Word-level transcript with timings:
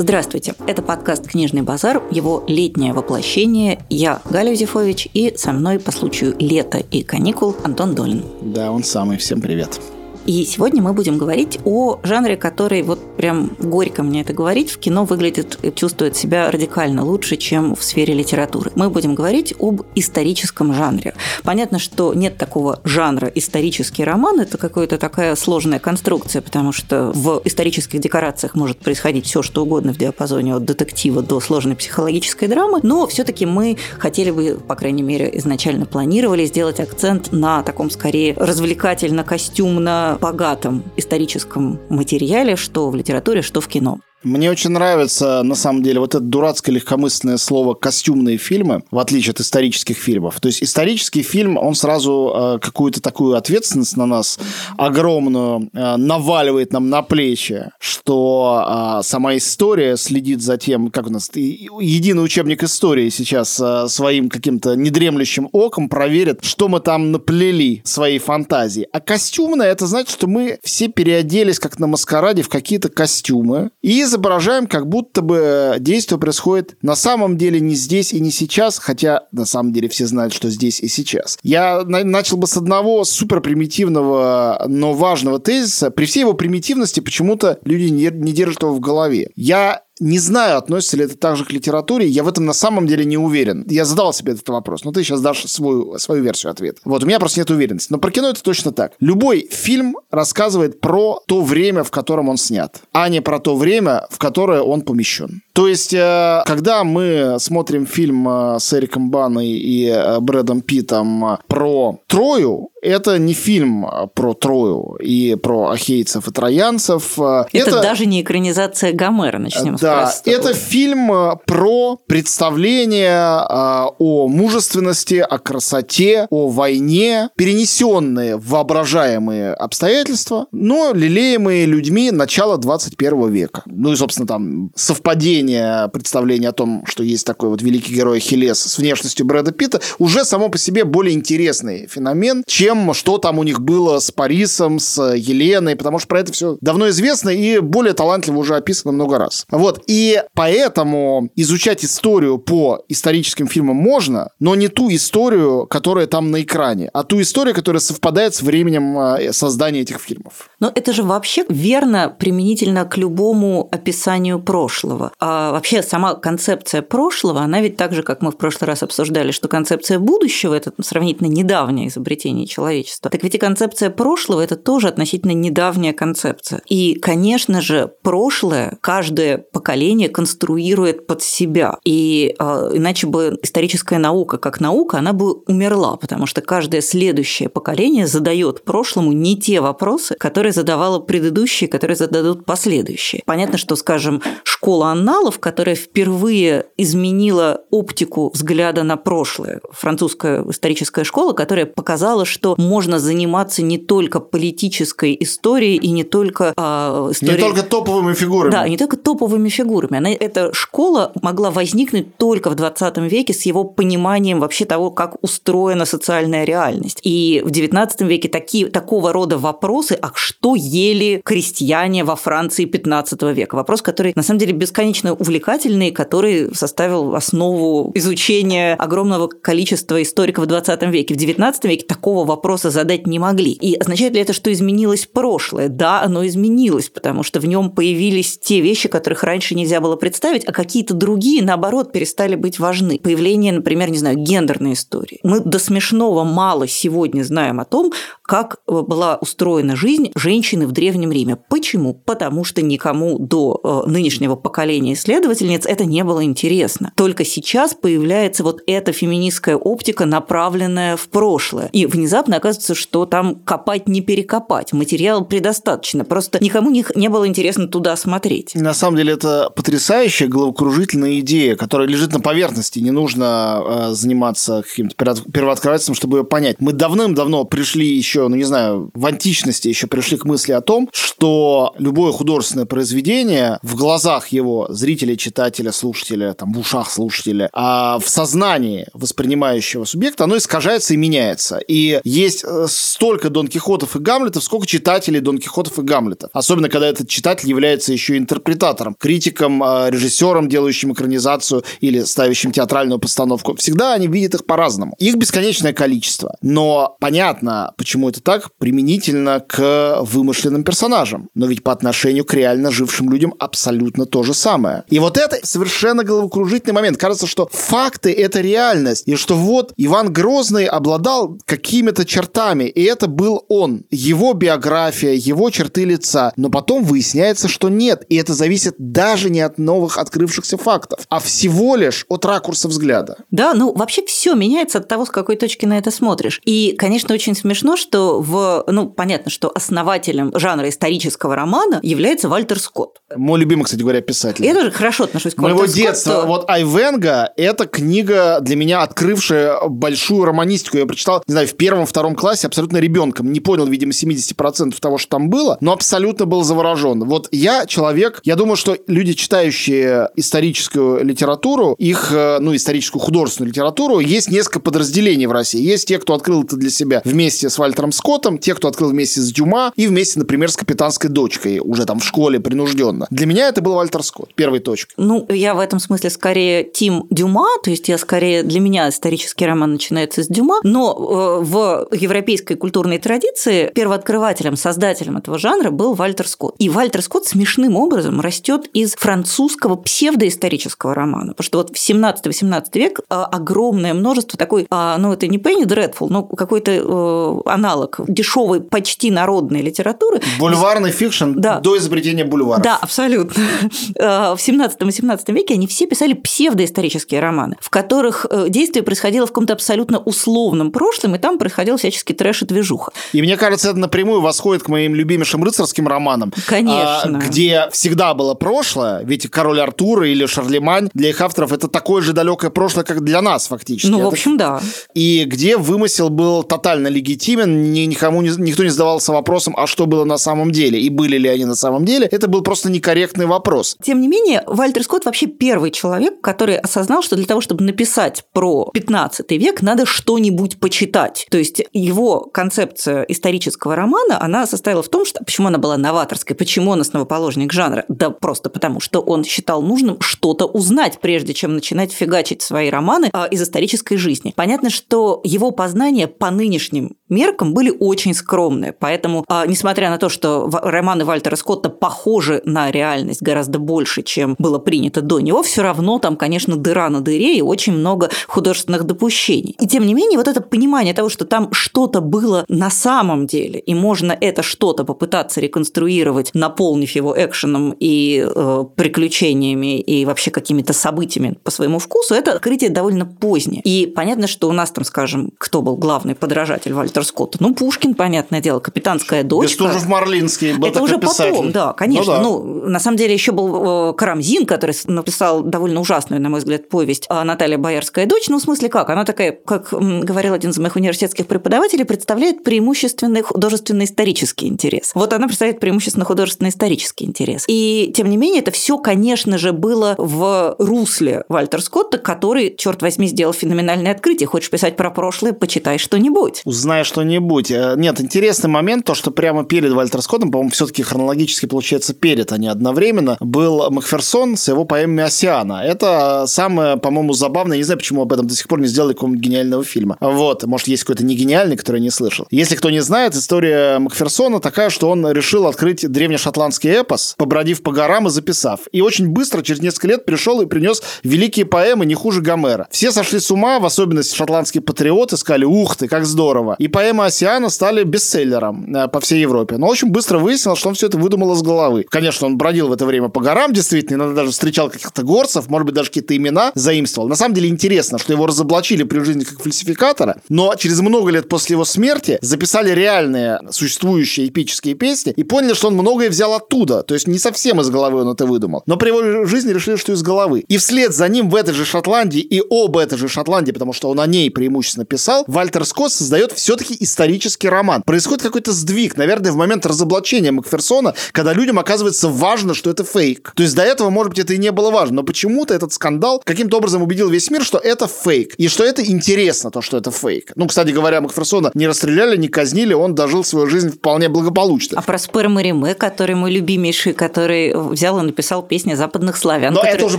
Здравствуйте, 0.00 0.54
это 0.68 0.80
подкаст 0.80 1.26
«Книжный 1.26 1.62
базар», 1.62 2.00
его 2.12 2.44
летнее 2.46 2.92
воплощение. 2.92 3.80
Я 3.90 4.22
Галя 4.30 4.52
Юзефович 4.52 5.08
и 5.12 5.36
со 5.36 5.50
мной 5.50 5.80
по 5.80 5.90
случаю 5.90 6.36
лета 6.38 6.78
и 6.78 7.02
каникул 7.02 7.56
Антон 7.64 7.96
Долин. 7.96 8.22
Да, 8.40 8.70
он 8.70 8.84
самый. 8.84 9.18
Всем 9.18 9.40
привет. 9.40 9.80
И 10.28 10.44
сегодня 10.44 10.82
мы 10.82 10.92
будем 10.92 11.16
говорить 11.16 11.58
о 11.64 12.00
жанре, 12.02 12.36
который 12.36 12.82
вот 12.82 13.16
прям 13.16 13.50
горько 13.58 14.02
мне 14.02 14.20
это 14.20 14.34
говорить, 14.34 14.70
в 14.70 14.78
кино 14.78 15.06
выглядит 15.06 15.58
и 15.62 15.72
чувствует 15.72 16.18
себя 16.18 16.50
радикально 16.50 17.02
лучше, 17.02 17.38
чем 17.38 17.74
в 17.74 17.82
сфере 17.82 18.12
литературы. 18.12 18.70
Мы 18.74 18.90
будем 18.90 19.14
говорить 19.14 19.54
об 19.58 19.84
историческом 19.94 20.74
жанре. 20.74 21.14
Понятно, 21.44 21.78
что 21.78 22.12
нет 22.12 22.36
такого 22.36 22.80
жанра 22.84 23.32
исторический 23.34 24.04
роман, 24.04 24.40
это 24.40 24.58
какая-то 24.58 24.98
такая 24.98 25.34
сложная 25.34 25.78
конструкция, 25.78 26.42
потому 26.42 26.72
что 26.72 27.10
в 27.14 27.40
исторических 27.46 27.98
декорациях 27.98 28.54
может 28.54 28.76
происходить 28.80 29.24
все, 29.24 29.42
что 29.42 29.62
угодно 29.62 29.94
в 29.94 29.96
диапазоне 29.96 30.56
от 30.56 30.64
детектива 30.66 31.22
до 31.22 31.40
сложной 31.40 31.74
психологической 31.74 32.48
драмы, 32.48 32.80
но 32.82 33.06
все-таки 33.06 33.46
мы 33.46 33.78
хотели 33.98 34.30
бы, 34.30 34.60
по 34.68 34.74
крайней 34.74 35.02
мере, 35.02 35.30
изначально 35.38 35.86
планировали 35.86 36.44
сделать 36.44 36.80
акцент 36.80 37.32
на 37.32 37.62
таком 37.62 37.88
скорее 37.88 38.34
развлекательно-костюмно 38.34 40.17
богатом 40.20 40.82
историческом 40.96 41.78
материале, 41.88 42.56
что 42.56 42.90
в 42.90 42.96
литературе, 42.96 43.42
что 43.42 43.60
в 43.60 43.68
кино. 43.68 44.00
Мне 44.24 44.50
очень 44.50 44.70
нравится, 44.70 45.44
на 45.44 45.54
самом 45.54 45.84
деле, 45.84 46.00
вот 46.00 46.16
это 46.16 46.24
дурацкое 46.24 46.74
легкомысленное 46.74 47.36
слово 47.36 47.74
«костюмные 47.74 48.36
фильмы», 48.36 48.82
в 48.90 48.98
отличие 48.98 49.30
от 49.30 49.40
исторических 49.40 49.96
фильмов. 49.96 50.40
То 50.40 50.48
есть 50.48 50.60
исторический 50.60 51.22
фильм, 51.22 51.56
он 51.56 51.76
сразу 51.76 52.32
э, 52.34 52.58
какую-то 52.58 53.00
такую 53.00 53.36
ответственность 53.36 53.96
на 53.96 54.06
нас 54.06 54.40
огромную 54.76 55.70
э, 55.72 55.96
наваливает 55.96 56.72
нам 56.72 56.90
на 56.90 57.02
плечи, 57.02 57.70
что 57.78 58.98
э, 58.98 59.02
сама 59.04 59.36
история 59.36 59.96
следит 59.96 60.42
за 60.42 60.56
тем, 60.56 60.90
как 60.90 61.06
у 61.06 61.10
нас 61.10 61.30
единый 61.34 62.24
учебник 62.24 62.64
истории 62.64 63.10
сейчас 63.10 63.60
э, 63.60 63.86
своим 63.86 64.30
каким-то 64.30 64.74
недремлющим 64.74 65.48
оком 65.52 65.88
проверит, 65.88 66.40
что 66.42 66.66
мы 66.66 66.80
там 66.80 67.12
наплели 67.12 67.82
своей 67.84 68.18
фантазии. 68.18 68.88
А 68.92 68.98
костюмное, 68.98 69.70
это 69.70 69.86
значит, 69.86 70.10
что 70.10 70.26
мы 70.26 70.58
все 70.64 70.88
переоделись 70.88 71.60
как 71.60 71.78
на 71.78 71.86
маскараде 71.86 72.42
в 72.42 72.48
какие-то 72.48 72.88
костюмы 72.88 73.70
и 73.80 74.07
изображаем, 74.08 74.66
как 74.66 74.88
будто 74.88 75.22
бы 75.22 75.76
действие 75.78 76.18
происходит 76.18 76.76
на 76.82 76.96
самом 76.96 77.36
деле 77.38 77.60
не 77.60 77.74
здесь 77.74 78.12
и 78.12 78.20
не 78.20 78.30
сейчас, 78.30 78.78
хотя 78.78 79.22
на 79.32 79.44
самом 79.44 79.72
деле 79.72 79.88
все 79.88 80.06
знают, 80.06 80.34
что 80.34 80.50
здесь 80.50 80.80
и 80.80 80.88
сейчас. 80.88 81.38
Я 81.42 81.82
на- 81.84 82.04
начал 82.04 82.36
бы 82.36 82.46
с 82.46 82.56
одного 82.56 83.04
супер 83.04 83.40
примитивного, 83.40 84.64
но 84.66 84.92
важного 84.94 85.38
тезиса. 85.38 85.90
При 85.90 86.06
всей 86.06 86.20
его 86.20 86.34
примитивности 86.34 87.00
почему-то 87.00 87.58
люди 87.64 87.84
не, 87.90 88.10
не 88.12 88.32
держат 88.32 88.62
его 88.62 88.74
в 88.74 88.80
голове. 88.80 89.30
Я 89.36 89.82
не 90.00 90.18
знаю, 90.18 90.58
относится 90.58 90.96
ли 90.96 91.04
это 91.04 91.16
также 91.16 91.44
к 91.44 91.52
литературе, 91.52 92.06
я 92.06 92.22
в 92.22 92.28
этом 92.28 92.44
на 92.44 92.52
самом 92.52 92.86
деле 92.86 93.04
не 93.04 93.16
уверен. 93.16 93.64
Я 93.68 93.84
задал 93.84 94.12
себе 94.12 94.32
этот 94.32 94.48
вопрос, 94.48 94.84
но 94.84 94.92
ты 94.92 95.02
сейчас 95.02 95.20
дашь 95.20 95.44
свою, 95.46 95.98
свою 95.98 96.22
версию 96.22 96.52
ответа. 96.52 96.80
Вот, 96.84 97.02
у 97.02 97.06
меня 97.06 97.18
просто 97.18 97.40
нет 97.40 97.50
уверенности. 97.50 97.92
Но 97.92 97.98
про 97.98 98.10
кино 98.10 98.30
это 98.30 98.42
точно 98.42 98.72
так. 98.72 98.92
Любой 99.00 99.48
фильм 99.50 99.96
рассказывает 100.10 100.80
про 100.80 101.20
то 101.26 101.42
время, 101.42 101.84
в 101.84 101.90
котором 101.90 102.28
он 102.28 102.36
снят, 102.36 102.80
а 102.92 103.08
не 103.08 103.20
про 103.20 103.38
то 103.38 103.56
время, 103.56 104.06
в 104.10 104.18
которое 104.18 104.60
он 104.60 104.82
помещен. 104.82 105.42
То 105.58 105.66
есть, 105.66 105.92
э, 105.92 106.42
когда 106.46 106.84
мы 106.84 107.38
смотрим 107.40 107.84
фильм 107.84 108.28
э, 108.28 108.58
с 108.60 108.72
Эриком 108.72 109.10
Баной 109.10 109.48
и 109.48 109.88
э, 109.88 110.20
Брэдом 110.20 110.60
Питом 110.60 111.38
про 111.48 111.98
Трою, 112.06 112.70
это 112.80 113.18
не 113.18 113.32
фильм 113.32 113.84
про 114.14 114.34
Трою 114.34 114.96
и 115.00 115.34
про 115.34 115.70
ахейцев 115.70 116.28
и 116.28 116.30
троянцев. 116.30 117.18
Это, 117.18 117.48
это 117.52 117.82
даже 117.82 118.06
не 118.06 118.22
экранизация 118.22 118.92
Гомера, 118.92 119.38
начнем 119.38 119.72
да, 119.72 119.78
с 119.78 119.80
Да, 119.88 120.32
это 120.32 120.54
фильм 120.54 121.10
про 121.46 121.98
представление 122.06 123.42
о 123.48 124.28
мужественности, 124.28 125.16
о 125.16 125.38
красоте, 125.38 126.26
о 126.30 126.48
войне, 126.48 127.30
перенесенные 127.36 128.36
в 128.36 128.48
воображаемые 128.48 129.52
обстоятельства, 129.54 130.46
но 130.52 130.92
лелеемые 130.92 131.66
людьми 131.66 132.10
начала 132.10 132.56
21 132.56 133.30
века. 133.30 133.62
Ну 133.66 133.92
и, 133.92 133.96
собственно, 133.96 134.26
там 134.26 134.70
совпадение 134.74 135.88
представление 135.88 136.50
о 136.50 136.52
том, 136.52 136.84
что 136.86 137.02
есть 137.02 137.26
такой 137.26 137.48
вот 137.48 137.62
великий 137.62 137.94
герой 137.94 138.20
Хелес 138.20 138.60
с 138.60 138.78
внешностью 138.78 139.26
Брэда 139.26 139.52
Питта, 139.52 139.80
уже 139.98 140.24
само 140.24 140.48
по 140.48 140.58
себе 140.58 140.84
более 140.84 141.14
интересный 141.14 141.86
феномен, 141.86 142.44
чем 142.46 142.94
что 142.94 143.18
там 143.18 143.38
у 143.38 143.42
них 143.42 143.60
было 143.60 143.98
с 143.98 144.10
Парисом, 144.10 144.78
с 144.78 145.14
Еленой, 145.14 145.76
потому 145.76 145.98
что 145.98 146.08
про 146.08 146.20
это 146.20 146.32
все 146.32 146.56
давно 146.60 146.88
известно 146.88 147.30
и 147.30 147.58
более 147.58 147.94
талантливо 147.94 148.38
уже 148.38 148.56
описано 148.56 148.92
много 148.92 149.18
раз. 149.18 149.46
Вот, 149.50 149.77
и 149.86 150.22
поэтому 150.34 151.30
изучать 151.36 151.84
историю 151.84 152.38
по 152.38 152.82
историческим 152.88 153.46
фильмам 153.46 153.76
можно, 153.76 154.30
но 154.40 154.54
не 154.54 154.68
ту 154.68 154.90
историю, 154.90 155.66
которая 155.66 156.06
там 156.06 156.30
на 156.30 156.42
экране, 156.42 156.90
а 156.92 157.04
ту 157.04 157.20
историю, 157.20 157.54
которая 157.54 157.80
совпадает 157.80 158.34
с 158.34 158.42
временем 158.42 158.98
э, 158.98 159.32
создания 159.32 159.80
этих 159.80 159.98
фильмов. 160.00 160.50
Но 160.60 160.70
это 160.74 160.92
же 160.92 161.02
вообще 161.02 161.44
верно 161.48 162.14
применительно 162.18 162.84
к 162.84 162.96
любому 162.96 163.68
описанию 163.70 164.40
прошлого. 164.40 165.12
А 165.20 165.52
вообще 165.52 165.82
сама 165.82 166.14
концепция 166.14 166.82
прошлого, 166.82 167.40
она 167.40 167.60
ведь 167.60 167.76
так 167.76 167.92
же, 167.92 168.02
как 168.02 168.22
мы 168.22 168.30
в 168.30 168.36
прошлый 168.36 168.68
раз 168.68 168.82
обсуждали, 168.82 169.32
что 169.32 169.48
концепция 169.48 169.98
будущего– 169.98 170.54
это 170.54 170.72
сравнительно 170.82 171.28
недавнее 171.28 171.88
изобретение 171.88 172.46
человечества, 172.46 173.10
так 173.10 173.22
ведь 173.22 173.34
и 173.34 173.38
концепция 173.38 173.90
прошлого– 173.90 174.40
это 174.42 174.56
тоже 174.56 174.88
относительно 174.88 175.32
недавняя 175.32 175.92
концепция. 175.92 176.62
И, 176.66 176.94
конечно 176.94 177.60
же, 177.60 177.90
прошлое 178.02 178.76
каждое 178.80 179.38
поколение 179.38 179.67
конструирует 180.08 181.06
под 181.06 181.22
себя. 181.22 181.76
И 181.84 182.34
э, 182.38 182.70
иначе 182.74 183.06
бы 183.06 183.38
историческая 183.42 183.98
наука 183.98 184.38
как 184.38 184.60
наука, 184.60 184.98
она 184.98 185.12
бы 185.12 185.34
умерла, 185.46 185.96
потому 185.96 186.26
что 186.26 186.40
каждое 186.40 186.80
следующее 186.80 187.48
поколение 187.48 188.06
задает 188.06 188.64
прошлому 188.64 189.12
не 189.12 189.38
те 189.38 189.60
вопросы, 189.60 190.14
которые 190.18 190.52
задавало 190.52 191.00
предыдущие, 191.00 191.68
которые 191.68 191.96
зададут 191.96 192.44
последующие. 192.44 193.22
Понятно, 193.26 193.58
что, 193.58 193.76
скажем, 193.76 194.22
школа 194.44 194.88
Аннала 194.88 195.18
журналов, 195.18 195.38
которая 195.38 195.74
впервые 195.74 196.66
изменила 196.76 197.62
оптику 197.70 198.30
взгляда 198.32 198.82
на 198.82 198.96
прошлое. 198.96 199.60
Французская 199.72 200.44
историческая 200.48 201.04
школа, 201.04 201.32
которая 201.32 201.66
показала, 201.66 202.24
что 202.24 202.54
можно 202.56 202.98
заниматься 202.98 203.62
не 203.62 203.78
только 203.78 204.20
политической 204.20 205.16
историей 205.20 205.76
и 205.76 205.90
не 205.90 206.04
только 206.04 206.54
э, 206.56 207.08
историей... 207.10 207.36
Не 207.36 207.40
только 207.40 207.62
топовыми 207.62 208.14
фигурами. 208.14 208.52
Да, 208.52 208.68
не 208.68 208.76
только 208.76 208.96
топовыми 208.96 209.48
фигурами. 209.58 209.98
Она, 209.98 210.10
эта 210.10 210.52
школа 210.54 211.12
могла 211.22 211.50
возникнуть 211.50 212.16
только 212.16 212.50
в 212.50 212.54
20 212.54 212.98
веке 212.98 213.32
с 213.32 213.42
его 213.42 213.64
пониманием 213.64 214.40
вообще 214.40 214.64
того, 214.64 214.90
как 214.90 215.16
устроена 215.22 215.84
социальная 215.84 216.44
реальность. 216.44 217.00
И 217.02 217.42
в 217.44 217.50
19 217.50 218.02
веке 218.02 218.28
такие, 218.28 218.66
такого 218.66 219.12
рода 219.12 219.38
вопросы, 219.38 219.98
а 220.00 220.10
что 220.14 220.54
ели 220.54 221.20
крестьяне 221.24 222.04
во 222.04 222.16
Франции 222.16 222.64
15 222.64 223.22
века? 223.34 223.56
Вопрос, 223.56 223.82
который 223.82 224.12
на 224.14 224.22
самом 224.22 224.38
деле 224.38 224.52
бесконечно 224.52 225.14
увлекательный, 225.14 225.90
который 225.90 226.54
составил 226.54 227.14
основу 227.14 227.90
изучения 227.94 228.74
огромного 228.74 229.28
количества 229.28 230.00
историков 230.02 230.44
в 230.44 230.48
20 230.48 230.82
веке. 230.84 231.14
В 231.14 231.16
19 231.16 231.64
веке 231.64 231.86
такого 231.86 232.24
вопроса 232.24 232.70
задать 232.70 233.06
не 233.06 233.18
могли. 233.18 233.52
И 233.52 233.74
означает 233.74 234.14
ли 234.14 234.20
это, 234.20 234.32
что 234.32 234.52
изменилось 234.52 235.06
прошлое? 235.06 235.68
Да, 235.68 236.02
оно 236.02 236.26
изменилось, 236.26 236.88
потому 236.88 237.22
что 237.22 237.40
в 237.40 237.46
нем 237.46 237.70
появились 237.70 238.38
те 238.38 238.60
вещи, 238.60 238.88
которых 238.88 239.24
раньше 239.24 239.47
нельзя 239.54 239.80
было 239.80 239.96
представить, 239.96 240.44
а 240.44 240.52
какие-то 240.52 240.94
другие, 240.94 241.42
наоборот, 241.42 241.92
перестали 241.92 242.34
быть 242.34 242.58
важны. 242.58 242.98
Появление, 242.98 243.52
например, 243.52 243.90
не 243.90 243.98
знаю, 243.98 244.16
гендерной 244.16 244.72
истории. 244.72 245.20
Мы 245.22 245.40
до 245.40 245.58
смешного 245.58 246.24
мало 246.24 246.66
сегодня 246.66 247.22
знаем 247.22 247.60
о 247.60 247.64
том, 247.64 247.92
как 248.22 248.58
была 248.66 249.16
устроена 249.16 249.76
жизнь 249.76 250.10
женщины 250.14 250.66
в 250.66 250.72
Древнем 250.72 251.10
Риме. 251.10 251.36
Почему? 251.48 251.94
Потому 251.94 252.44
что 252.44 252.62
никому 252.62 253.18
до 253.18 253.60
э, 253.86 253.90
нынешнего 253.90 254.36
поколения 254.36 254.92
исследовательниц 254.92 255.64
это 255.66 255.84
не 255.84 256.04
было 256.04 256.22
интересно. 256.24 256.92
Только 256.94 257.24
сейчас 257.24 257.74
появляется 257.74 258.44
вот 258.44 258.60
эта 258.66 258.92
феминистская 258.92 259.56
оптика, 259.56 260.04
направленная 260.04 260.96
в 260.96 261.08
прошлое. 261.08 261.70
И 261.72 261.86
внезапно 261.86 262.36
оказывается, 262.36 262.74
что 262.74 263.06
там 263.06 263.36
копать 263.36 263.88
не 263.88 264.00
перекопать. 264.00 264.72
Материала 264.72 265.24
предостаточно. 265.24 266.04
Просто 266.04 266.42
никому 266.42 266.70
не 266.70 267.08
было 267.08 267.26
интересно 267.26 267.66
туда 267.68 267.96
смотреть. 267.96 268.54
На 268.54 268.74
самом 268.74 268.96
деле 268.96 269.14
это 269.14 269.27
потрясающая 269.54 270.28
головокружительная 270.28 271.20
идея, 271.20 271.56
которая 271.56 271.88
лежит 271.88 272.12
на 272.12 272.20
поверхности. 272.20 272.78
Не 272.78 272.90
нужно 272.90 273.62
э, 273.64 273.88
заниматься 273.92 274.62
каким-то 274.62 274.94
первооткрывательством, 274.96 275.94
чтобы 275.94 276.18
ее 276.18 276.24
понять. 276.24 276.56
Мы 276.60 276.72
давным-давно 276.72 277.44
пришли 277.44 277.86
еще, 277.86 278.28
ну 278.28 278.36
не 278.36 278.44
знаю, 278.44 278.90
в 278.94 279.06
античности 279.06 279.68
еще 279.68 279.86
пришли 279.86 280.16
к 280.16 280.24
мысли 280.24 280.52
о 280.52 280.60
том, 280.60 280.88
что 280.92 281.74
любое 281.78 282.12
художественное 282.12 282.66
произведение 282.66 283.58
в 283.62 283.74
глазах 283.74 284.08
глазах 284.08 284.28
его 284.28 284.66
зрителя, 284.70 285.16
читателя, 285.16 285.72
слушателя, 285.72 286.34
там, 286.34 286.52
в 286.52 286.58
ушах 286.58 286.90
слушателя, 286.90 287.48
а 287.52 287.98
в 287.98 288.08
сознании 288.08 288.86
воспринимающего 288.94 289.84
субъекта 289.84 290.24
оно 290.24 290.36
искажается 290.36 290.94
и 290.94 290.96
меняется. 290.96 291.58
И 291.66 292.00
есть 292.04 292.44
э, 292.44 292.66
столько 292.68 293.28
Дон 293.28 293.48
Кихотов 293.48 293.96
и 293.96 293.98
Гамлетов, 293.98 294.44
сколько 294.44 294.66
читателей 294.66 295.20
Дон 295.20 295.38
Кихотов 295.38 295.78
и 295.78 295.82
Гамлетов. 295.82 296.30
Особенно, 296.32 296.68
когда 296.68 296.86
этот 296.86 297.08
читатель 297.08 297.48
является 297.48 297.92
еще 297.92 298.16
интерпретатором, 298.16 298.94
критиком, 298.94 299.17
э, 299.62 299.90
режиссером, 299.90 300.48
делающим 300.48 300.92
экранизацию 300.92 301.64
или 301.80 302.02
ставящим 302.02 302.52
театральную 302.52 302.98
постановку. 302.98 303.56
Всегда 303.56 303.94
они 303.94 304.06
видят 304.06 304.34
их 304.34 304.46
по-разному. 304.46 304.94
Их 304.98 305.16
бесконечное 305.16 305.72
количество. 305.72 306.36
Но 306.42 306.96
понятно, 307.00 307.72
почему 307.76 308.08
это 308.08 308.20
так, 308.20 308.50
применительно 308.58 309.40
к 309.40 310.00
вымышленным 310.02 310.64
персонажам. 310.64 311.28
Но 311.34 311.46
ведь 311.46 311.62
по 311.62 311.72
отношению 311.72 312.24
к 312.24 312.34
реально 312.34 312.70
жившим 312.70 313.10
людям 313.10 313.34
абсолютно 313.38 314.06
то 314.06 314.22
же 314.22 314.34
самое. 314.34 314.84
И 314.88 314.98
вот 314.98 315.16
это 315.16 315.38
совершенно 315.42 316.04
головокружительный 316.04 316.74
момент. 316.74 316.96
Кажется, 316.98 317.26
что 317.26 317.48
факты— 317.52 318.12
это 318.12 318.40
реальность. 318.40 319.04
И 319.06 319.16
что 319.16 319.34
вот 319.34 319.72
Иван 319.76 320.12
Грозный 320.12 320.66
обладал 320.66 321.38
какими-то 321.44 322.04
чертами, 322.04 322.64
и 322.64 322.82
это 322.82 323.06
был 323.06 323.44
он. 323.48 323.84
Его 323.90 324.32
биография, 324.34 325.12
его 325.12 325.50
черты 325.50 325.84
лица. 325.84 326.32
Но 326.36 326.50
потом 326.50 326.84
выясняется, 326.84 327.48
что 327.48 327.68
нет. 327.68 328.04
И 328.08 328.16
это 328.16 328.34
зависит 328.34 328.74
даже 328.78 329.07
не 329.30 329.40
от 329.40 329.58
новых 329.58 329.98
открывшихся 329.98 330.56
фактов, 330.56 331.00
а 331.08 331.20
всего 331.20 331.76
лишь 331.76 332.04
от 332.08 332.24
ракурса 332.24 332.68
взгляда. 332.68 333.16
Да, 333.30 333.54
ну 333.54 333.72
вообще 333.72 334.04
все 334.06 334.34
меняется 334.34 334.78
от 334.78 334.88
того, 334.88 335.04
с 335.06 335.10
какой 335.10 335.36
точки 335.36 335.66
на 335.66 335.78
это 335.78 335.90
смотришь. 335.90 336.40
И, 336.44 336.74
конечно, 336.78 337.14
очень 337.14 337.34
смешно, 337.34 337.76
что 337.76 338.20
в... 338.20 338.64
Ну, 338.68 338.88
понятно, 338.88 339.30
что 339.30 339.50
основателем 339.54 340.32
жанра 340.34 340.68
исторического 340.68 341.34
романа 341.34 341.80
является 341.82 342.28
Вальтер 342.28 342.58
Скотт. 342.58 343.00
Мой 343.14 343.40
любимый, 343.40 343.64
кстати 343.64 343.80
говоря, 343.80 344.00
писатель. 344.00 344.44
Я 344.44 344.54
тоже 344.54 344.70
хорошо 344.70 345.04
отношусь 345.04 345.34
к 345.34 345.38
Моего 345.38 345.60
Вальтеру 345.60 345.78
детства. 345.78 346.10
Скотту. 346.10 346.26
Вот 346.28 346.50
Айвенга– 346.50 347.32
это 347.36 347.66
книга 347.66 348.38
для 348.40 348.56
меня, 348.56 348.82
открывшая 348.82 349.68
большую 349.68 350.24
романистику. 350.24 350.78
Я 350.78 350.86
прочитал, 350.86 351.22
не 351.26 351.32
знаю, 351.32 351.48
в 351.48 351.54
первом-втором 351.54 352.14
классе 352.14 352.46
абсолютно 352.46 352.78
ребенком. 352.78 353.32
Не 353.32 353.40
понял, 353.40 353.66
видимо, 353.66 353.92
70% 353.92 354.78
того, 354.80 354.98
что 354.98 355.10
там 355.10 355.30
было, 355.30 355.56
но 355.60 355.72
абсолютно 355.72 356.26
был 356.26 356.42
заворожен. 356.42 357.04
Вот 357.04 357.28
я 357.32 357.66
человек, 357.66 358.20
я 358.24 358.36
думаю, 358.36 358.56
что 358.56 358.76
люди, 358.98 359.12
читающие 359.12 360.08
историческую 360.16 361.04
литературу, 361.04 361.76
их, 361.78 362.10
э, 362.12 362.38
ну, 362.40 362.54
историческую 362.54 363.00
художественную 363.00 363.50
литературу, 363.50 364.00
есть 364.00 364.28
несколько 364.28 364.58
подразделений 364.58 365.26
в 365.26 365.32
России. 365.32 365.62
Есть 365.62 365.86
те, 365.86 365.98
кто 365.98 366.14
открыл 366.14 366.42
это 366.42 366.56
для 366.56 366.70
себя 366.70 367.00
вместе 367.04 367.48
с 367.48 367.58
Вальтером 367.58 367.92
Скоттом, 367.92 368.38
те, 368.38 368.54
кто 368.54 368.66
открыл 368.66 368.90
вместе 368.90 369.20
с 369.20 369.32
Дюма 369.32 369.72
и 369.76 369.86
вместе, 369.86 370.18
например, 370.18 370.50
с 370.50 370.56
капитанской 370.56 371.10
дочкой, 371.10 371.60
уже 371.60 371.84
там 371.84 372.00
в 372.00 372.04
школе 372.04 372.40
принужденно. 372.40 373.06
Для 373.10 373.26
меня 373.26 373.48
это 373.48 373.62
был 373.62 373.74
Вальтер 373.74 374.02
Скотт, 374.02 374.34
первой 374.34 374.58
точкой. 374.58 374.94
Ну, 374.96 375.26
я 375.28 375.54
в 375.54 375.60
этом 375.60 375.78
смысле 375.78 376.10
скорее 376.10 376.64
Тим 376.64 377.06
Дюма, 377.10 377.46
то 377.62 377.70
есть 377.70 377.88
я 377.88 377.98
скорее, 377.98 378.42
для 378.42 378.58
меня 378.58 378.88
исторический 378.88 379.46
роман 379.46 379.72
начинается 379.72 380.24
с 380.24 380.26
Дюма, 380.26 380.58
но 380.64 381.40
э, 381.40 381.44
в 381.44 381.88
европейской 381.92 382.56
культурной 382.56 382.98
традиции 382.98 383.70
первооткрывателем, 383.72 384.56
создателем 384.56 385.18
этого 385.18 385.38
жанра 385.38 385.70
был 385.70 385.94
Вальтер 385.94 386.26
Скотт. 386.26 386.56
И 386.58 386.68
Вальтер 386.68 387.02
Скотт 387.02 387.26
смешным 387.26 387.76
образом 387.76 388.20
растет 388.20 388.68
из 388.72 388.87
французского 388.96 389.76
псевдоисторического 389.76 390.94
романа, 390.94 391.32
потому 391.32 391.44
что 391.44 391.58
вот 391.58 391.70
в 391.70 391.74
17-18 391.74 392.64
век 392.74 393.00
э, 393.00 393.14
огромное 393.14 393.94
множество 393.94 394.38
такой, 394.38 394.66
э, 394.70 394.94
ну, 394.98 395.12
это 395.12 395.26
не 395.26 395.38
Пенни 395.38 395.64
Дредфул, 395.64 396.08
но 396.08 396.22
какой-то 396.24 396.70
э, 396.72 397.50
аналог 397.50 398.00
дешевой, 398.08 398.60
почти 398.60 399.10
народной 399.10 399.60
литературы. 399.62 400.20
Бульварный 400.38 400.90
fiction 400.90 401.32
Да. 401.36 401.60
до 401.60 401.76
изобретения 401.78 402.24
бульвара. 402.24 402.62
Да, 402.62 402.78
абсолютно. 402.80 403.42
Э, 403.94 404.34
В 404.34 404.38
17-18 404.38 405.32
веке 405.32 405.54
они 405.54 405.66
все 405.66 405.86
писали 405.86 406.12
псевдоисторические 406.14 407.20
романы, 407.20 407.56
в 407.60 407.70
которых 407.70 408.26
действие 408.48 408.82
происходило 408.82 409.26
в 409.26 409.30
каком-то 409.30 409.52
абсолютно 409.52 409.98
условном 409.98 410.70
прошлом, 410.70 411.14
и 411.14 411.18
там 411.18 411.38
происходил 411.38 411.76
всяческий 411.76 412.14
трэш 412.14 412.42
и 412.42 412.46
движуха. 412.46 412.92
И 413.12 413.20
мне 413.22 413.36
кажется, 413.36 413.70
это 413.70 413.78
напрямую 413.78 414.20
восходит 414.20 414.62
к 414.62 414.68
моим 414.68 414.94
любимейшим 414.94 415.42
рыцарским 415.44 415.88
романам. 415.88 416.32
Конечно. 416.46 417.18
а, 417.18 417.26
где 417.26 417.68
всегда 417.72 418.14
было 418.14 418.34
прошлое, 418.34 418.77
ведь 419.04 419.28
король 419.30 419.60
Артур 419.60 420.04
или 420.04 420.26
Шарлемань 420.26 420.88
для 420.94 421.10
их 421.10 421.20
авторов 421.20 421.52
это 421.52 421.68
такое 421.68 422.02
же 422.02 422.12
далекое 422.12 422.50
прошлое, 422.50 422.84
как 422.84 423.02
для 423.02 423.22
нас 423.22 423.48
фактически. 423.48 423.90
Ну, 423.90 423.98
в 423.98 424.00
Это- 424.00 424.08
общем, 424.08 424.36
да. 424.36 424.60
И 424.94 425.24
где 425.24 425.56
вымысел 425.56 426.08
был 426.10 426.42
тотально 426.42 426.88
легитимен, 426.88 427.72
ни- 427.72 427.80
никому 427.86 428.22
не, 428.22 428.30
никто 428.38 428.62
не 428.64 428.70
задавался 428.70 429.12
вопросом, 429.12 429.54
а 429.56 429.66
что 429.66 429.86
было 429.86 430.04
на 430.04 430.18
самом 430.18 430.50
деле, 430.52 430.80
и 430.80 430.88
были 430.88 431.16
ли 431.18 431.28
они 431.28 431.44
на 431.44 431.54
самом 431.54 431.84
деле. 431.84 432.06
Это 432.10 432.28
был 432.28 432.42
просто 432.42 432.70
некорректный 432.70 433.26
вопрос. 433.26 433.76
Тем 433.82 434.00
не 434.00 434.08
менее, 434.08 434.42
Вальтер 434.46 434.82
Скотт 434.82 435.04
вообще 435.04 435.26
первый 435.26 435.70
человек, 435.70 436.20
который 436.20 436.56
осознал, 436.58 437.02
что 437.02 437.16
для 437.16 437.26
того, 437.26 437.40
чтобы 437.40 437.64
написать 437.64 438.24
про 438.32 438.70
15 438.72 439.38
век, 439.38 439.62
надо 439.62 439.86
что-нибудь 439.86 440.58
почитать. 440.60 441.26
То 441.30 441.38
есть 441.38 441.62
его 441.72 442.20
концепция 442.20 443.02
исторического 443.02 443.74
романа, 443.76 444.20
она 444.22 444.46
состояла 444.46 444.82
в 444.82 444.88
том, 444.88 445.04
что 445.04 445.22
почему 445.24 445.48
она 445.48 445.58
была 445.58 445.76
новаторской, 445.76 446.36
почему 446.36 446.70
он 446.70 446.80
основоположник 446.80 447.52
жанра? 447.52 447.84
Да 447.88 448.10
просто 448.10 448.50
потому, 448.50 448.67
что 448.78 449.00
он 449.00 449.24
считал 449.24 449.62
нужным 449.62 450.00
что-то 450.00 450.44
узнать, 450.44 450.98
прежде 451.00 451.32
чем 451.32 451.54
начинать 451.54 451.92
фигачить 451.92 452.42
свои 452.42 452.68
романы 452.68 453.08
а, 453.12 453.26
из 453.26 453.42
исторической 453.42 453.96
жизни. 453.96 454.34
Понятно, 454.36 454.68
что 454.68 455.20
его 455.24 455.50
познания 455.50 456.06
по 456.06 456.30
нынешним 456.30 456.97
меркам 457.08 457.54
были 457.54 457.74
очень 457.78 458.14
скромные, 458.14 458.72
поэтому, 458.72 459.24
а, 459.28 459.46
несмотря 459.46 459.90
на 459.90 459.98
то, 459.98 460.08
что 460.08 460.48
романы 460.62 461.04
Вальтера 461.04 461.36
Скотта 461.36 461.68
похожи 461.70 462.42
на 462.44 462.70
реальность 462.70 463.22
гораздо 463.22 463.58
больше, 463.58 464.02
чем 464.02 464.36
было 464.38 464.58
принято 464.58 465.00
до 465.00 465.20
него, 465.20 465.42
все 465.42 465.62
равно 465.62 465.98
там, 465.98 466.16
конечно, 466.16 466.56
дыра 466.56 466.88
на 466.90 467.00
дыре 467.00 467.38
и 467.38 467.42
очень 467.42 467.72
много 467.72 468.10
художественных 468.26 468.84
допущений. 468.84 469.56
И 469.60 469.66
тем 469.66 469.86
не 469.86 469.94
менее, 469.94 470.18
вот 470.18 470.28
это 470.28 470.40
понимание 470.40 470.94
того, 470.94 471.08
что 471.08 471.24
там 471.24 471.52
что-то 471.52 472.00
было 472.00 472.44
на 472.48 472.70
самом 472.70 473.26
деле, 473.26 473.58
и 473.60 473.74
можно 473.74 474.16
это 474.18 474.42
что-то 474.42 474.84
попытаться 474.84 475.40
реконструировать, 475.40 476.30
наполнив 476.34 476.90
его 476.90 477.14
экшеном 477.16 477.74
и 477.78 478.26
э, 478.26 478.64
приключениями 478.76 479.80
и 479.80 480.04
вообще 480.04 480.30
какими-то 480.30 480.72
событиями 480.72 481.38
по 481.42 481.50
своему 481.50 481.78
вкусу, 481.78 482.14
это 482.14 482.32
открытие 482.32 482.70
довольно 482.70 483.06
позднее. 483.06 483.62
И 483.62 483.86
понятно, 483.86 484.26
что 484.26 484.48
у 484.48 484.52
нас 484.52 484.70
там, 484.70 484.84
скажем, 484.84 485.32
кто 485.38 485.62
был 485.62 485.76
главный 485.76 486.14
подражатель 486.14 486.72
Вальтера 486.72 486.97
Скотта? 487.04 487.38
Ну, 487.40 487.54
Пушкин, 487.54 487.94
понятное 487.94 488.40
дело, 488.40 488.60
«Капитанская 488.60 489.22
дочка». 489.22 489.64
Бестужев-Марлинский 489.64 490.54
был 490.54 490.68
Это 490.68 490.74
такой 490.80 490.90
уже 490.90 490.98
писатель. 490.98 491.32
потом, 491.32 491.52
да, 491.52 491.72
конечно. 491.72 492.20
Ну 492.20 492.28
Ну, 492.44 492.60
да. 492.62 492.68
на 492.70 492.80
самом 492.80 492.96
деле 492.96 493.14
еще 493.14 493.32
был 493.32 493.90
э, 493.90 493.94
Карамзин, 493.94 494.46
который 494.46 494.74
написал 494.86 495.42
довольно 495.42 495.80
ужасную, 495.80 496.20
на 496.20 496.28
мой 496.28 496.40
взгляд, 496.40 496.68
повесть 496.68 497.06
а, 497.08 497.24
«Наталья 497.24 497.58
Боярская 497.58 498.06
дочь». 498.06 498.28
Ну, 498.28 498.38
в 498.38 498.42
смысле 498.42 498.68
как? 498.68 498.90
Она 498.90 499.04
такая, 499.04 499.32
как 499.32 499.68
говорил 499.70 500.34
один 500.34 500.50
из 500.50 500.58
моих 500.58 500.76
университетских 500.76 501.26
преподавателей, 501.26 501.84
представляет 501.84 502.44
преимущественный 502.44 503.22
художественно-исторический 503.22 504.46
интерес. 504.46 504.92
Вот 504.94 505.12
она 505.12 505.26
представляет 505.26 505.60
преимущественно 505.60 506.04
художественно-исторический 506.04 507.04
интерес. 507.04 507.44
И, 507.48 507.92
тем 507.94 508.08
не 508.10 508.16
менее, 508.16 508.40
это 508.42 508.50
все, 508.50 508.78
конечно 508.78 509.38
же, 509.38 509.52
было 509.52 509.94
в 509.98 510.56
русле 510.58 511.24
Вальтер 511.28 511.62
Скотта, 511.62 511.98
который, 511.98 512.54
черт 512.56 512.82
возьми, 512.82 513.06
сделал 513.06 513.32
феноменальное 513.32 513.92
открытие. 513.92 514.26
Хочешь 514.26 514.50
писать 514.50 514.76
про 514.76 514.90
прошлое, 514.90 515.32
почитай 515.32 515.78
что-нибудь. 515.78 516.42
Узнай 516.44 516.84
что-нибудь. 516.88 517.50
Э, 517.50 517.74
Нет, 517.76 518.00
интересный 518.00 518.50
момент, 518.50 518.84
то, 518.84 518.94
что 518.94 519.10
прямо 519.10 519.44
перед 519.44 519.72
Вальтер 519.72 520.02
Скоттом, 520.02 520.30
по-моему, 520.30 520.50
все-таки 520.50 520.82
хронологически 520.82 521.46
получается 521.46 521.94
перед, 521.94 522.32
а 522.32 522.38
не 522.38 522.48
одновременно, 522.48 523.16
был 523.20 523.70
Макферсон 523.70 524.36
с 524.36 524.48
его 524.48 524.64
поэмами 524.64 525.04
«Осиана». 525.04 525.62
Это 525.64 526.24
самое, 526.26 526.76
по-моему, 526.76 527.12
забавное. 527.12 527.56
Не 527.56 527.62
знаю, 527.62 527.78
почему 527.78 528.02
об 528.02 528.12
этом 528.12 528.26
до 528.26 528.34
сих 528.34 528.48
пор 528.48 528.60
не 528.60 528.66
сделали 528.66 528.94
какого-нибудь 528.94 529.24
гениального 529.24 529.64
фильма. 529.64 529.96
Вот, 530.00 530.44
может, 530.44 530.68
есть 530.68 530.84
какой-то 530.84 531.04
не 531.04 531.14
гениальный, 531.14 531.56
который 531.56 531.76
я 531.76 531.82
не 531.82 531.90
слышал. 531.90 532.26
Если 532.30 532.56
кто 532.56 532.70
не 532.70 532.80
знает, 532.80 533.14
история 533.14 533.78
Макферсона 533.78 534.40
такая, 534.40 534.70
что 534.70 534.90
он 534.90 535.10
решил 535.10 535.46
открыть 535.46 535.88
древнешотландский 535.88 536.70
эпос, 536.70 537.14
побродив 537.18 537.62
по 537.62 537.72
горам 537.72 538.06
и 538.06 538.10
записав. 538.10 538.60
И 538.72 538.80
очень 538.80 539.08
быстро, 539.08 539.42
через 539.42 539.60
несколько 539.60 539.88
лет, 539.88 540.04
пришел 540.04 540.40
и 540.40 540.46
принес 540.46 540.82
великие 541.02 541.46
поэмы 541.46 541.86
не 541.86 541.94
хуже 541.94 542.20
Гомера. 542.20 542.66
Все 542.70 542.90
сошли 542.92 543.20
с 543.20 543.30
ума, 543.30 543.58
в 543.60 543.66
особенности 543.66 544.16
шотландские 544.16 544.62
патриоты, 544.62 545.16
сказали, 545.16 545.44
ух 545.44 545.76
ты, 545.76 545.88
как 545.88 546.06
здорово. 546.06 546.56
И 546.58 546.68
поэмы 546.78 547.06
Осиана 547.06 547.50
стали 547.50 547.82
бестселлером 547.82 548.72
э, 548.72 548.86
по 548.86 549.00
всей 549.00 549.20
Европе. 549.20 549.56
Но 549.56 549.66
очень 549.66 549.88
быстро 549.88 550.20
выяснилось, 550.20 550.60
что 550.60 550.68
он 550.68 550.76
все 550.76 550.86
это 550.86 550.96
выдумал 550.96 551.34
из 551.34 551.42
головы. 551.42 551.84
Конечно, 551.90 552.28
он 552.28 552.38
бродил 552.38 552.68
в 552.68 552.72
это 552.72 552.86
время 552.86 553.08
по 553.08 553.20
горам, 553.20 553.52
действительно, 553.52 553.96
иногда 553.96 554.20
даже 554.20 554.30
встречал 554.30 554.70
каких-то 554.70 555.02
горцев, 555.02 555.48
может 555.48 555.66
быть, 555.66 555.74
даже 555.74 555.88
какие-то 555.88 556.16
имена 556.16 556.52
заимствовал. 556.54 557.08
На 557.08 557.16
самом 557.16 557.34
деле 557.34 557.48
интересно, 557.48 557.98
что 557.98 558.12
его 558.12 558.28
разоблачили 558.28 558.84
при 558.84 559.00
жизни 559.00 559.24
как 559.24 559.40
фальсификатора, 559.42 560.20
но 560.28 560.54
через 560.54 560.78
много 560.78 561.10
лет 561.10 561.28
после 561.28 561.54
его 561.54 561.64
смерти 561.64 562.18
записали 562.22 562.70
реальные 562.70 563.40
существующие 563.50 564.28
эпические 564.28 564.76
песни 564.76 565.12
и 565.16 565.24
поняли, 565.24 565.54
что 565.54 565.66
он 565.66 565.74
многое 565.74 566.10
взял 566.10 566.32
оттуда. 566.32 566.84
То 566.84 566.94
есть 566.94 567.08
не 567.08 567.18
совсем 567.18 567.60
из 567.60 567.70
головы 567.70 568.02
он 568.02 568.08
это 568.08 568.24
выдумал. 568.24 568.62
Но 568.66 568.76
при 568.76 568.90
его 568.90 569.26
жизни 569.26 569.52
решили, 569.52 569.74
что 569.74 569.92
из 569.94 570.02
головы. 570.04 570.44
И 570.46 570.58
вслед 570.58 570.94
за 570.94 571.08
ним 571.08 571.28
в 571.28 571.34
этой 571.34 571.54
же 571.54 571.64
Шотландии 571.64 572.20
и 572.20 572.40
об 572.48 572.76
этой 572.76 572.96
же 572.96 573.08
Шотландии, 573.08 573.50
потому 573.50 573.72
что 573.72 573.88
он 573.90 573.98
о 573.98 574.06
ней 574.06 574.30
преимущественно 574.30 574.86
писал, 574.86 575.24
Вальтер 575.26 575.64
Скотт 575.64 575.90
создает 575.90 576.30
все-таки 576.30 576.67
некий 576.68 576.84
исторический 576.84 577.48
роман. 577.48 577.82
Происходит 577.82 578.22
какой-то 578.22 578.52
сдвиг, 578.52 578.96
наверное, 578.96 579.32
в 579.32 579.36
момент 579.36 579.66
разоблачения 579.66 580.32
Макферсона, 580.32 580.94
когда 581.12 581.32
людям 581.32 581.58
оказывается 581.58 582.08
важно, 582.08 582.54
что 582.54 582.70
это 582.70 582.84
фейк. 582.84 583.32
То 583.34 583.42
есть 583.42 583.54
до 583.54 583.62
этого, 583.62 583.90
может 583.90 584.10
быть, 584.10 584.18
это 584.18 584.34
и 584.34 584.38
не 584.38 584.52
было 584.52 584.70
важно, 584.70 584.96
но 584.96 585.02
почему-то 585.02 585.54
этот 585.54 585.72
скандал 585.72 586.22
каким-то 586.24 586.58
образом 586.58 586.82
убедил 586.82 587.08
весь 587.08 587.30
мир, 587.30 587.44
что 587.44 587.58
это 587.58 587.86
фейк, 587.86 588.34
и 588.36 588.48
что 588.48 588.64
это 588.64 588.84
интересно, 588.84 589.50
то, 589.50 589.62
что 589.62 589.76
это 589.76 589.90
фейк. 589.90 590.32
Ну, 590.36 590.46
кстати 590.46 590.70
говоря, 590.70 591.00
Макферсона 591.00 591.50
не 591.54 591.66
расстреляли, 591.66 592.16
не 592.16 592.28
казнили, 592.28 592.74
он 592.74 592.94
дожил 592.94 593.24
свою 593.24 593.46
жизнь 593.46 593.70
вполне 593.70 594.08
благополучно. 594.08 594.78
А 594.78 594.82
про 594.82 594.98
Спэр 594.98 595.28
Мариме, 595.28 595.74
который 595.74 596.14
мой 596.14 596.30
любимейший, 596.32 596.92
который 596.92 597.54
взял 597.54 597.98
и 598.00 598.02
написал 598.02 598.42
песни 598.42 598.74
западных 598.74 599.16
славян. 599.16 599.54
Но 599.54 599.60
который... 599.60 599.76
это 599.76 599.86
уже 599.86 599.98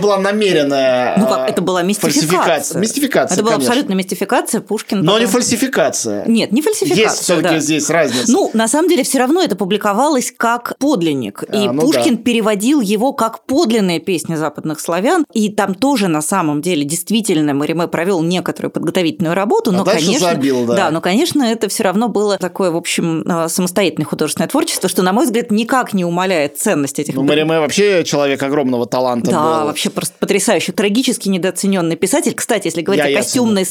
была 0.00 0.18
намеренная 0.18 1.16
Ну 1.18 1.26
как, 1.26 1.48
это 1.50 1.62
была 1.62 1.82
мистификация. 1.82 2.80
Мистификация, 2.80 3.34
Это 3.34 3.42
была 3.42 3.54
конечно. 3.54 3.72
абсолютно 3.72 3.94
мистификация. 3.94 4.60
Пушкин 4.60 4.98
Но 5.00 5.12
потом- 5.12 5.20
не 5.20 5.26
фальсификация. 5.26 6.24
Нет, 6.26 6.52
не 6.52 6.59
фальсификация. 6.62 7.04
Есть 7.04 7.22
все-таки 7.22 7.48
да. 7.54 7.58
здесь 7.60 7.90
разница. 7.90 8.30
Ну, 8.32 8.50
на 8.54 8.68
самом 8.68 8.88
деле, 8.88 9.02
все 9.02 9.18
равно 9.18 9.42
это 9.42 9.56
публиковалось 9.56 10.32
как 10.36 10.74
подлинник. 10.78 11.42
и 11.44 11.66
А, 11.66 11.72
ну 11.72 11.82
Пушкин 11.82 12.16
да. 12.16 12.22
переводил 12.22 12.80
его 12.80 13.12
как 13.12 13.44
подлинные 13.44 14.00
песни 14.00 14.34
западных 14.34 14.80
славян. 14.80 15.24
И 15.32 15.50
там 15.50 15.74
тоже, 15.74 16.08
на 16.08 16.22
самом 16.22 16.62
деле, 16.62 16.84
действительно, 16.84 17.54
Мариме 17.54 17.88
провел 17.88 18.22
некоторую 18.22 18.70
подготовительную 18.70 19.34
работу. 19.34 19.70
А 19.70 19.74
Но, 19.74 19.84
конечно, 19.84 20.30
забил, 20.30 20.66
да. 20.66 20.90
но, 20.90 21.00
конечно, 21.00 21.42
это 21.42 21.68
все 21.68 21.84
равно 21.84 22.08
было 22.08 22.38
такое, 22.38 22.70
в 22.70 22.76
общем, 22.76 23.22
э, 23.22 23.48
самостоятельное 23.48 24.06
художественное 24.06 24.48
творчество, 24.48 24.88
что, 24.88 25.02
на 25.02 25.12
мой 25.12 25.24
взгляд, 25.24 25.50
никак 25.50 25.92
не 25.92 26.04
умаляет 26.04 26.58
ценность 26.58 26.98
этих 26.98 27.14
Ну, 27.14 27.22
Мариме 27.22 27.58
вообще 27.60 28.04
человек 28.04 28.42
огромного 28.42 28.86
таланта 28.86 29.30
да, 29.30 29.58
был. 29.60 29.66
вообще 29.66 29.90
просто 29.90 30.14
потрясающий, 30.18 30.72
трагически 30.72 31.28
недооцененный 31.28 31.96
писатель. 31.96 32.34
Кстати, 32.34 32.66
если 32.68 32.82
говорить 32.82 33.04
Я- 33.04 33.10
о 33.12 33.14
костюмной, 33.16 33.64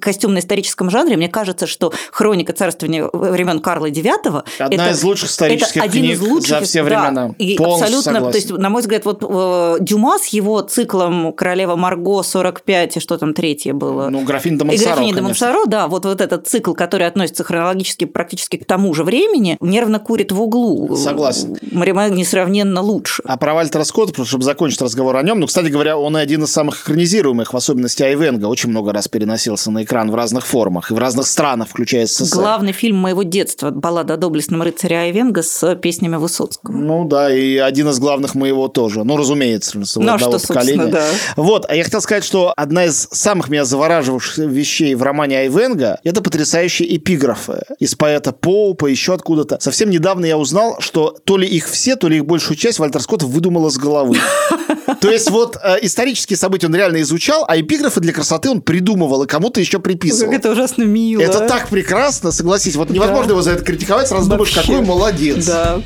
костюмно-историческом 0.00 0.90
жанре, 0.90 1.16
мне 1.16 1.28
кажется, 1.28 1.66
что 1.66 1.92
хроника 2.12 2.33
царствования 2.42 3.08
времен 3.12 3.60
Карла 3.60 3.86
IX 3.86 4.42
Одна 4.58 4.90
из 4.90 5.02
лучших 5.02 5.30
исторических 5.30 5.76
это 5.76 5.84
один 5.84 6.02
книг 6.02 6.14
из 6.14 6.20
лучших, 6.20 6.60
за 6.60 6.60
все 6.60 6.82
да, 6.82 6.84
времена. 6.84 7.34
и 7.38 7.56
Полностью 7.56 7.84
абсолютно, 7.86 8.12
согласен. 8.12 8.30
то 8.32 8.36
есть, 8.36 8.50
на 8.50 8.70
мой 8.70 8.82
взгляд, 8.82 9.04
вот 9.04 9.22
э, 9.22 9.76
Дюма 9.80 10.18
с 10.18 10.26
его 10.28 10.60
циклом 10.62 11.32
Королева 11.32 11.76
Марго 11.76 12.22
45 12.22 12.96
и 12.96 13.00
что 13.00 13.18
там 13.18 13.34
третье 13.34 13.72
было. 13.72 14.08
Ну, 14.08 14.24
графин 14.24 14.58
де 14.58 14.64
И 14.64 14.66
Монсоро, 14.68 14.94
графиня 14.94 15.14
де. 15.14 15.20
Монсоро, 15.20 15.66
да, 15.66 15.88
вот, 15.88 16.04
вот 16.04 16.20
этот 16.20 16.46
цикл, 16.46 16.72
который 16.74 17.06
относится 17.06 17.44
хронологически 17.44 18.04
практически 18.04 18.56
к 18.56 18.64
тому 18.64 18.92
же 18.94 19.04
времени, 19.04 19.56
нервно 19.60 19.98
курит 19.98 20.32
в 20.32 20.40
углу. 20.40 20.96
Согласен. 20.96 21.56
Марима 21.72 22.08
несравненно 22.08 22.80
лучше. 22.80 23.22
А 23.26 23.36
про 23.36 23.54
Вальтера 23.54 23.84
Скотта, 23.84 24.12
просто 24.12 24.30
чтобы 24.30 24.44
закончить 24.44 24.80
разговор 24.82 25.16
о 25.16 25.22
нем, 25.22 25.40
ну, 25.40 25.46
кстати 25.46 25.68
говоря, 25.68 25.96
он 25.98 26.16
и 26.16 26.20
один 26.20 26.44
из 26.44 26.52
самых 26.52 26.82
экранизируемых, 26.82 27.52
в 27.52 27.56
особенности 27.56 28.02
Айвенга, 28.02 28.46
очень 28.46 28.70
много 28.70 28.92
раз 28.92 29.08
переносился 29.08 29.70
на 29.70 29.84
экран 29.84 30.10
в 30.10 30.14
разных 30.14 30.46
формах 30.46 30.90
и 30.90 30.94
в 30.94 30.98
разных 30.98 31.26
странах, 31.26 31.68
включая 31.68 32.06
СССР. 32.14 32.36
Главный 32.36 32.72
фильм 32.72 32.96
моего 32.96 33.22
детства 33.22 33.70
«Баллада 33.70 34.14
о 34.14 34.16
доблестном 34.16 34.62
рыцаре 34.62 34.96
Айвенга» 34.96 35.42
с 35.42 35.74
песнями 35.76 36.16
Высоцкого. 36.16 36.74
Ну 36.74 37.04
да, 37.04 37.34
и 37.34 37.56
один 37.56 37.88
из 37.88 37.98
главных 37.98 38.34
моего 38.34 38.68
тоже. 38.68 39.04
Ну, 39.04 39.16
разумеется, 39.16 39.84
своего 39.84 40.06
Ну, 40.06 40.12
а 40.12 40.14
одного 40.16 40.38
что, 40.38 40.48
поколения. 40.48 40.86
да. 40.86 41.04
Вот, 41.36 41.66
а 41.68 41.74
я 41.74 41.84
хотел 41.84 42.00
сказать, 42.00 42.24
что 42.24 42.52
одна 42.56 42.86
из 42.86 43.08
самых 43.10 43.48
меня 43.48 43.64
завораживавших 43.64 44.38
вещей 44.46 44.94
в 44.94 45.02
романе 45.02 45.38
Айвенга– 45.38 45.98
это 46.04 46.22
потрясающие 46.22 46.96
эпиграфы 46.96 47.62
из 47.78 47.94
поэта 47.94 48.32
Поупа, 48.32 48.86
еще 48.86 49.14
откуда-то. 49.14 49.58
Совсем 49.60 49.90
недавно 49.90 50.26
я 50.26 50.38
узнал, 50.38 50.76
что 50.80 51.16
то 51.24 51.36
ли 51.36 51.46
их 51.46 51.68
все, 51.68 51.96
то 51.96 52.08
ли 52.08 52.18
их 52.18 52.26
большую 52.26 52.56
часть 52.56 52.78
Вальтер 52.78 53.00
Скотт 53.00 53.22
выдумал 53.22 53.68
из 53.68 53.76
головы. 53.78 54.16
То 55.00 55.10
есть 55.10 55.30
вот 55.30 55.56
э, 55.62 55.76
исторические 55.82 56.36
события 56.36 56.66
он 56.66 56.74
реально 56.74 57.00
изучал, 57.02 57.44
а 57.48 57.58
эпиграфы 57.58 58.00
для 58.00 58.12
красоты 58.12 58.50
он 58.50 58.62
придумывал 58.62 59.22
и 59.22 59.26
кому-то 59.26 59.60
еще 59.60 59.78
приписывал. 59.78 60.30
Как 60.30 60.40
это 60.40 60.52
ужасно 60.52 60.82
мило. 60.82 61.20
Это 61.20 61.40
так 61.46 61.68
прекрасно, 61.68 62.03
согласись. 62.12 62.76
Вот 62.76 62.90
невозможно 62.90 63.24
Да. 63.26 63.30
его 63.32 63.42
за 63.42 63.52
это 63.52 63.64
критиковать, 63.64 64.08
сразу 64.08 64.28
думаешь, 64.30 64.54
Вообще. 64.54 64.72
какой 64.72 64.86
молодец. 64.86 65.46
Да. 65.46 65.80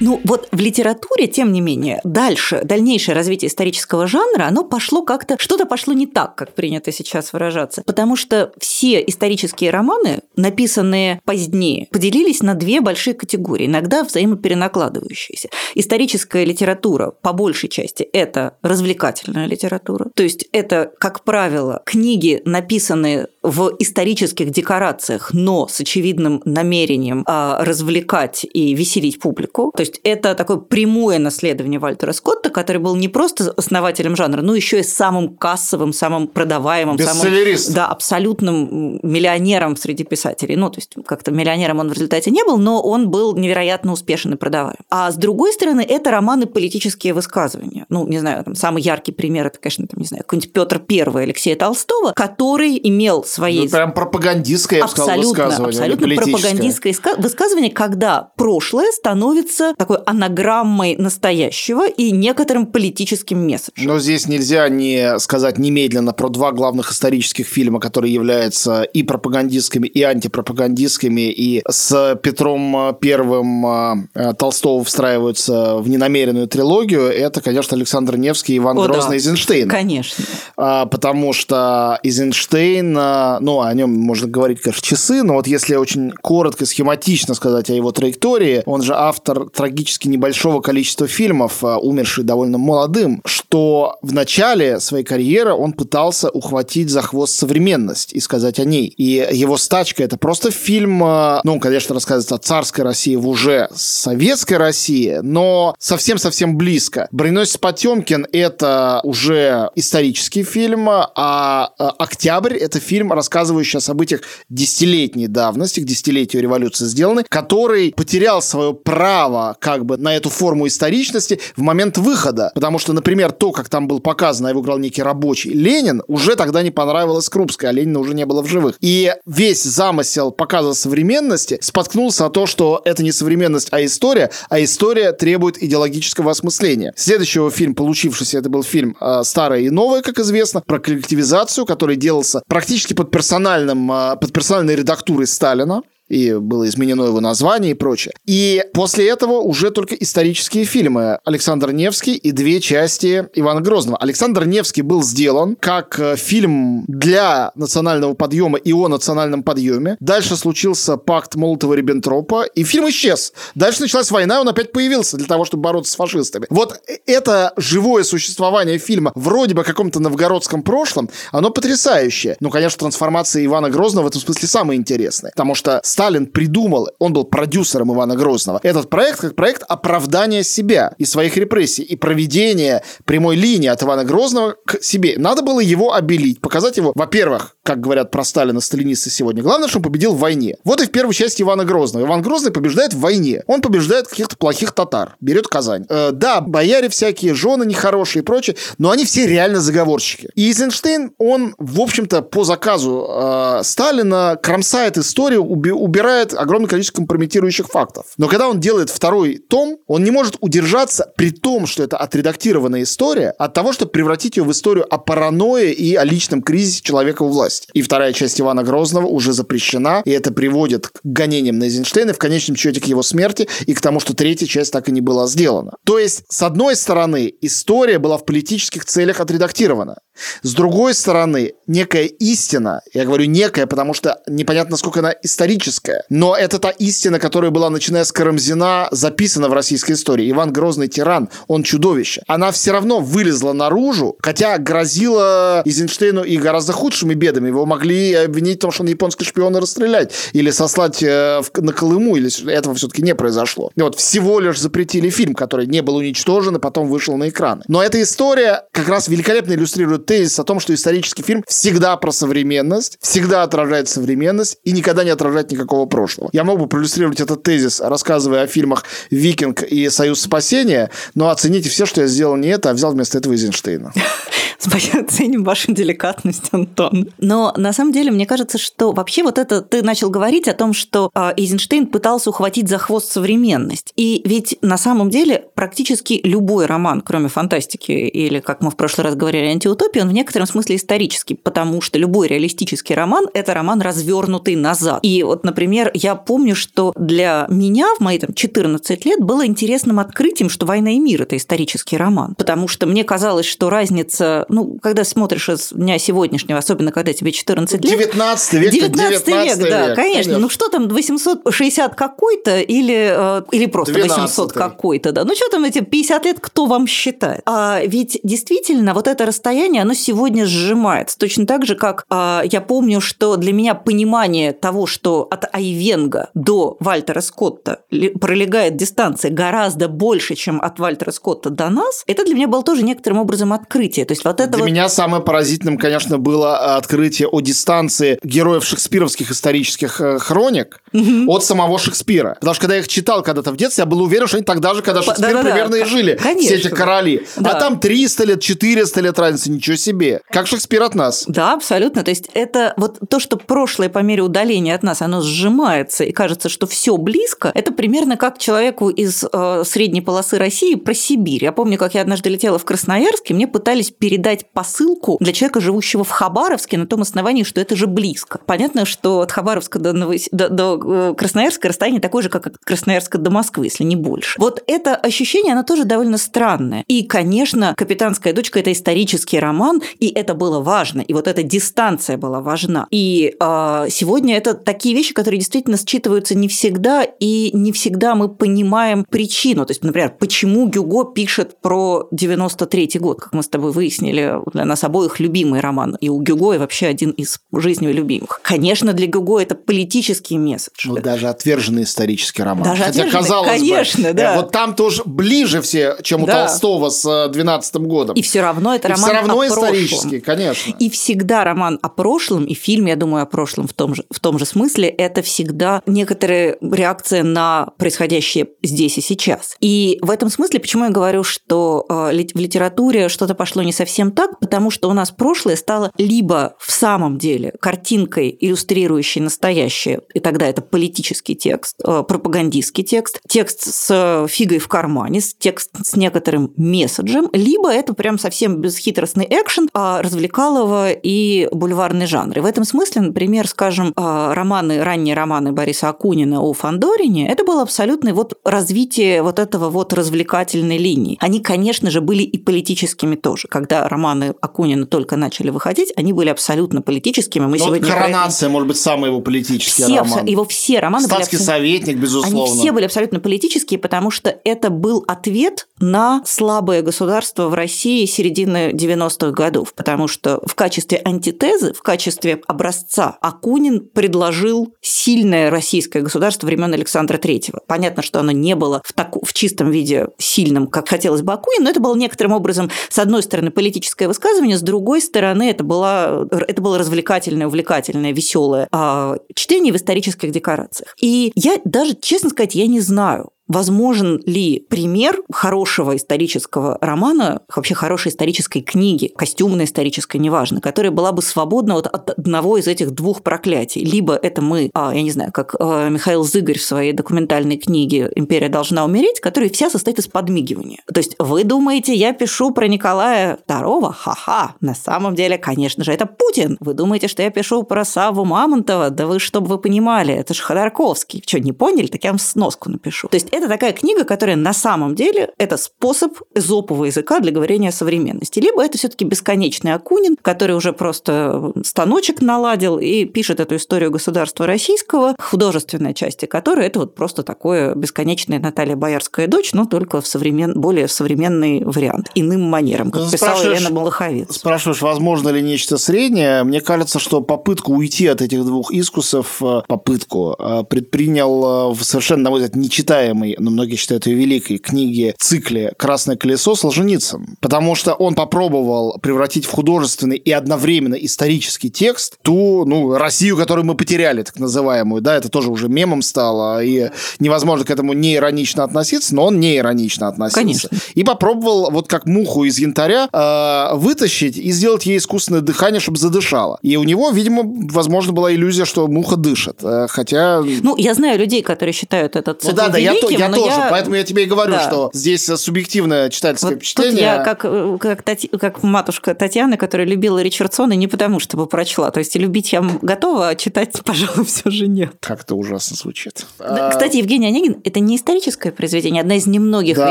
Ну 0.00 0.20
вот 0.24 0.48
в 0.50 0.58
литературе, 0.58 1.26
тем 1.26 1.52
не 1.52 1.60
менее, 1.60 2.00
дальше, 2.04 2.62
дальнейшее 2.64 3.14
развитие 3.14 3.48
исторического 3.48 4.06
жанра, 4.06 4.44
оно 4.44 4.64
пошло 4.64 5.02
как-то, 5.02 5.36
что-то 5.38 5.66
пошло 5.66 5.92
не 5.92 6.06
так, 6.06 6.34
как 6.34 6.54
принято 6.54 6.90
сейчас 6.90 7.32
выражаться. 7.32 7.82
Потому 7.84 8.16
что 8.16 8.52
все 8.58 9.02
исторические 9.06 9.70
романы, 9.70 10.20
написанные 10.36 11.20
позднее, 11.24 11.88
поделились 11.90 12.42
на 12.42 12.54
две 12.54 12.80
большие 12.80 13.14
категории, 13.14 13.66
иногда 13.66 14.02
взаимоперенакладывающиеся. 14.02 15.50
Историческая 15.74 16.44
литература, 16.44 17.10
по 17.10 17.32
большей 17.32 17.68
части, 17.68 18.02
это 18.02 18.56
развлекательная 18.62 19.46
литература. 19.46 20.06
То 20.14 20.22
есть 20.22 20.46
это, 20.52 20.92
как 20.98 21.24
правило, 21.24 21.82
книги, 21.84 22.40
написанные 22.44 23.28
в 23.42 23.74
исторических 23.78 24.50
декорациях, 24.50 25.30
но 25.32 25.68
с 25.68 25.80
очевидным 25.80 26.42
намерением 26.44 27.24
а, 27.26 27.64
развлекать 27.64 28.46
и 28.52 28.74
веселить 28.74 29.20
публику. 29.20 29.72
То 29.74 29.80
есть 29.80 29.89
это 30.04 30.34
такое 30.34 30.58
прямое 30.58 31.18
наследование 31.18 31.80
Вальтера 31.80 32.12
Скотта, 32.12 32.50
который 32.50 32.78
был 32.78 32.96
не 32.96 33.08
просто 33.08 33.52
основателем 33.56 34.16
жанра, 34.16 34.42
но 34.42 34.54
еще 34.54 34.80
и 34.80 34.82
самым 34.82 35.36
кассовым, 35.36 35.92
самым 35.92 36.28
продаваемым, 36.28 36.98
самым 36.98 37.26
да, 37.70 37.86
абсолютным 37.86 39.00
миллионером 39.02 39.76
среди 39.76 40.04
писателей. 40.04 40.56
Ну, 40.56 40.70
то 40.70 40.78
есть 40.78 40.94
как-то 41.06 41.30
миллионером 41.30 41.80
он 41.80 41.88
в 41.88 41.92
результате 41.92 42.30
не 42.30 42.44
был, 42.44 42.58
но 42.58 42.82
он 42.82 43.10
был 43.10 43.36
невероятно 43.36 43.92
успешен 43.92 44.34
и 44.34 44.36
продаваем. 44.36 44.78
А 44.90 45.10
с 45.10 45.16
другой 45.16 45.52
стороны, 45.52 45.80
это 45.80 46.10
романы 46.10 46.46
политические 46.46 47.14
высказывания. 47.14 47.86
Ну, 47.88 48.06
не 48.06 48.18
знаю, 48.18 48.44
там 48.44 48.54
самый 48.54 48.82
яркий 48.82 49.12
пример 49.12 49.46
это, 49.46 49.58
конечно, 49.58 49.86
там, 49.86 50.00
не 50.00 50.06
знаю, 50.06 50.24
какой-нибудь 50.24 50.52
Петр 50.52 50.82
I 50.88 51.22
Алексея 51.22 51.56
Толстого, 51.56 52.12
который 52.12 52.78
имел 52.82 53.24
свои 53.24 53.60
Ну, 53.64 53.68
прям 53.68 53.92
пропагандистское, 53.92 54.78
я 54.80 54.84
бы 54.84 54.90
сказал, 54.90 55.08
абсолютно, 55.10 55.44
высказывание. 55.44 55.66
а 55.66 55.84
абсолютно 55.84 56.16
пропагандистское 56.16 56.94
высказывание, 57.18 57.70
когда 57.70 58.30
прошлое 58.36 58.90
становится 58.92 59.74
такой 59.80 59.96
анаграммой 60.04 60.94
настоящего 60.96 61.88
и 61.88 62.10
некоторым 62.10 62.66
политическим 62.66 63.42
месседжем. 63.46 63.86
Но 63.86 63.98
здесь 63.98 64.28
нельзя 64.28 64.68
не 64.68 65.18
сказать 65.18 65.56
немедленно 65.56 66.12
про 66.12 66.28
два 66.28 66.52
главных 66.52 66.92
исторических 66.92 67.46
фильма, 67.46 67.80
которые 67.80 68.12
являются 68.12 68.82
и 68.82 69.02
пропагандистскими, 69.02 69.86
и 69.86 70.02
антипропагандистскими, 70.02 71.30
и 71.30 71.62
с 71.66 72.14
Петром 72.22 72.94
Первым 73.00 73.66
э, 74.14 74.34
Толстого 74.38 74.84
встраиваются 74.84 75.78
в 75.78 75.88
ненамеренную 75.88 76.46
трилогию. 76.46 77.04
Это, 77.04 77.40
конечно, 77.40 77.74
Александр 77.74 78.18
Невский 78.18 78.58
Иван 78.58 78.76
О, 78.76 78.86
да. 78.86 78.92
Грозный 78.92 79.16
Эйзенштейн. 79.16 79.66
Конечно. 79.70 80.22
А, 80.58 80.84
потому 80.84 81.32
что 81.32 81.98
Эйзенштейн, 82.02 82.94
а, 82.98 83.38
ну, 83.40 83.62
о 83.62 83.72
нем 83.72 83.90
можно 83.98 84.28
говорить, 84.28 84.60
конечно, 84.60 84.86
часы, 84.86 85.22
но 85.22 85.36
вот 85.36 85.46
если 85.46 85.76
очень 85.76 86.10
коротко, 86.10 86.66
схематично 86.66 87.32
сказать 87.32 87.70
о 87.70 87.72
его 87.72 87.92
траектории, 87.92 88.62
он 88.66 88.82
же 88.82 88.94
автор 88.94 89.48
трагически 89.70 90.08
небольшого 90.08 90.60
количества 90.60 91.06
фильмов, 91.06 91.62
а, 91.62 91.78
умерший 91.78 92.24
довольно 92.24 92.58
молодым, 92.58 93.22
что 93.24 93.98
в 94.02 94.12
начале 94.12 94.80
своей 94.80 95.04
карьеры 95.04 95.52
он 95.52 95.74
пытался 95.74 96.28
ухватить 96.28 96.90
за 96.90 97.02
хвост 97.02 97.36
современность 97.36 98.12
и 98.12 98.18
сказать 98.18 98.58
о 98.58 98.64
ней. 98.64 98.86
И 98.86 99.24
его 99.30 99.56
«Стачка»— 99.56 100.02
это 100.04 100.16
просто 100.16 100.50
фильм, 100.50 101.00
а, 101.04 101.40
ну, 101.44 101.52
он, 101.54 101.60
конечно, 101.60 101.94
рассказывает 101.94 102.32
о 102.32 102.44
царской 102.44 102.84
России 102.84 103.14
в 103.14 103.28
уже 103.28 103.68
советской 103.72 104.54
России, 104.54 105.20
но 105.22 105.76
совсем-совсем 105.78 106.56
близко. 106.56 107.06
«Броненосец 107.12 107.56
Потемкин»— 107.56 108.26
это 108.32 109.00
уже 109.04 109.70
исторический 109.76 110.42
фильм, 110.42 110.88
а 110.88 111.12
а, 111.14 111.70
«Октябрь»— 111.98 112.56
это 112.58 112.80
фильм, 112.80 113.12
рассказывающий 113.12 113.78
о 113.78 113.80
событиях 113.80 114.22
десятилетней 114.48 115.28
давности, 115.28 115.78
к 115.78 115.84
десятилетию 115.84 116.42
революции 116.42 116.86
сделаны, 116.86 117.24
который 117.28 117.92
потерял 117.96 118.42
свое 118.42 118.74
право 118.74 119.56
как 119.60 119.84
бы 119.84 119.96
на 119.96 120.16
эту 120.16 120.30
форму 120.30 120.66
историчности 120.66 121.38
в 121.56 121.62
момент 121.62 121.98
выхода. 121.98 122.50
Потому 122.54 122.78
что, 122.78 122.92
например, 122.92 123.30
то, 123.32 123.52
как 123.52 123.68
там 123.68 123.86
был 123.86 124.00
показано, 124.00 124.48
его 124.48 124.60
играл 124.62 124.78
некий 124.78 125.02
рабочий 125.02 125.50
Ленин, 125.50 126.02
уже 126.08 126.34
тогда 126.34 126.62
не 126.62 126.70
понравилось 126.70 127.28
Крупской, 127.28 127.68
а 127.68 127.72
Ленина 127.72 128.00
уже 128.00 128.14
не 128.14 128.26
было 128.26 128.42
в 128.42 128.46
живых. 128.46 128.76
И 128.80 129.12
весь 129.26 129.62
замысел 129.62 130.32
показа 130.32 130.74
современности 130.74 131.58
споткнулся 131.60 132.26
о 132.26 132.30
то, 132.30 132.46
что 132.46 132.80
это 132.84 133.02
не 133.02 133.12
современность, 133.12 133.68
а 133.70 133.84
история, 133.84 134.30
а 134.48 134.62
история 134.62 135.12
требует 135.12 135.62
идеологического 135.62 136.30
осмысления. 136.30 136.92
Следующий 136.96 137.48
фильм, 137.50 137.74
получившийся, 137.74 138.38
это 138.38 138.48
был 138.48 138.62
фильм 138.62 138.96
э, 139.00 139.22
«Старое 139.24 139.60
и 139.60 139.70
новое», 139.70 140.02
как 140.02 140.18
известно, 140.18 140.62
про 140.62 140.78
коллективизацию, 140.78 141.66
который 141.66 141.96
делался 141.96 142.42
практически 142.48 142.94
под 142.94 143.10
персональным, 143.10 143.90
э, 143.92 144.16
под 144.16 144.32
персональной 144.32 144.76
редактурой 144.76 145.26
Сталина. 145.26 145.82
И 146.10 146.34
было 146.34 146.68
изменено 146.68 147.04
его 147.04 147.20
название 147.20 147.72
и 147.72 147.74
прочее. 147.74 148.12
И 148.26 148.62
после 148.74 149.08
этого 149.08 149.40
уже 149.40 149.70
только 149.70 149.94
исторические 149.94 150.64
фильмы 150.64 151.18
Александр 151.24 151.72
Невский 151.72 152.14
и 152.14 152.32
две 152.32 152.60
части 152.60 153.26
Ивана 153.34 153.60
Грозного. 153.60 153.96
Александр 153.98 154.44
Невский 154.44 154.82
был 154.82 155.02
сделан 155.02 155.56
как 155.58 155.98
э, 155.98 156.16
фильм 156.16 156.84
для 156.86 157.52
национального 157.54 158.14
подъема 158.14 158.58
и 158.58 158.72
о 158.72 158.88
национальном 158.88 159.42
подъеме. 159.42 159.96
Дальше 160.00 160.36
случился 160.36 160.96
пакт 160.98 161.36
Молотова-Риббентропа, 161.36 162.44
и 162.54 162.64
фильм 162.64 162.88
исчез. 162.90 163.32
Дальше 163.54 163.82
началась 163.82 164.10
война, 164.10 164.40
он 164.40 164.48
опять 164.48 164.72
появился 164.72 165.16
для 165.16 165.26
того, 165.26 165.44
чтобы 165.44 165.62
бороться 165.62 165.92
с 165.92 165.96
фашистами. 165.96 166.46
Вот 166.50 166.80
это 167.06 167.52
живое 167.56 168.02
существование 168.02 168.78
фильма 168.78 169.12
вроде 169.14 169.54
бы 169.54 169.64
каком-то 169.70 170.00
новгородском 170.00 170.62
прошлом, 170.62 171.08
оно 171.30 171.50
потрясающее. 171.50 172.36
Ну, 172.40 172.50
конечно, 172.50 172.80
трансформация 172.80 173.44
Ивана 173.44 173.70
Грозного 173.70 174.06
в 174.06 174.08
этом 174.08 174.20
смысле 174.20 174.48
самая 174.48 174.76
интересная, 174.76 175.30
потому 175.30 175.54
что 175.54 175.80
Сталин 176.00 176.24
придумал, 176.24 176.88
он 176.98 177.12
был 177.12 177.24
продюсером 177.24 177.92
Ивана 177.92 178.16
Грозного, 178.16 178.58
этот 178.62 178.88
проект 178.88 179.20
как 179.20 179.36
проект 179.36 179.64
оправдания 179.68 180.42
себя 180.42 180.94
и 180.96 181.04
своих 181.04 181.36
репрессий, 181.36 181.82
и 181.82 181.94
проведения 181.94 182.82
прямой 183.04 183.36
линии 183.36 183.68
от 183.68 183.82
Ивана 183.82 184.06
Грозного 184.06 184.56
к 184.64 184.82
себе. 184.82 185.16
Надо 185.18 185.42
было 185.42 185.60
его 185.60 185.92
обелить, 185.92 186.40
показать 186.40 186.78
его, 186.78 186.92
во-первых, 186.94 187.54
как 187.70 187.80
говорят 187.80 188.10
про 188.10 188.24
Сталина 188.24 188.60
сталинисты 188.60 189.10
сегодня, 189.10 189.44
главное, 189.44 189.68
что 189.68 189.78
он 189.78 189.84
победил 189.84 190.12
в 190.12 190.18
войне. 190.18 190.56
Вот 190.64 190.80
и 190.80 190.86
в 190.86 190.90
первой 190.90 191.14
части 191.14 191.42
Ивана 191.42 191.64
Грозного. 191.64 192.04
Иван 192.04 192.20
Грозный 192.20 192.50
побеждает 192.50 192.94
в 192.94 192.98
войне. 192.98 193.44
Он 193.46 193.60
побеждает 193.60 194.08
каких-то 194.08 194.36
плохих 194.36 194.72
татар, 194.72 195.14
берет 195.20 195.46
Казань. 195.46 195.86
Э, 195.88 196.10
да, 196.12 196.40
бояре 196.40 196.88
всякие, 196.88 197.32
жены 197.32 197.62
нехорошие 197.64 198.22
и 198.22 198.26
прочее, 198.26 198.56
но 198.78 198.90
они 198.90 199.04
все 199.04 199.24
реально 199.24 199.60
заговорщики. 199.60 200.30
И 200.34 200.48
Эйзенштейн, 200.48 201.12
он, 201.18 201.54
в 201.58 201.80
общем-то, 201.80 202.22
по 202.22 202.42
заказу 202.42 203.06
э, 203.08 203.60
Сталина 203.62 204.36
кромсает 204.42 204.98
историю, 204.98 205.44
уби- 205.44 205.70
убирает 205.70 206.34
огромное 206.34 206.68
количество 206.68 206.96
компрометирующих 206.96 207.68
фактов. 207.68 208.06
Но 208.16 208.26
когда 208.26 208.48
он 208.48 208.58
делает 208.58 208.90
второй 208.90 209.38
том, 209.38 209.78
он 209.86 210.02
не 210.02 210.10
может 210.10 210.38
удержаться, 210.40 211.12
при 211.16 211.30
том, 211.30 211.68
что 211.68 211.84
это 211.84 211.98
отредактированная 211.98 212.82
история, 212.82 213.30
от 213.38 213.54
того, 213.54 213.72
чтобы 213.72 213.92
превратить 213.92 214.38
ее 214.38 214.42
в 214.42 214.50
историю 214.50 214.92
о 214.92 214.98
паранойе 214.98 215.72
и 215.72 215.94
о 215.94 216.02
личном 216.02 216.42
кризисе 216.42 216.82
человека 216.82 217.22
у 217.22 217.28
власти. 217.28 217.59
И 217.72 217.82
вторая 217.82 218.12
часть 218.12 218.40
Ивана 218.40 218.62
Грозного 218.62 219.06
уже 219.06 219.32
запрещена, 219.32 220.02
и 220.04 220.10
это 220.10 220.32
приводит 220.32 220.88
к 220.88 221.00
гонениям 221.04 221.58
на 221.58 221.64
Эйзенштейна, 221.64 222.12
в 222.12 222.18
конечном 222.18 222.56
счете 222.56 222.80
к 222.80 222.84
его 222.84 223.02
смерти 223.02 223.48
и 223.66 223.74
к 223.74 223.80
тому, 223.80 224.00
что 224.00 224.14
третья 224.14 224.46
часть 224.46 224.72
так 224.72 224.88
и 224.88 224.92
не 224.92 225.00
была 225.00 225.26
сделана. 225.26 225.72
То 225.84 225.98
есть, 225.98 226.24
с 226.28 226.42
одной 226.42 226.76
стороны, 226.76 227.32
история 227.40 227.98
была 227.98 228.18
в 228.18 228.24
политических 228.24 228.84
целях 228.84 229.20
отредактирована. 229.20 229.96
С 230.42 230.54
другой 230.54 230.94
стороны, 230.94 231.54
некая 231.66 232.04
истина, 232.04 232.82
я 232.92 233.04
говорю 233.04 233.24
некая, 233.24 233.66
потому 233.66 233.94
что 233.94 234.20
непонятно, 234.26 234.72
насколько 234.72 235.00
она 235.00 235.14
историческая, 235.22 236.04
но 236.10 236.36
это 236.36 236.58
та 236.58 236.70
истина, 236.70 237.18
которая 237.18 237.50
была, 237.50 237.70
начиная 237.70 238.04
с 238.04 238.12
Карамзина, 238.12 238.88
записана 238.90 239.48
в 239.48 239.52
российской 239.52 239.92
истории. 239.92 240.30
Иван 240.30 240.52
Грозный 240.52 240.88
тиран, 240.88 241.28
он 241.46 241.62
чудовище. 241.62 242.22
Она 242.26 242.52
все 242.52 242.72
равно 242.72 243.00
вылезла 243.00 243.52
наружу, 243.52 244.16
хотя 244.20 244.58
грозила 244.58 245.62
Эйзенштейну 245.64 246.22
и 246.22 246.36
гораздо 246.36 246.72
худшими 246.72 247.14
бедами. 247.14 247.39
Его 247.44 247.66
могли 247.66 248.14
обвинить 248.14 248.58
в 248.58 248.60
том, 248.60 248.70
что 248.70 248.82
он 248.82 248.88
японский 248.88 249.24
шпион 249.24 249.56
и 249.56 249.60
расстрелять, 249.60 250.12
или 250.32 250.50
сослать 250.50 251.02
э, 251.02 251.40
в, 251.42 251.50
на 251.60 251.72
Колыму, 251.72 252.16
или 252.16 252.50
этого 252.50 252.74
все-таки 252.74 253.02
не 253.02 253.14
произошло. 253.14 253.70
И 253.74 253.82
вот 253.82 253.96
всего 253.96 254.40
лишь 254.40 254.58
запретили 254.58 255.10
фильм, 255.10 255.34
который 255.34 255.66
не 255.66 255.82
был 255.82 255.96
уничтожен 255.96 256.56
и 256.56 256.60
потом 256.60 256.88
вышел 256.88 257.16
на 257.16 257.28
экраны. 257.28 257.62
Но 257.68 257.82
эта 257.82 258.00
история 258.02 258.64
как 258.72 258.88
раз 258.88 259.08
великолепно 259.08 259.52
иллюстрирует 259.52 260.06
тезис 260.06 260.38
о 260.38 260.44
том, 260.44 260.60
что 260.60 260.74
исторический 260.74 261.22
фильм 261.22 261.44
всегда 261.46 261.96
про 261.96 262.12
современность, 262.12 262.98
всегда 263.00 263.42
отражает 263.42 263.88
современность 263.88 264.58
и 264.64 264.72
никогда 264.72 265.04
не 265.04 265.10
отражает 265.10 265.50
никакого 265.50 265.86
прошлого. 265.86 266.30
Я 266.32 266.44
мог 266.44 266.58
бы 266.58 266.66
проиллюстрировать 266.66 267.20
этот 267.20 267.42
тезис, 267.42 267.80
рассказывая 267.80 268.42
о 268.42 268.46
фильмах 268.46 268.84
«Викинг» 269.10 269.62
и 269.62 269.88
«Союз 269.88 270.20
спасения», 270.20 270.90
но 271.14 271.30
оцените 271.30 271.68
все, 271.68 271.86
что 271.86 272.02
я 272.02 272.06
сделал 272.06 272.36
не 272.36 272.48
это, 272.48 272.70
а 272.70 272.74
взял 272.74 272.92
вместо 272.92 273.18
этого 273.18 273.32
Эйзенштейна. 273.32 273.92
Спасибо, 274.58 275.04
ценим 275.08 275.42
вашу 275.42 275.72
деликатность, 275.72 276.48
Антон. 276.52 277.08
Но 277.30 277.54
на 277.56 277.72
самом 277.72 277.92
деле, 277.92 278.10
мне 278.10 278.26
кажется, 278.26 278.58
что 278.58 278.90
вообще 278.90 279.22
вот 279.22 279.38
это 279.38 279.62
ты 279.62 279.84
начал 279.84 280.10
говорить 280.10 280.48
о 280.48 280.52
том, 280.52 280.72
что 280.72 281.10
а, 281.14 281.32
Эйзенштейн 281.36 281.86
пытался 281.86 282.30
ухватить 282.30 282.68
за 282.68 282.78
хвост 282.78 283.12
современность. 283.12 283.92
И 283.94 284.20
ведь 284.24 284.58
на 284.62 284.76
самом 284.76 285.10
деле 285.10 285.44
практически 285.54 286.20
любой 286.24 286.66
роман, 286.66 287.02
кроме 287.02 287.28
фантастики 287.28 287.92
или, 287.92 288.40
как 288.40 288.62
мы 288.62 288.72
в 288.72 288.76
прошлый 288.76 289.04
раз 289.04 289.14
говорили, 289.14 289.44
антиутопии, 289.44 290.00
он 290.00 290.08
в 290.08 290.12
некотором 290.12 290.48
смысле 290.48 290.74
исторический, 290.74 291.36
потому 291.36 291.80
что 291.80 292.00
любой 292.00 292.26
реалистический 292.26 292.96
роман– 292.96 293.28
это 293.32 293.54
роман, 293.54 293.80
развернутый 293.80 294.56
назад. 294.56 294.98
И 295.04 295.22
вот, 295.22 295.44
например, 295.44 295.92
я 295.94 296.16
помню, 296.16 296.56
что 296.56 296.92
для 296.96 297.46
меня 297.48 297.94
в 297.96 298.00
мои 298.00 298.18
там, 298.18 298.34
14 298.34 299.04
лет 299.04 299.20
было 299.20 299.46
интересным 299.46 300.00
открытием, 300.00 300.50
что 300.50 300.66
«Война 300.66 300.90
и 300.90 300.98
мир»– 300.98 301.22
это 301.22 301.36
исторический 301.36 301.96
роман, 301.96 302.34
потому 302.34 302.66
что 302.66 302.88
мне 302.88 303.04
казалось, 303.04 303.46
что 303.46 303.70
разница 303.70 304.46
ну, 304.48 304.78
когда 304.82 305.04
смотришь 305.04 305.48
из 305.48 305.68
дня 305.72 305.96
сегодняшнего, 306.00 306.58
особенно 306.58 306.90
когда 306.90 307.12
тебе 307.20 307.32
14 307.32 307.84
лет... 307.84 307.98
19 307.98 308.52
век, 308.54 308.72
19 308.72 309.28
век, 309.28 309.58
век, 309.58 309.70
да, 309.70 309.94
конечно. 309.94 309.94
конечно. 309.94 310.38
Ну, 310.38 310.48
что 310.48 310.68
там, 310.68 310.88
860 310.88 311.94
какой-то 311.94 312.60
или, 312.60 313.12
э, 313.12 313.42
или 313.52 313.66
просто 313.66 313.92
800 313.92 314.52
какой-то, 314.52 315.12
да. 315.12 315.24
Ну, 315.24 315.34
что 315.34 315.48
там 315.50 315.64
эти 315.64 315.80
50 315.80 316.24
лет, 316.24 316.40
кто 316.40 316.66
вам 316.66 316.86
считает? 316.86 317.42
А 317.46 317.80
ведь 317.84 318.20
действительно 318.22 318.94
вот 318.94 319.06
это 319.06 319.26
расстояние, 319.26 319.82
оно 319.82 319.94
сегодня 319.94 320.46
сжимается. 320.46 321.18
Точно 321.18 321.46
так 321.46 321.66
же, 321.66 321.74
как 321.74 322.04
а, 322.10 322.42
я 322.44 322.60
помню, 322.60 323.00
что 323.00 323.36
для 323.36 323.52
меня 323.52 323.74
понимание 323.74 324.52
того, 324.52 324.86
что 324.86 325.28
от 325.30 325.54
Айвенга 325.54 326.30
до 326.34 326.76
Вальтера 326.80 327.20
Скотта 327.20 327.80
пролегает 328.20 328.76
дистанция 328.76 329.30
гораздо 329.30 329.88
больше, 329.88 330.34
чем 330.34 330.60
от 330.60 330.78
Вальтера 330.78 331.10
Скотта 331.10 331.50
до 331.50 331.68
нас, 331.68 332.04
это 332.06 332.24
для 332.24 332.34
меня 332.34 332.48
было 332.48 332.62
тоже 332.62 332.82
некоторым 332.82 333.18
образом 333.18 333.52
открытие. 333.52 334.06
То 334.06 334.12
есть 334.12 334.24
вот 334.24 334.40
это 334.40 334.52
Для 334.52 334.60
вот... 334.60 334.66
меня 334.66 334.88
самое 334.88 335.22
поразительным, 335.22 335.76
конечно, 335.76 336.18
было 336.18 336.76
открытие 336.76 337.09
о 337.26 337.40
дистанции 337.40 338.18
героев 338.22 338.64
шекспировских 338.64 339.30
исторических 339.30 340.00
э, 340.00 340.18
хроник 340.18 340.80
угу. 340.92 341.32
от 341.32 341.44
самого 341.44 341.78
Шекспира. 341.78 342.36
Потому 342.40 342.54
что 342.54 342.62
когда 342.62 342.74
я 342.74 342.80
их 342.80 342.88
читал 342.88 343.22
когда-то 343.22 343.52
в 343.52 343.56
детстве, 343.56 343.82
я 343.82 343.86
был 343.86 344.02
уверен, 344.02 344.26
что 344.26 344.36
они 344.36 344.44
тогда 344.44 344.74
же, 344.74 344.82
когда 344.82 345.02
Шекспир 345.02 345.32
да, 345.32 345.42
да, 345.42 345.50
примерно 345.50 345.72
да. 345.72 345.78
и 345.78 345.84
жили. 345.84 346.18
Конечно. 346.22 346.56
Все 346.56 346.68
эти 346.68 346.68
короли. 346.68 347.26
Да. 347.36 347.50
А 347.50 347.60
там 347.60 347.80
300 347.80 348.24
лет, 348.24 348.40
400 348.40 349.00
лет 349.00 349.18
разницы, 349.18 349.50
ничего 349.50 349.76
себе. 349.76 350.20
Как 350.30 350.46
Шекспир 350.46 350.82
от 350.82 350.94
нас. 350.94 351.24
Да, 351.26 351.54
абсолютно. 351.54 352.02
То 352.02 352.10
есть 352.10 352.28
это 352.34 352.74
вот 352.76 352.98
то, 353.08 353.20
что 353.20 353.36
прошлое 353.36 353.88
по 353.88 354.00
мере 354.00 354.22
удаления 354.22 354.74
от 354.74 354.82
нас, 354.82 355.02
оно 355.02 355.20
сжимается 355.20 356.04
и 356.04 356.12
кажется, 356.12 356.48
что 356.48 356.66
все 356.66 356.96
близко, 356.96 357.50
это 357.54 357.72
примерно 357.72 358.16
как 358.16 358.38
человеку 358.38 358.90
из 358.90 359.24
э, 359.30 359.62
средней 359.64 360.00
полосы 360.00 360.38
России 360.38 360.74
про 360.74 360.94
Сибирь. 360.94 361.44
Я 361.44 361.52
помню, 361.52 361.78
как 361.78 361.94
я 361.94 362.02
однажды 362.02 362.30
летела 362.30 362.58
в 362.58 362.64
Красноярск, 362.64 363.30
и 363.30 363.34
мне 363.34 363.46
пытались 363.46 363.90
передать 363.90 364.50
посылку 364.52 365.16
для 365.20 365.32
человека, 365.32 365.60
живущего 365.60 366.04
в 366.04 366.10
Хабаровске, 366.10 366.78
на 366.78 366.86
том 366.86 366.99
основании, 367.02 367.42
что 367.42 367.60
это 367.60 367.76
же 367.76 367.86
близко. 367.86 368.40
Понятно, 368.46 368.84
что 368.84 369.20
от 369.20 369.32
Хабаровска 369.32 369.78
до, 369.78 369.92
Новос... 369.92 370.28
до, 370.32 370.48
до 370.48 371.10
э, 371.10 371.14
Красноярска 371.16 371.68
расстояние 371.68 372.00
такое 372.00 372.22
же, 372.22 372.28
как 372.28 372.46
от 372.46 372.58
Красноярска 372.58 373.18
до 373.18 373.30
Москвы, 373.30 373.66
если 373.66 373.84
не 373.84 373.96
больше. 373.96 374.38
Вот 374.38 374.62
это 374.66 374.96
ощущение, 374.96 375.52
оно 375.52 375.62
тоже 375.62 375.84
довольно 375.84 376.18
странное. 376.18 376.84
И, 376.88 377.04
конечно, 377.04 377.74
«Капитанская 377.76 378.32
дочка»– 378.32 378.58
это 378.60 378.72
исторический 378.72 379.38
роман, 379.38 379.82
и 379.98 380.08
это 380.08 380.34
было 380.34 380.60
важно, 380.60 381.00
и 381.00 381.12
вот 381.12 381.28
эта 381.28 381.42
дистанция 381.42 382.16
была 382.16 382.40
важна. 382.40 382.86
И 382.90 383.34
э, 383.38 383.86
сегодня 383.90 384.36
это 384.36 384.54
такие 384.54 384.94
вещи, 384.94 385.14
которые 385.14 385.38
действительно 385.38 385.76
считываются 385.76 386.34
не 386.34 386.48
всегда, 386.48 387.04
и 387.04 387.50
не 387.52 387.72
всегда 387.72 388.14
мы 388.14 388.28
понимаем 388.28 389.04
причину. 389.04 389.64
То 389.66 389.72
есть, 389.72 389.84
например, 389.84 390.14
почему 390.18 390.66
Гюго 390.66 391.04
пишет 391.12 391.60
про 391.60 392.08
93-й 392.12 392.98
год, 392.98 393.20
как 393.20 393.32
мы 393.32 393.42
с 393.42 393.48
тобой 393.48 393.72
выяснили 393.72 394.34
для 394.52 394.64
нас 394.64 394.84
обоих 394.84 395.20
любимый 395.20 395.60
роман. 395.60 395.96
И 396.00 396.08
у 396.08 396.20
Гюго 396.20 396.58
вообще 396.58 396.88
один 396.90 397.10
из 397.10 397.40
жизнью 397.52 397.94
любимых. 397.94 398.40
Конечно, 398.42 398.92
для 398.92 399.06
Гюго 399.06 399.40
это 399.40 399.54
политический 399.54 400.38
месседж. 400.38 400.86
Ну, 400.86 400.96
даже 401.00 401.28
отверженный 401.28 401.84
исторический 401.84 402.42
роман. 402.42 402.64
Даже 402.64 402.84
Хотя, 402.84 403.10
казалось 403.10 403.48
конечно, 403.48 404.08
бы, 404.08 404.14
да. 404.14 404.36
Вот 404.36 404.52
там 404.52 404.74
тоже 404.74 405.02
ближе 405.04 405.62
все, 405.62 405.96
чем 406.02 406.24
у 406.24 406.26
да. 406.26 406.46
Толстого 406.46 406.90
с 406.90 407.28
12 407.28 407.76
годом. 407.76 408.16
И 408.16 408.22
все 408.22 408.40
равно 408.40 408.74
это 408.74 408.88
и 408.88 408.90
роман 408.90 409.04
все 409.04 409.12
равно 409.14 409.40
о 409.40 409.46
исторический, 409.46 410.20
конечно. 410.20 410.74
И 410.78 410.90
всегда 410.90 411.44
роман 411.44 411.78
о 411.82 411.88
прошлом, 411.88 412.44
и 412.44 412.54
фильм, 412.54 412.86
я 412.86 412.96
думаю, 412.96 413.22
о 413.22 413.26
прошлом 413.26 413.66
в 413.66 413.72
том 413.72 413.94
же, 413.94 414.04
в 414.10 414.20
том 414.20 414.38
же 414.38 414.46
смысле, 414.46 414.88
это 414.88 415.22
всегда 415.22 415.82
некоторая 415.86 416.56
реакция 416.60 417.22
на 417.22 417.70
происходящее 417.78 418.48
здесь 418.62 418.98
и 418.98 419.00
сейчас. 419.00 419.56
И 419.60 419.98
в 420.02 420.10
этом 420.10 420.30
смысле, 420.30 420.60
почему 420.60 420.84
я 420.84 420.90
говорю, 420.90 421.24
что 421.24 421.86
э, 421.88 422.10
в 422.12 422.38
литературе 422.38 423.08
что-то 423.08 423.34
пошло 423.34 423.62
не 423.62 423.72
совсем 423.72 424.12
так, 424.12 424.38
потому 424.40 424.70
что 424.70 424.88
у 424.88 424.92
нас 424.92 425.10
прошлое 425.10 425.56
стало 425.56 425.92
либо 425.96 426.54
в 426.58 426.72
самом 426.80 427.18
деле 427.18 427.52
картинкой, 427.60 428.34
иллюстрирующей 428.40 429.20
настоящее, 429.20 430.00
и 430.14 430.20
тогда 430.20 430.46
это 430.46 430.62
политический 430.62 431.36
текст, 431.36 431.76
э, 431.84 432.02
пропагандистский 432.08 432.84
текст, 432.84 433.20
текст 433.28 433.62
с 433.62 434.26
фигой 434.28 434.58
в 434.58 434.68
кармане, 434.68 435.20
текст 435.38 435.70
с 435.84 435.94
некоторым 435.96 436.52
месседжем, 436.56 437.28
либо 437.32 437.70
это 437.70 437.92
прям 437.92 438.18
совсем 438.18 438.60
бесхитростный 438.60 439.26
экшен, 439.28 439.68
а 439.74 440.00
развлекалово 440.00 440.92
и 440.92 441.48
бульварный 441.52 442.06
жанр. 442.06 442.38
И 442.38 442.40
в 442.40 442.46
этом 442.46 442.64
смысле, 442.64 443.02
например, 443.02 443.46
скажем, 443.46 443.92
а, 443.96 444.34
романы, 444.34 444.82
ранние 444.82 445.14
романы 445.14 445.52
Бориса 445.52 445.90
Акунина 445.90 446.40
о 446.40 446.52
Фандорине, 446.54 447.28
это 447.28 447.44
было 447.44 447.62
абсолютное 447.62 448.14
вот 448.14 448.38
развитие 448.44 449.22
вот 449.22 449.38
этого 449.38 449.68
вот 449.68 449.92
развлекательной 449.92 450.78
линии. 450.78 451.18
Они, 451.20 451.40
конечно 451.40 451.90
же, 451.90 452.00
были 452.00 452.22
и 452.22 452.38
политическими 452.38 453.16
тоже. 453.16 453.48
Когда 453.48 453.86
романы 453.86 454.34
Акунина 454.40 454.86
только 454.86 455.16
начали 455.16 455.50
выходить, 455.50 455.92
они 455.96 456.14
были 456.14 456.30
абсолютно 456.30 456.69
политическими. 456.80 457.44
Мы 457.44 457.58
Но 457.58 457.64
сегодня 457.66 457.88
коронация, 457.88 458.48
про... 458.48 458.52
может 458.52 458.68
быть, 458.68 458.76
самый 458.78 459.08
его 459.08 459.20
политический 459.20 459.82
все, 459.82 459.98
роман. 459.98 460.26
Его 460.26 460.44
все 460.44 460.78
романы 460.78 461.06
Статский 461.06 461.36
были 461.36 461.42
абсолютно... 461.42 461.54
советник, 461.54 461.96
безусловно. 461.96 462.44
Они 462.44 462.60
все 462.60 462.72
были 462.72 462.84
абсолютно 462.84 463.20
политические, 463.20 463.80
потому 463.80 464.10
что 464.10 464.38
это 464.44 464.70
был 464.70 465.04
ответ 465.08 465.66
на 465.80 466.22
слабое 466.24 466.82
государство 466.82 467.48
в 467.48 467.54
России 467.54 468.06
середины 468.06 468.70
90-х 468.72 469.32
годов, 469.32 469.74
потому 469.74 470.08
что 470.08 470.40
в 470.46 470.54
качестве 470.54 471.00
антитезы, 471.04 471.72
в 471.72 471.82
качестве 471.82 472.40
образца 472.46 473.18
Акунин 473.20 473.88
предложил 473.88 474.74
сильное 474.80 475.50
российское 475.50 476.00
государство 476.00 476.46
времен 476.46 476.72
Александра 476.72 477.18
Третьего. 477.18 477.60
Понятно, 477.66 478.02
что 478.02 478.20
оно 478.20 478.32
не 478.32 478.54
было 478.54 478.82
в, 478.84 478.92
так, 478.92 479.16
в 479.16 479.32
чистом 479.32 479.70
виде 479.70 480.08
сильным, 480.18 480.66
как 480.66 480.88
хотелось 480.88 481.22
бы 481.22 481.32
Акунин, 481.32 481.64
но 481.64 481.70
это 481.70 481.80
было 481.80 481.94
некоторым 481.94 482.32
образом, 482.32 482.70
с 482.88 482.98
одной 482.98 483.22
стороны, 483.22 483.50
политическое 483.50 484.06
высказывание, 484.06 484.56
с 484.56 484.62
другой 484.62 485.00
стороны, 485.00 485.50
это 485.50 485.64
было, 485.64 486.28
это 486.50 486.60
было 486.62 486.78
развлекательное, 486.78 487.46
увлекательное, 487.46 488.12
веселое 488.12 488.68
а, 488.72 489.16
чтение 489.34 489.72
в 489.72 489.76
исторических 489.76 490.30
декорациях. 490.30 490.94
И 491.00 491.32
я 491.34 491.58
даже, 491.64 491.94
честно 491.94 492.30
сказать, 492.30 492.54
я 492.54 492.66
не 492.66 492.80
знаю, 492.80 493.30
Возможен 493.50 494.22
ли 494.26 494.64
пример 494.68 495.22
хорошего 495.32 495.96
исторического 495.96 496.78
романа, 496.80 497.42
вообще 497.52 497.74
хорошей 497.74 498.10
исторической 498.12 498.60
книги, 498.60 499.08
костюмной 499.08 499.64
исторической, 499.64 500.18
неважно, 500.18 500.60
которая 500.60 500.92
была 500.92 501.10
бы 501.10 501.20
свободна 501.20 501.74
вот 501.74 501.88
от 501.88 502.10
одного 502.10 502.58
из 502.58 502.68
этих 502.68 502.92
двух 502.92 503.24
проклятий? 503.24 503.82
Либо 503.82 504.14
это 504.14 504.40
мы, 504.40 504.70
а, 504.72 504.94
я 504.94 505.02
не 505.02 505.10
знаю, 505.10 505.32
как 505.32 505.56
а, 505.58 505.88
Михаил 505.88 506.22
Зыгорь 506.22 506.58
в 506.58 506.62
своей 506.62 506.92
документальной 506.92 507.56
книге 507.56 508.12
«Империя 508.14 508.48
должна 508.48 508.84
умереть», 508.84 509.18
которая 509.18 509.50
вся 509.50 509.68
состоит 509.68 509.98
из 509.98 510.06
подмигивания. 510.06 510.82
То 510.86 511.00
есть 511.00 511.16
вы 511.18 511.42
думаете, 511.42 511.92
я 511.92 512.12
пишу 512.12 512.52
про 512.52 512.68
Николая 512.68 513.40
II? 513.48 513.92
Ха-ха. 513.92 514.54
На 514.60 514.76
самом 514.76 515.16
деле, 515.16 515.38
конечно 515.38 515.82
же, 515.82 515.92
это 515.92 516.06
Путин. 516.06 516.56
Вы 516.60 516.74
думаете, 516.74 517.08
что 517.08 517.24
я 517.24 517.30
пишу 517.30 517.64
про 517.64 517.84
Саву 517.84 518.24
Мамонтова? 518.24 518.90
Да 518.90 519.08
вы, 519.08 519.18
чтобы 519.18 519.48
вы 519.48 519.58
понимали, 519.58 520.14
это 520.14 520.34
же 520.34 520.42
Ходорковский. 520.44 521.20
Что, 521.26 521.40
не 521.40 521.50
поняли? 521.50 521.88
Так 521.88 522.04
я 522.04 522.10
вам 522.10 522.20
сноску 522.20 522.70
напишу. 522.70 523.08
То 523.08 523.16
есть 523.16 523.26
это 523.40 523.48
такая 523.48 523.72
книга, 523.72 524.04
которая 524.04 524.36
на 524.36 524.52
самом 524.52 524.94
деле 524.94 525.30
это 525.38 525.56
способ 525.56 526.12
эзопового 526.34 526.84
языка 526.84 527.20
для 527.20 527.32
говорения 527.32 527.68
о 527.70 527.72
современности. 527.72 528.38
Либо 528.38 528.64
это 528.64 528.78
все-таки 528.78 529.04
бесконечный 529.04 529.74
Акунин, 529.74 530.16
который 530.20 530.56
уже 530.56 530.72
просто 530.72 531.52
станочек 531.64 532.20
наладил 532.20 532.78
и 532.78 533.04
пишет 533.04 533.40
эту 533.40 533.56
историю 533.56 533.90
государства 533.90 534.46
российского, 534.46 535.16
художественной 535.18 535.94
части 535.94 536.26
которой 536.26 536.66
это 536.66 536.80
вот 536.80 536.94
просто 536.94 537.22
такое 537.22 537.74
бесконечное 537.74 538.38
Наталья 538.38 538.76
Боярская 538.76 539.26
дочь, 539.26 539.52
но 539.52 539.66
только 539.66 540.00
в 540.00 540.06
современ... 540.06 540.52
более 540.54 540.88
современный 540.88 541.64
вариант, 541.64 542.10
иным 542.14 542.42
манером, 542.42 542.90
как 542.90 543.10
писала 543.10 543.42
Елена 543.42 543.70
Малаховец. 543.70 544.36
Спрашиваешь, 544.36 544.80
возможно 544.80 545.30
ли 545.30 545.42
нечто 545.42 545.76
среднее? 545.76 546.44
Мне 546.44 546.60
кажется, 546.60 546.98
что 546.98 547.20
попытку 547.20 547.74
уйти 547.74 548.06
от 548.06 548.22
этих 548.22 548.44
двух 548.44 548.72
искусов, 548.72 549.42
э, 549.42 549.62
попытку 549.66 550.36
э, 550.38 550.62
предпринял 550.68 551.70
э, 551.70 551.74
в 551.74 551.82
совершенно, 551.82 552.24
на 552.24 552.30
мой 552.30 552.40
взгляд, 552.40 552.56
нечитаемый 552.56 553.29
известной, 553.30 553.36
но 553.38 553.50
многие 553.50 553.76
считают 553.76 554.06
ее 554.06 554.16
великой, 554.16 554.58
книге, 554.58 555.14
цикле 555.18 555.72
«Красное 555.76 556.16
колесо» 556.16 556.54
Солженицын. 556.54 557.36
Потому 557.40 557.74
что 557.74 557.94
он 557.94 558.14
попробовал 558.14 558.98
превратить 559.00 559.46
в 559.46 559.50
художественный 559.50 560.16
и 560.16 560.32
одновременно 560.32 560.94
исторический 560.94 561.70
текст 561.70 562.18
ту, 562.22 562.64
ну, 562.66 562.96
Россию, 562.96 563.36
которую 563.36 563.64
мы 563.64 563.74
потеряли, 563.74 564.22
так 564.22 564.38
называемую, 564.38 565.02
да, 565.02 565.16
это 565.16 565.28
тоже 565.28 565.50
уже 565.50 565.68
мемом 565.68 566.02
стало, 566.02 566.62
и 566.62 566.90
невозможно 567.18 567.64
к 567.64 567.70
этому 567.70 567.92
не 567.92 568.16
иронично 568.16 568.64
относиться, 568.64 569.14
но 569.14 569.26
он 569.26 569.40
не 569.40 569.56
иронично 569.56 570.08
относился. 570.08 570.40
Конечно. 570.40 570.68
И 570.94 571.04
попробовал 571.04 571.70
вот 571.70 571.88
как 571.88 572.06
муху 572.06 572.44
из 572.44 572.58
янтаря 572.58 573.08
э, 573.12 573.76
вытащить 573.76 574.36
и 574.36 574.50
сделать 574.52 574.86
ей 574.86 574.98
искусственное 574.98 575.40
дыхание, 575.40 575.80
чтобы 575.80 575.98
задышала. 575.98 576.58
И 576.62 576.76
у 576.76 576.84
него, 576.84 577.10
видимо, 577.10 577.42
возможно, 577.44 578.12
была 578.12 578.32
иллюзия, 578.32 578.64
что 578.64 578.86
муха 578.86 579.16
дышит. 579.16 579.58
Э, 579.62 579.86
хотя... 579.88 580.42
Ну, 580.42 580.76
я 580.76 580.94
знаю 580.94 581.18
людей, 581.18 581.42
которые 581.42 581.72
считают 581.72 582.16
этот 582.16 582.40
цикл 582.40 582.50
ну, 582.50 582.56
да, 582.56 582.68
да, 582.68 582.78
великим, 582.78 583.18
я, 583.18 583.19
я 583.20 583.32
тоже, 583.32 583.56
я... 583.56 583.68
поэтому 583.70 583.96
я 583.96 584.04
тебе 584.04 584.24
и 584.24 584.26
говорю, 584.26 584.52
да. 584.52 584.60
что 584.60 584.90
здесь 584.92 585.24
субъективное 585.24 586.10
читательское 586.10 586.52
вот 586.52 586.58
впечатление. 586.58 586.92
Тут 586.92 587.00
я 587.00 587.24
как, 587.24 587.80
как, 587.80 588.02
Тати... 588.02 588.28
как 588.28 588.62
матушка 588.62 589.14
Татьяна, 589.14 589.56
которая 589.56 589.86
любила 589.86 590.20
Ричардсона 590.20 590.72
не 590.74 590.86
потому, 590.86 591.20
чтобы 591.20 591.46
прочла. 591.46 591.90
То 591.90 591.98
есть 591.98 592.16
любить 592.16 592.52
я 592.52 592.62
готова, 592.82 593.28
а 593.28 593.34
читать, 593.34 593.80
пожалуй, 593.84 594.24
все 594.24 594.50
же 594.50 594.66
нет. 594.66 594.92
Как 595.00 595.22
это 595.22 595.34
ужасно 595.34 595.76
звучит. 595.76 596.26
Да, 596.38 596.70
кстати, 596.70 596.96
Евгений 596.96 597.26
Онегин– 597.26 597.60
это 597.64 597.80
не 597.80 597.96
историческое 597.96 598.52
произведение, 598.52 599.00
одна 599.00 599.16
из 599.16 599.26
немногих 599.26 599.76
да, 599.76 599.90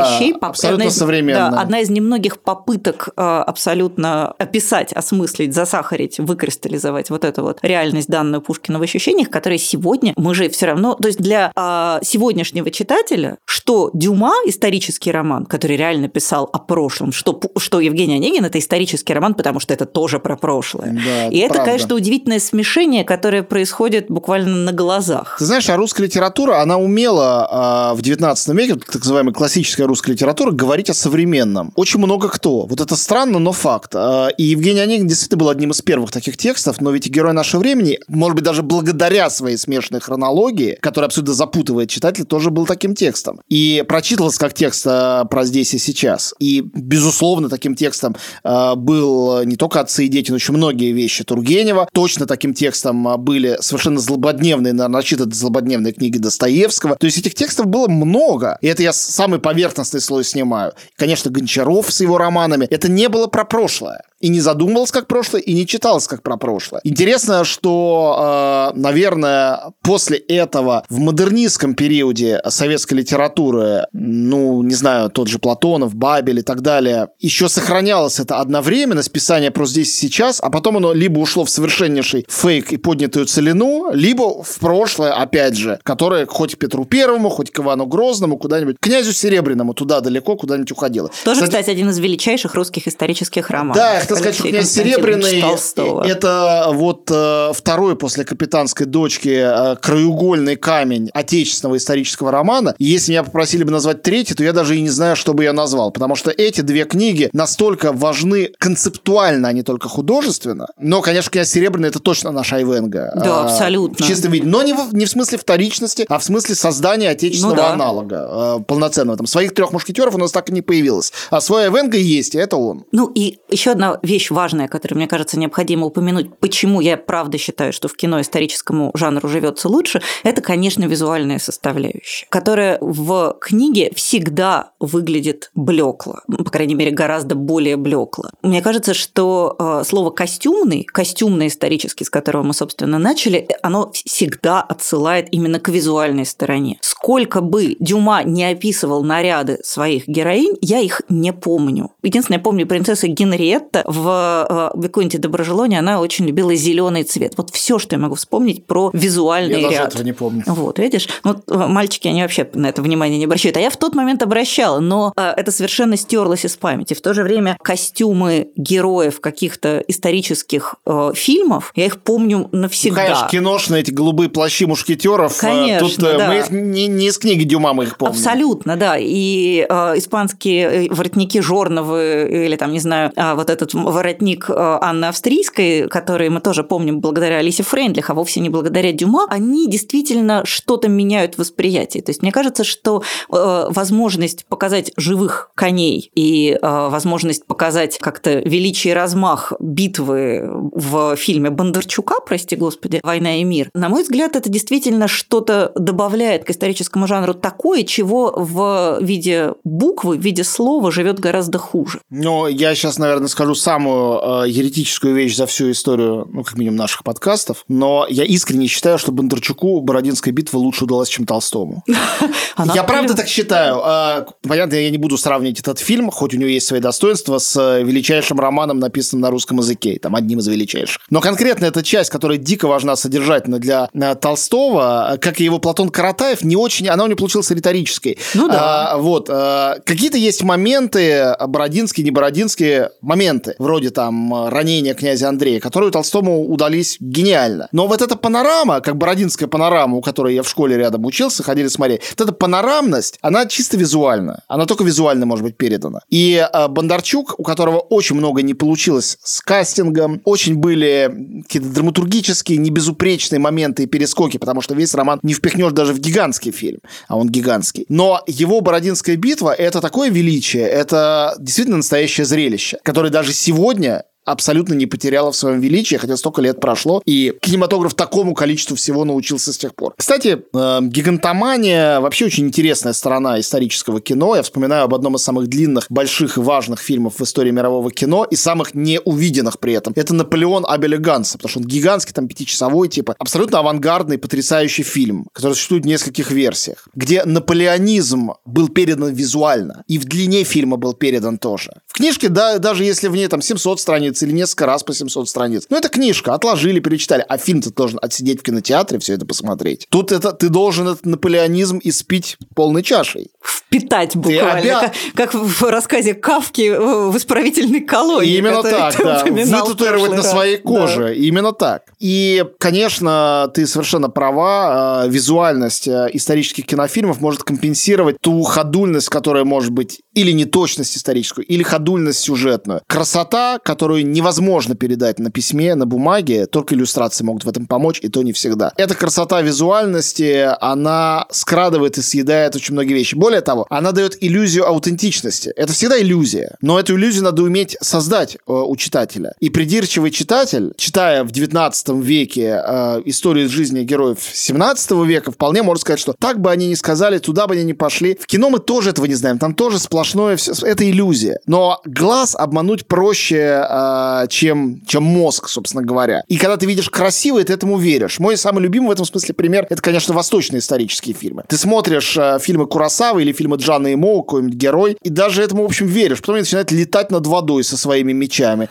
вещей. 0.00 0.34
абсолютно 0.40 0.84
одна 0.84 0.90
из, 0.90 0.96
современная. 0.96 1.50
Да, 1.50 1.60
одна 1.60 1.80
из 1.80 1.90
немногих 1.90 2.40
попыток 2.40 3.10
а, 3.16 3.42
абсолютно 3.42 4.32
описать, 4.32 4.92
осмыслить, 4.92 5.54
засахарить, 5.54 6.18
выкристаллизовать 6.18 7.10
вот 7.10 7.24
эту 7.24 7.42
вот 7.42 7.58
реальность, 7.62 8.08
данную 8.08 8.40
Пушкина 8.40 8.78
в 8.78 8.82
ощущениях, 8.82 9.30
которая 9.30 9.58
сегодня 9.58 10.12
мы 10.16 10.34
же 10.34 10.48
все 10.48 10.66
равно... 10.66 10.94
То 10.94 11.08
есть 11.08 11.20
для 11.20 11.52
а, 11.54 12.00
сегодняшнего 12.02 12.70
читателя 12.70 13.09
что 13.44 13.90
Дюма– 13.94 14.32
исторический 14.46 15.10
роман, 15.10 15.46
который 15.46 15.76
реально 15.76 16.08
писал 16.08 16.48
о 16.52 16.58
прошлом, 16.58 17.12
что, 17.12 17.40
что 17.58 17.80
Евгений 17.80 18.16
Онегин– 18.16 18.44
это 18.46 18.58
исторический 18.58 19.12
роман, 19.12 19.34
потому 19.34 19.60
что 19.60 19.74
это 19.74 19.86
тоже 19.86 20.18
про 20.18 20.36
прошлое. 20.36 20.92
Да, 21.04 21.28
И 21.28 21.38
это, 21.38 21.54
правда. 21.54 21.72
конечно, 21.72 21.94
удивительное 21.94 22.40
смешение, 22.40 23.04
которое 23.04 23.42
происходит 23.42 24.06
буквально 24.08 24.56
на 24.56 24.72
глазах. 24.72 25.36
Ты 25.38 25.44
знаешь, 25.44 25.68
а 25.68 25.76
русская 25.76 26.04
литература, 26.04 26.60
она 26.60 26.78
умела 26.78 27.90
э, 27.92 27.96
в 27.96 28.02
19 28.02 28.48
веке, 28.56 28.74
так 28.74 28.94
называемая 28.94 29.32
классическая 29.34 29.84
русская 29.84 30.12
литература, 30.12 30.50
говорить 30.50 30.90
о 30.90 30.94
современном. 30.94 31.72
Очень 31.76 32.00
много 32.00 32.28
кто. 32.28 32.66
Вот 32.66 32.80
это 32.80 32.96
странно, 32.96 33.38
но 33.38 33.52
факт. 33.52 33.94
Э, 33.94 34.28
и 34.36 34.44
Евгений 34.44 34.80
Онегин 34.80 35.06
действительно 35.06 35.38
был 35.38 35.48
одним 35.48 35.70
из 35.70 35.82
первых 35.82 36.10
таких 36.10 36.36
текстов, 36.36 36.80
но 36.80 36.90
ведь 36.90 37.08
герой 37.08 37.32
нашего 37.32 37.60
времени, 37.60 37.98
может 38.08 38.34
быть, 38.34 38.44
даже 38.44 38.62
благодаря 38.62 39.30
своей 39.30 39.56
смешанной 39.56 40.00
хронологии, 40.00 40.78
которая 40.80 41.06
абсолютно 41.06 41.34
запутывает 41.34 41.90
читателя, 41.90 42.24
тоже 42.24 42.50
был 42.50 42.66
таким 42.66 42.94
текстом. 43.00 43.40
И 43.48 43.82
прочитывался 43.88 44.38
как 44.38 44.52
текст 44.52 44.86
э, 44.86 45.24
про 45.30 45.44
здесь 45.44 45.72
и 45.74 45.78
сейчас. 45.78 46.34
И, 46.38 46.60
безусловно, 46.60 47.48
таким 47.48 47.74
текстом 47.74 48.14
э, 48.44 48.74
был 48.76 49.42
не 49.44 49.56
только 49.56 49.80
«Отцы 49.80 50.04
и 50.04 50.08
дети», 50.08 50.30
но 50.30 50.36
еще 50.36 50.52
многие 50.52 50.92
вещи 50.92 51.24
Тургенева. 51.24 51.88
Точно 51.92 52.26
таким 52.26 52.52
текстом 52.52 53.08
э, 53.08 53.16
были 53.16 53.56
совершенно 53.60 53.98
злободневные, 53.98 54.74
начитанные 54.74 55.34
злободневные 55.34 55.94
книги 55.94 56.18
Достоевского. 56.18 56.96
То 56.96 57.06
есть 57.06 57.18
этих 57.18 57.34
текстов 57.34 57.66
было 57.66 57.88
много. 57.88 58.58
И 58.60 58.66
это 58.66 58.82
я 58.82 58.92
самый 58.92 59.40
поверхностный 59.40 60.00
слой 60.00 60.24
снимаю. 60.24 60.74
Конечно, 60.96 61.30
Гончаров 61.30 61.90
с 61.90 62.00
его 62.02 62.18
романами. 62.18 62.66
Это 62.66 62.90
не 62.90 63.08
было 63.08 63.26
про 63.26 63.44
прошлое 63.44 64.02
и 64.20 64.28
не 64.28 64.40
задумывался 64.40 64.92
как 64.92 65.06
прошлое, 65.06 65.40
и 65.40 65.52
не 65.54 65.66
читалось 65.66 66.06
как 66.06 66.22
про 66.22 66.36
прошлое. 66.36 66.80
Интересно, 66.84 67.44
что, 67.44 68.72
э, 68.74 68.78
наверное, 68.78 69.72
после 69.82 70.18
этого 70.18 70.84
в 70.88 70.98
модернистском 70.98 71.74
периоде 71.74 72.40
советской 72.48 72.94
литературы, 72.94 73.86
ну, 73.92 74.62
не 74.62 74.74
знаю, 74.74 75.10
тот 75.10 75.28
же 75.28 75.38
Платонов, 75.38 75.94
Бабель 75.94 76.40
и 76.40 76.42
так 76.42 76.60
далее, 76.60 77.08
еще 77.18 77.48
сохранялось 77.48 78.20
это 78.20 78.38
одновременно, 78.38 79.02
списание 79.02 79.50
про 79.50 79.66
здесь 79.66 79.88
и 79.88 80.08
сейчас, 80.08 80.40
а 80.42 80.50
потом 80.50 80.76
оно 80.76 80.92
либо 80.92 81.18
ушло 81.18 81.44
в 81.44 81.50
совершеннейший 81.50 82.26
фейк 82.28 82.72
и 82.72 82.76
поднятую 82.76 83.26
целину, 83.26 83.90
либо 83.92 84.42
в 84.42 84.58
прошлое, 84.58 85.12
опять 85.12 85.56
же, 85.56 85.80
которое 85.82 86.26
хоть 86.26 86.56
к 86.56 86.58
Петру 86.58 86.84
Первому, 86.84 87.30
хоть 87.30 87.50
к 87.50 87.58
Ивану 87.58 87.86
Грозному, 87.86 88.36
куда-нибудь, 88.36 88.76
князю 88.80 89.12
Серебряному 89.12 89.72
туда 89.74 90.00
далеко 90.00 90.36
куда-нибудь 90.36 90.72
уходило. 90.72 91.10
Тоже, 91.24 91.42
кстати, 91.42 91.60
кстати 91.60 91.70
один 91.70 91.90
из 91.90 91.98
величайших 91.98 92.54
русских 92.54 92.88
исторических 92.88 93.50
романов. 93.50 93.76
Да, 93.76 94.00
хотел 94.10 94.16
сказать, 94.16 94.34
что 94.34 94.48
князь 94.48 94.70
Серебряный– 94.70 96.10
это 96.10 96.66
вот 96.72 97.10
э, 97.10 97.52
второй 97.54 97.96
после 97.96 98.24
«Капитанской 98.24 98.86
дочки» 98.86 99.28
э, 99.28 99.76
краеугольный 99.76 100.56
камень 100.56 101.10
отечественного 101.12 101.76
исторического 101.76 102.30
романа. 102.30 102.74
И 102.78 102.84
если 102.84 103.12
меня 103.12 103.22
попросили 103.22 103.64
бы 103.64 103.70
назвать 103.70 104.02
третий, 104.02 104.34
то 104.34 104.42
я 104.42 104.52
даже 104.52 104.76
и 104.76 104.80
не 104.80 104.88
знаю, 104.88 105.16
что 105.16 105.34
бы 105.34 105.44
я 105.44 105.52
назвал, 105.52 105.90
потому 105.90 106.16
что 106.16 106.30
эти 106.30 106.60
две 106.60 106.84
книги 106.84 107.30
настолько 107.32 107.92
важны 107.92 108.52
концептуально, 108.58 109.48
а 109.48 109.52
не 109.52 109.62
только 109.62 109.88
художественно. 109.88 110.68
Но, 110.78 111.02
конечно, 111.02 111.30
«Князь 111.30 111.50
Серебряный»– 111.50 111.88
это 111.90 111.98
точно 111.98 112.32
наш 112.32 112.52
Айвенга. 112.52 113.12
Да, 113.16 113.44
абсолютно. 113.44 114.04
В 114.04 114.08
чистом 114.08 114.32
виде. 114.32 114.46
Но 114.46 114.62
не 114.62 114.72
в, 114.72 114.94
не 114.94 115.06
в 115.06 115.10
смысле 115.10 115.38
вторичности, 115.38 116.06
а 116.08 116.18
в 116.18 116.24
смысле 116.24 116.54
создания 116.54 117.10
отечественного 117.10 117.54
ну, 117.54 117.62
да. 117.62 117.72
аналога 117.72 118.56
э, 118.60 118.62
полноценного. 118.66 119.18
Там 119.18 119.26
своих 119.26 119.54
трех 119.54 119.72
мушкетеров 119.72 120.14
у 120.14 120.18
нас 120.18 120.32
так 120.32 120.48
и 120.50 120.52
не 120.52 120.62
появилось. 120.62 121.12
А 121.30 121.40
свой 121.40 121.64
Айвенга 121.64 121.98
есть, 121.98 122.34
и 122.34 122.38
это 122.38 122.56
он. 122.56 122.84
Ну 122.92 123.10
и 123.14 123.38
еще 123.50 123.72
одна 123.72 123.99
вещь 124.02 124.30
важная, 124.30 124.68
которую, 124.68 124.98
мне 124.98 125.08
кажется, 125.08 125.38
необходимо 125.38 125.86
упомянуть, 125.86 126.38
почему 126.38 126.80
я 126.80 126.96
правда 126.96 127.38
считаю, 127.38 127.72
что 127.72 127.88
в 127.88 127.96
кино 127.96 128.20
историческому 128.20 128.90
жанру 128.94 129.28
живется 129.28 129.68
лучше, 129.68 130.02
это, 130.22 130.40
конечно, 130.40 130.84
визуальная 130.84 131.38
составляющая, 131.38 132.26
которая 132.28 132.78
в 132.80 133.36
книге 133.40 133.92
всегда 133.94 134.72
выглядит 134.80 135.50
блекло, 135.54 136.20
по 136.26 136.50
крайней 136.50 136.74
мере, 136.74 136.90
гораздо 136.90 137.34
более 137.34 137.76
блекло. 137.76 138.30
Мне 138.42 138.62
кажется, 138.62 138.94
что 138.94 139.56
э, 139.58 139.82
слово 139.86 140.10
«костюмный», 140.10 140.84
костюмный 140.84 141.48
исторический, 141.48 142.04
с 142.04 142.10
которого 142.10 142.42
мы, 142.42 142.54
собственно, 142.54 142.98
начали, 142.98 143.48
оно 143.62 143.90
всегда 143.92 144.62
отсылает 144.62 145.28
именно 145.30 145.60
к 145.60 145.68
визуальной 145.68 146.26
стороне. 146.26 146.78
Сколько 146.82 147.40
бы 147.40 147.76
Дюма 147.80 148.22
не 148.24 148.44
описывал 148.44 149.02
наряды 149.02 149.58
своих 149.62 150.06
героинь, 150.06 150.56
я 150.60 150.80
их 150.80 151.02
не 151.08 151.32
помню. 151.32 151.90
Единственное, 152.02 152.38
я 152.38 152.42
помню 152.42 152.66
принцесса 152.66 153.06
Генриетта 153.08 153.82
в 153.90 154.46
э, 154.48 154.80
Виконте 154.80 155.18
Доброжелоне, 155.18 155.78
она 155.78 156.00
очень 156.00 156.26
любила 156.26 156.54
зеленый 156.54 157.02
цвет. 157.02 157.34
Вот 157.36 157.50
все, 157.50 157.78
что 157.78 157.96
я 157.96 158.00
могу 158.00 158.14
вспомнить 158.14 158.64
про 158.66 158.90
визуальный 158.92 159.60
я 159.60 159.70
ряд. 159.70 159.70
даже 159.70 159.88
этого 159.88 160.02
не 160.02 160.12
помню. 160.12 160.42
Вот, 160.46 160.78
видишь? 160.78 161.08
Ну, 161.24 161.36
мальчики, 161.48 162.08
они 162.08 162.22
вообще 162.22 162.48
на 162.54 162.68
это 162.68 162.82
внимание 162.82 163.18
не 163.18 163.24
обращают. 163.24 163.56
А 163.56 163.60
я 163.60 163.70
в 163.70 163.76
тот 163.76 163.94
момент 163.94 164.22
обращала, 164.22 164.80
но 164.80 165.12
э, 165.16 165.32
это 165.36 165.50
совершенно 165.50 165.96
стерлось 165.96 166.44
из 166.44 166.56
памяти. 166.56 166.94
В 166.94 167.00
то 167.00 167.14
же 167.14 167.22
время 167.22 167.56
костюмы 167.62 168.48
героев 168.56 169.20
каких-то 169.20 169.82
исторических 169.88 170.76
э, 170.86 171.12
фильмов, 171.14 171.72
я 171.74 171.86
их 171.86 172.00
помню 172.00 172.48
навсегда. 172.52 173.00
Ну, 173.00 173.06
конечно, 173.08 173.28
киношные 173.28 173.80
эти 173.82 173.90
голубые 173.90 174.30
плащи 174.30 174.66
мушкетеров. 174.66 175.36
Конечно, 175.38 175.88
Тут 175.88 175.98
да. 175.98 176.28
мы 176.28 176.38
их 176.38 176.50
не, 176.50 176.86
не 176.86 177.08
из 177.08 177.18
книги 177.18 177.44
Дюма 177.44 177.72
мы 177.72 177.84
их 177.84 177.96
помним. 177.96 178.16
Абсолютно, 178.16 178.76
да. 178.76 178.96
И 178.98 179.66
э, 179.68 179.98
испанские 179.98 180.90
воротники 180.90 181.40
Жорновы 181.40 182.28
или 182.46 182.56
там, 182.56 182.72
не 182.72 182.80
знаю, 182.80 183.12
э, 183.14 183.34
вот 183.34 183.50
этот 183.50 183.74
воротник 183.84 184.48
э, 184.48 184.54
Анны 184.56 185.06
Австрийской, 185.06 185.88
который 185.88 186.28
мы 186.28 186.40
тоже 186.40 186.64
помним 186.64 187.00
благодаря 187.00 187.38
Алисе 187.38 187.62
Фрейндлих, 187.62 188.10
а 188.10 188.14
вовсе 188.14 188.40
не 188.40 188.48
благодаря 188.48 188.92
Дюма, 188.92 189.26
они 189.28 189.68
действительно 189.68 190.42
что-то 190.44 190.88
меняют 190.88 191.34
в 191.34 191.38
восприятии. 191.38 192.00
То 192.00 192.10
есть 192.10 192.22
мне 192.22 192.32
кажется, 192.32 192.64
что 192.64 193.02
э, 193.30 193.66
возможность 193.70 194.46
показать 194.46 194.92
живых 194.96 195.50
коней 195.54 196.10
и 196.14 196.58
э, 196.60 196.88
возможность 196.88 197.46
показать 197.46 197.98
как-то 197.98 198.38
величие 198.38 198.94
размах 198.94 199.52
битвы 199.60 200.48
в 200.74 201.16
фильме 201.16 201.50
Бондарчука, 201.50 202.16
прости 202.24 202.56
господи, 202.56 203.00
«Война 203.02 203.40
и 203.40 203.44
мир», 203.44 203.70
на 203.74 203.88
мой 203.88 204.02
взгляд, 204.02 204.36
это 204.36 204.48
действительно 204.48 205.08
что-то 205.08 205.72
добавляет 205.74 206.44
к 206.44 206.50
историческому 206.50 207.06
жанру 207.06 207.34
такое, 207.34 207.84
чего 207.84 208.32
в 208.36 208.98
виде 209.00 209.54
буквы, 209.64 210.16
в 210.16 210.20
виде 210.20 210.44
слова 210.44 210.90
живет 210.90 211.20
гораздо 211.20 211.58
хуже. 211.58 212.00
Ну, 212.10 212.46
я 212.46 212.74
сейчас, 212.74 212.98
наверное, 212.98 213.28
скажу 213.28 213.54
самую 213.70 214.44
э, 214.44 214.48
еретическую 214.48 215.14
вещь 215.14 215.36
за 215.36 215.46
всю 215.46 215.70
историю, 215.70 216.28
ну, 216.32 216.42
как 216.42 216.58
минимум, 216.58 216.74
наших 216.74 217.04
подкастов, 217.04 217.64
но 217.68 218.04
я 218.10 218.24
искренне 218.24 218.66
считаю, 218.66 218.98
что 218.98 219.12
Бондарчуку 219.12 219.80
Бородинская 219.80 220.34
битва 220.34 220.58
лучше 220.58 220.84
удалась, 220.84 221.08
чем 221.08 221.24
Толстому. 221.24 221.84
Я 222.74 222.82
правда 222.82 223.14
так 223.14 223.28
считаю. 223.28 223.80
А, 223.82 224.26
понятно, 224.42 224.74
я 224.74 224.90
не 224.90 224.98
буду 224.98 225.16
сравнивать 225.16 225.60
этот 225.60 225.78
фильм, 225.78 226.10
хоть 226.10 226.34
у 226.34 226.36
него 226.36 226.50
есть 226.50 226.66
свои 226.66 226.80
достоинства, 226.80 227.38
с 227.38 227.80
величайшим 227.80 228.38
романом, 228.38 228.80
написанным 228.80 229.22
на 229.22 229.30
русском 229.30 229.58
языке, 229.58 229.98
там, 229.98 230.14
одним 230.14 230.40
из 230.40 230.48
величайших. 230.48 231.00
Но 231.08 231.20
конкретно 231.20 231.66
эта 231.66 231.82
часть, 231.82 232.10
которая 232.10 232.38
дико 232.38 232.66
важна 232.66 232.96
содержательно 232.96 233.58
для 233.58 233.88
э, 233.94 234.14
Толстого, 234.16 235.16
как 235.20 235.40
и 235.40 235.44
его 235.44 235.58
Платон 235.58 235.88
Каратаев, 235.88 236.42
не 236.42 236.56
очень, 236.56 236.88
она 236.88 237.04
у 237.04 237.06
него 237.06 237.16
получилась 237.16 237.50
риторической. 237.50 238.18
Ну 238.34 238.48
да. 238.48 238.92
А, 238.92 238.98
вот. 238.98 239.28
Какие-то 239.28 240.18
есть 240.18 240.42
моменты, 240.42 241.34
бородинские, 241.46 242.04
не 242.04 242.10
бородинские 242.10 242.90
моменты, 243.00 243.49
вроде 243.58 243.90
там 243.90 244.48
ранения 244.48 244.94
князя 244.94 245.28
Андрея, 245.28 245.60
которые 245.60 245.90
Толстому 245.90 246.46
удались 246.50 246.96
гениально. 247.00 247.68
Но 247.72 247.86
вот 247.86 248.02
эта 248.02 248.16
панорама, 248.16 248.80
как 248.80 248.96
бородинская 248.96 249.48
панорама, 249.48 249.96
у 249.96 250.00
которой 250.00 250.34
я 250.34 250.42
в 250.42 250.48
школе 250.48 250.76
рядом 250.76 251.04
учился, 251.04 251.42
ходили 251.42 251.68
смотреть, 251.68 252.02
вот 252.10 252.20
эта 252.20 252.32
панорамность, 252.32 253.18
она 253.20 253.46
чисто 253.46 253.76
визуальна. 253.76 254.42
Она 254.48 254.66
только 254.66 254.84
визуально 254.84 255.26
может 255.26 255.44
быть 255.44 255.56
передана. 255.56 256.00
И 256.08 256.34
э, 256.52 256.68
Бондарчук, 256.68 257.34
у 257.38 257.42
которого 257.42 257.78
очень 257.78 258.16
много 258.16 258.42
не 258.42 258.54
получилось 258.54 259.18
с 259.22 259.40
кастингом, 259.40 260.20
очень 260.24 260.56
были 260.56 261.42
какие-то 261.42 261.68
драматургические, 261.68 262.58
небезупречные 262.58 263.38
моменты 263.38 263.84
и 263.84 263.86
перескоки, 263.86 264.36
потому 264.36 264.60
что 264.60 264.74
весь 264.74 264.94
роман 264.94 265.20
не 265.22 265.34
впихнешь 265.34 265.72
даже 265.72 265.92
в 265.92 265.98
гигантский 265.98 266.52
фильм, 266.52 266.80
а 267.08 267.16
он 267.16 267.28
гигантский. 267.28 267.86
Но 267.88 268.22
его 268.26 268.60
«Бородинская 268.60 269.16
битва»— 269.16 269.52
это 269.58 269.80
такое 269.80 270.10
величие, 270.10 270.66
это 270.66 271.34
действительно 271.38 271.78
настоящее 271.78 272.24
зрелище, 272.24 272.78
которое 272.82 273.10
даже 273.10 273.32
сегодня 273.40 274.04
абсолютно 274.24 274.74
не 274.74 274.86
потеряла 274.86 275.32
в 275.32 275.36
своем 275.36 275.60
величии, 275.60 275.96
хотя 275.96 276.16
столько 276.16 276.42
лет 276.42 276.60
прошло, 276.60 277.02
и 277.04 277.34
кинематограф 277.40 277.94
такому 277.94 278.34
количеству 278.34 278.76
всего 278.76 279.04
научился 279.04 279.52
с 279.52 279.58
тех 279.58 279.74
пор. 279.74 279.94
Кстати, 279.96 280.42
э, 280.54 280.78
гигантомания 280.82 282.00
вообще 282.00 282.26
очень 282.26 282.46
интересная 282.46 282.92
сторона 282.92 283.40
исторического 283.40 284.00
кино. 284.00 284.36
Я 284.36 284.42
вспоминаю 284.42 284.84
об 284.84 284.94
одном 284.94 285.16
из 285.16 285.22
самых 285.22 285.48
длинных, 285.48 285.86
больших 285.88 286.36
и 286.36 286.40
важных 286.40 286.80
фильмов 286.80 287.18
в 287.18 287.22
истории 287.22 287.50
мирового 287.50 287.90
кино 287.90 288.24
и 288.24 288.36
самых 288.36 288.74
неувиденных 288.74 289.58
при 289.58 289.74
этом. 289.74 289.92
Это 289.96 290.14
«Наполеон 290.14 290.64
Абеля 290.68 290.98
Ганса», 290.98 291.38
потому 291.38 291.50
что 291.50 291.60
он 291.60 291.66
гигантский, 291.66 292.12
там, 292.12 292.28
пятичасовой, 292.28 292.88
типа, 292.88 293.14
абсолютно 293.18 293.58
авангардный, 293.60 294.18
потрясающий 294.18 294.82
фильм, 294.82 295.26
который 295.32 295.54
существует 295.54 295.84
в 295.84 295.86
нескольких 295.86 296.30
версиях, 296.30 296.88
где 296.94 297.24
наполеонизм 297.24 298.32
был 298.44 298.68
передан 298.68 299.12
визуально, 299.12 299.84
и 299.88 299.98
в 299.98 300.04
длине 300.04 300.44
фильма 300.44 300.76
был 300.76 300.94
передан 300.94 301.38
тоже. 301.38 301.72
В 301.86 301.94
книжке, 301.94 302.28
да, 302.28 302.58
даже 302.58 302.84
если 302.84 303.08
в 303.08 303.16
ней 303.16 303.26
там 303.28 303.42
700 303.42 303.80
страниц 303.80 304.09
или 304.22 304.32
несколько 304.32 304.66
раз 304.66 304.82
по 304.82 304.92
700 304.92 305.28
страниц. 305.28 305.66
Ну, 305.70 305.76
это 305.76 305.88
книжка, 305.88 306.34
отложили, 306.34 306.80
перечитали. 306.80 307.24
А 307.28 307.38
фильм 307.38 307.60
ты 307.62 307.70
должен 307.70 307.98
отсидеть 308.02 308.40
в 308.40 308.42
кинотеатре, 308.42 308.98
все 308.98 309.14
это 309.14 309.26
посмотреть. 309.26 309.86
Тут 309.90 310.12
это 310.12 310.32
ты 310.32 310.48
должен 310.48 310.88
этот 310.88 311.06
наполеонизм 311.06 311.80
испить 311.82 312.36
полной 312.54 312.82
чашей. 312.82 313.30
Впитать 313.42 314.16
буквально. 314.16 314.52
Обя... 314.52 314.80
Как, 314.80 314.94
как 315.14 315.34
в 315.34 315.62
рассказе 315.70 316.14
Кавки 316.14 316.70
в 316.70 317.16
исправительной 317.16 317.80
колонии. 317.80 318.36
Именно 318.36 318.62
так, 318.62 318.96
да. 318.98 319.24
Вытатуировать 319.24 320.12
на 320.12 320.22
своей 320.22 320.56
коже. 320.56 321.04
Да. 321.04 321.12
Именно 321.12 321.52
так. 321.52 321.82
И, 321.98 322.44
конечно, 322.58 323.50
ты 323.54 323.66
совершенно 323.66 324.10
права. 324.10 325.02
А, 325.02 325.06
визуальность 325.06 325.88
а, 325.88 326.08
исторических 326.12 326.66
кинофильмов 326.66 327.20
может 327.20 327.42
компенсировать 327.42 328.20
ту 328.20 328.42
ходульность, 328.42 329.08
которая 329.08 329.44
может 329.44 329.72
быть 329.72 330.00
или 330.14 330.32
неточность 330.32 330.96
историческую, 330.96 331.46
или 331.46 331.62
ходульность 331.62 332.20
сюжетную. 332.20 332.82
Красота, 332.86 333.58
которую 333.62 334.06
невозможно 334.06 334.74
передать 334.74 335.18
на 335.18 335.30
письме, 335.30 335.74
на 335.74 335.86
бумаге, 335.86 336.46
только 336.46 336.74
иллюстрации 336.74 337.24
могут 337.24 337.44
в 337.44 337.48
этом 337.48 337.66
помочь, 337.66 338.00
и 338.02 338.08
то 338.08 338.22
не 338.22 338.32
всегда. 338.32 338.72
Эта 338.76 338.94
красота 338.94 339.40
визуальности, 339.40 340.48
она 340.60 341.26
скрадывает 341.30 341.98
и 341.98 342.02
съедает 342.02 342.56
очень 342.56 342.74
многие 342.74 342.94
вещи. 342.94 343.14
Более 343.14 343.40
того, 343.40 343.66
она 343.70 343.92
дает 343.92 344.16
иллюзию 344.20 344.66
аутентичности. 344.66 345.52
Это 345.56 345.72
всегда 345.72 346.00
иллюзия, 346.00 346.56
но 346.60 346.78
эту 346.78 346.96
иллюзию 346.96 347.24
надо 347.24 347.42
уметь 347.42 347.76
создать 347.80 348.34
э, 348.34 348.38
у 348.46 348.76
читателя. 348.76 349.34
И 349.40 349.50
придирчивый 349.50 350.10
читатель, 350.10 350.72
читая 350.76 351.24
в 351.24 351.30
19 351.30 351.88
веке 352.02 352.60
э, 352.64 353.02
историю 353.04 353.48
жизни 353.48 353.82
героев 353.82 354.18
17 354.32 354.90
века, 355.06 355.30
вполне 355.30 355.62
может 355.62 355.82
сказать, 355.82 356.00
что 356.00 356.14
так 356.18 356.40
бы 356.40 356.50
они 356.50 356.68
не 356.68 356.76
сказали, 356.76 357.18
туда 357.18 357.46
бы 357.46 357.54
они 357.54 357.64
не 357.64 357.74
пошли. 357.74 358.18
В 358.20 358.26
кино 358.26 358.50
мы 358.50 358.58
тоже 358.58 358.90
этого 358.90 359.06
не 359.06 359.14
знаем, 359.14 359.38
там 359.38 359.54
тоже 359.54 359.78
сплошное 360.10 360.36
это 360.62 360.88
иллюзия. 360.88 361.38
Но 361.46 361.80
глаз 361.84 362.34
обмануть 362.38 362.86
проще, 362.86 363.64
э, 363.68 364.26
чем, 364.28 364.80
чем 364.86 365.02
мозг, 365.02 365.48
собственно 365.48 365.82
говоря. 365.82 366.24
И 366.28 366.36
когда 366.36 366.56
ты 366.56 366.66
видишь 366.66 366.90
красивое, 366.90 367.44
ты 367.44 367.52
этому 367.52 367.78
веришь. 367.78 368.18
Мой 368.18 368.36
самый 368.36 368.62
любимый 368.62 368.88
в 368.88 368.92
этом 368.92 369.04
смысле 369.04 369.34
пример, 369.34 369.66
это, 369.70 369.80
конечно, 369.80 370.14
восточные 370.14 370.60
исторические 370.60 371.14
фильмы. 371.14 371.44
Ты 371.48 371.56
смотришь 371.56 372.16
э, 372.16 372.38
фильмы 372.40 372.66
Курасавы 372.66 373.22
или 373.22 373.32
фильмы 373.32 373.56
Джана 373.56 373.88
и 373.88 373.96
Моу, 373.96 374.22
какой-нибудь 374.22 374.54
герой, 374.54 374.96
и 375.02 375.08
даже 375.08 375.42
этому, 375.42 375.62
в 375.62 375.66
общем, 375.66 375.86
веришь. 375.86 376.20
Потом 376.20 376.36
они 376.36 376.42
начинают 376.42 376.70
летать 376.70 377.10
над 377.10 377.26
водой 377.26 377.64
со 377.64 377.76
своими 377.76 378.12
мечами 378.12 378.68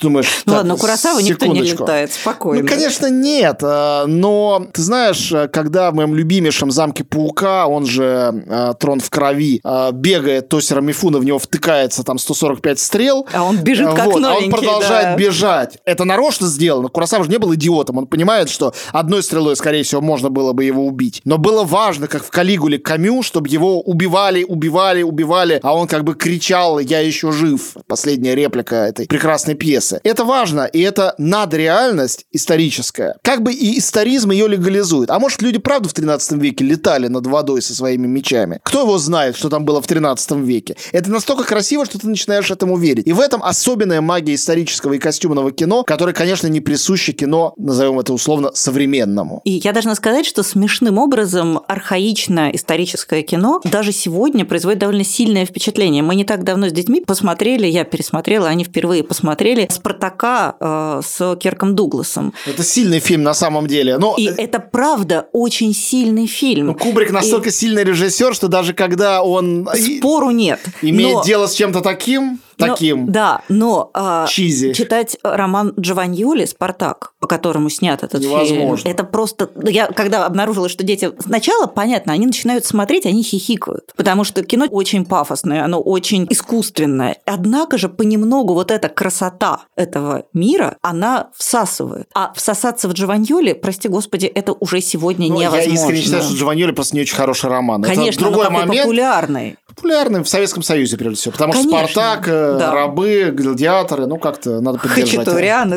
думаешь... 0.00 0.42
Ну 0.46 0.54
ладно, 0.54 0.76
Курасава 0.76 1.20
никто 1.20 1.46
не 1.46 1.62
летает, 1.62 2.12
спокойно. 2.12 2.62
Ну, 2.62 2.68
конечно, 2.68 3.10
нет. 3.10 3.60
Э, 3.62 4.04
но, 4.06 4.66
ты 4.72 4.82
знаешь, 4.82 5.30
э, 5.32 5.48
когда 5.48 5.90
в 5.90 5.94
моем 5.94 6.14
любимейшем 6.14 6.70
замке 6.70 7.04
Паука, 7.04 7.66
он 7.66 7.86
же 7.86 8.44
э, 8.46 8.74
Трон 8.78 9.00
в 9.00 9.10
крови, 9.10 9.60
бегает, 9.92 10.48
Тосера 10.48 10.80
Мифуна 10.80 11.18
в 11.18 11.24
него 11.24 11.38
втыкается 11.38 12.02
там 12.02 12.18
145 12.18 12.78
стрел. 12.78 13.26
А 13.32 13.44
он 13.44 13.58
бежит 13.58 13.88
как 13.94 14.06
вот, 14.06 14.20
новенький, 14.20 14.44
А 14.44 14.46
он 14.46 14.50
продолжает 14.50 15.04
да. 15.04 15.16
бежать. 15.16 15.78
Это 15.84 16.04
нарочно 16.04 16.46
сделано. 16.46 16.88
Курасава 16.88 17.24
же 17.24 17.30
не 17.30 17.38
был 17.38 17.54
идиотом. 17.54 17.98
Он 17.98 18.06
понимает, 18.06 18.48
что 18.48 18.72
одной 18.92 19.22
стрелой, 19.22 19.56
скорее 19.56 19.82
всего, 19.82 20.00
можно 20.00 20.30
было 20.30 20.52
бы 20.52 20.64
его 20.64 20.86
убить. 20.86 21.20
Но 21.24 21.38
было 21.38 21.64
важно, 21.64 22.06
как 22.06 22.24
в 22.24 22.30
Калигуле 22.30 22.78
Камю, 22.78 23.22
чтобы 23.22 23.48
его 23.48 23.80
убивали, 23.80 24.44
убивали, 24.44 25.02
убивали, 25.02 25.60
а 25.62 25.74
он 25.74 25.86
как 25.86 26.04
бы 26.04 26.14
кричал 26.14 26.78
«Я 26.78 27.00
еще 27.00 27.32
жив». 27.32 27.76
Последняя 27.86 28.34
реплика 28.34 28.76
этой 28.76 29.06
прекрасной 29.06 29.54
пьесы. 29.54 29.89
Комплексы. 29.90 30.00
Это 30.04 30.24
важно, 30.24 30.64
и 30.64 30.80
это 30.80 31.14
надреальность 31.18 32.26
историческая. 32.32 33.16
Как 33.22 33.42
бы 33.42 33.52
и 33.52 33.78
историзм 33.78 34.30
ее 34.30 34.48
легализует. 34.48 35.10
А 35.10 35.18
может, 35.18 35.42
люди 35.42 35.58
правда 35.58 35.88
в 35.88 35.92
13 35.92 36.32
веке 36.32 36.64
летали 36.64 37.08
над 37.08 37.26
водой 37.26 37.62
со 37.62 37.74
своими 37.74 38.06
мечами? 38.06 38.60
Кто 38.62 38.80
его 38.80 38.98
знает, 38.98 39.36
что 39.36 39.48
там 39.48 39.64
было 39.64 39.80
в 39.80 39.86
13 39.86 40.32
веке? 40.32 40.76
Это 40.92 41.10
настолько 41.10 41.44
красиво, 41.44 41.84
что 41.84 41.98
ты 41.98 42.08
начинаешь 42.08 42.50
этому 42.50 42.76
верить. 42.76 43.06
И 43.06 43.12
в 43.12 43.20
этом 43.20 43.42
особенная 43.42 44.00
магия 44.00 44.34
исторического 44.34 44.94
и 44.94 44.98
костюмного 44.98 45.52
кино, 45.52 45.82
которое, 45.84 46.12
конечно, 46.12 46.46
не 46.46 46.60
присуще 46.60 47.12
кино, 47.12 47.54
назовем 47.56 47.98
это 47.98 48.12
условно, 48.12 48.50
современному. 48.54 49.40
И 49.44 49.52
я 49.52 49.72
должна 49.72 49.94
сказать, 49.94 50.26
что 50.26 50.42
смешным 50.42 50.98
образом 50.98 51.60
архаичное 51.66 52.50
историческое 52.50 53.22
кино 53.22 53.60
даже 53.64 53.92
сегодня 53.92 54.44
производит 54.44 54.80
довольно 54.80 55.04
сильное 55.04 55.46
впечатление. 55.46 56.02
Мы 56.02 56.14
не 56.14 56.24
так 56.24 56.44
давно 56.44 56.68
с 56.68 56.72
детьми 56.72 57.00
посмотрели, 57.00 57.66
я 57.66 57.84
пересмотрела, 57.84 58.48
они 58.48 58.64
впервые 58.64 59.02
посмотрели 59.02 59.68
«Спартака» 59.80 60.56
э, 60.60 61.00
с 61.04 61.36
Кирком 61.36 61.74
Дугласом. 61.74 62.32
Это 62.46 62.62
сильный 62.62 63.00
фильм 63.00 63.22
на 63.22 63.34
самом 63.34 63.66
деле. 63.66 63.98
Но... 63.98 64.14
И 64.16 64.26
это 64.26 64.60
правда 64.60 65.26
очень 65.32 65.74
сильный 65.74 66.26
фильм. 66.26 66.66
Ну, 66.66 66.74
Кубрик 66.74 67.10
настолько 67.10 67.48
и... 67.48 67.52
сильный 67.52 67.84
режиссер, 67.84 68.34
что 68.34 68.48
даже 68.48 68.74
когда 68.74 69.22
он... 69.22 69.68
Спору 69.74 70.30
нет. 70.30 70.60
Имеет 70.82 71.14
но... 71.14 71.24
дело 71.24 71.46
с 71.46 71.54
чем-то 71.54 71.80
таким, 71.80 72.40
таким. 72.60 73.06
Но, 73.06 73.12
да, 73.12 73.40
но 73.48 73.90
а, 73.94 74.26
Чизи. 74.26 74.72
читать 74.72 75.16
роман 75.22 75.74
Джованьоли 75.78 76.44
«Спартак», 76.44 77.12
по 77.20 77.26
которому 77.26 77.70
снят 77.70 78.02
этот 78.02 78.20
Невозможно. 78.20 78.76
фильм, 78.76 78.94
это 78.94 79.04
просто... 79.04 79.50
Я 79.64 79.86
когда 79.86 80.26
обнаружила, 80.26 80.68
что 80.68 80.84
дети... 80.84 81.12
Сначала, 81.18 81.66
понятно, 81.66 82.12
они 82.12 82.26
начинают 82.26 82.64
смотреть, 82.64 83.06
они 83.06 83.22
хихикают, 83.22 83.92
потому 83.96 84.24
что 84.24 84.42
кино 84.44 84.66
очень 84.70 85.04
пафосное, 85.04 85.64
оно 85.64 85.80
очень 85.80 86.26
искусственное. 86.30 87.16
Однако 87.24 87.78
же 87.78 87.88
понемногу 87.88 88.54
вот 88.54 88.70
эта 88.70 88.88
красота 88.88 89.60
этого 89.76 90.24
мира, 90.32 90.76
она 90.82 91.30
всасывает. 91.36 92.08
А 92.14 92.32
всосаться 92.34 92.88
в 92.88 92.92
Джованьоли, 92.92 93.52
прости 93.52 93.88
господи, 93.88 94.26
это 94.26 94.52
уже 94.52 94.80
сегодня 94.80 95.28
ну, 95.28 95.40
невозможно. 95.40 95.68
Я 95.68 95.74
искренне 95.74 96.02
считаю, 96.02 96.22
что 96.22 96.34
Джованьоли 96.34 96.72
просто 96.72 96.96
не 96.96 97.02
очень 97.02 97.16
хороший 97.16 97.50
роман. 97.50 97.82
Конечно, 97.82 98.20
это 98.22 98.30
другой 98.30 98.44
но 98.44 98.50
момент. 98.50 98.82
популярный. 98.82 99.56
Популярный 99.66 100.22
в 100.22 100.28
Советском 100.28 100.62
Союзе, 100.62 100.96
прежде 100.96 101.16
всего. 101.16 101.32
Потому 101.32 101.52
Конечно, 101.52 101.78
что 101.88 101.92
Спартак, 101.92 102.28
э, 102.28 102.49
да. 102.58 102.72
рабы, 102.72 103.30
гладиаторы, 103.32 104.06
ну 104.06 104.18
как-то 104.18 104.60
надо 104.60 104.78
поддержать. 104.78 105.24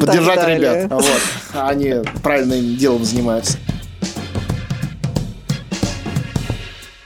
Поддержать 0.05 0.47
ребят. 0.47 0.91
Вот. 0.91 1.21
Они 1.53 1.95
правильным 2.21 2.75
делом 2.77 3.03
занимаются. 3.03 3.57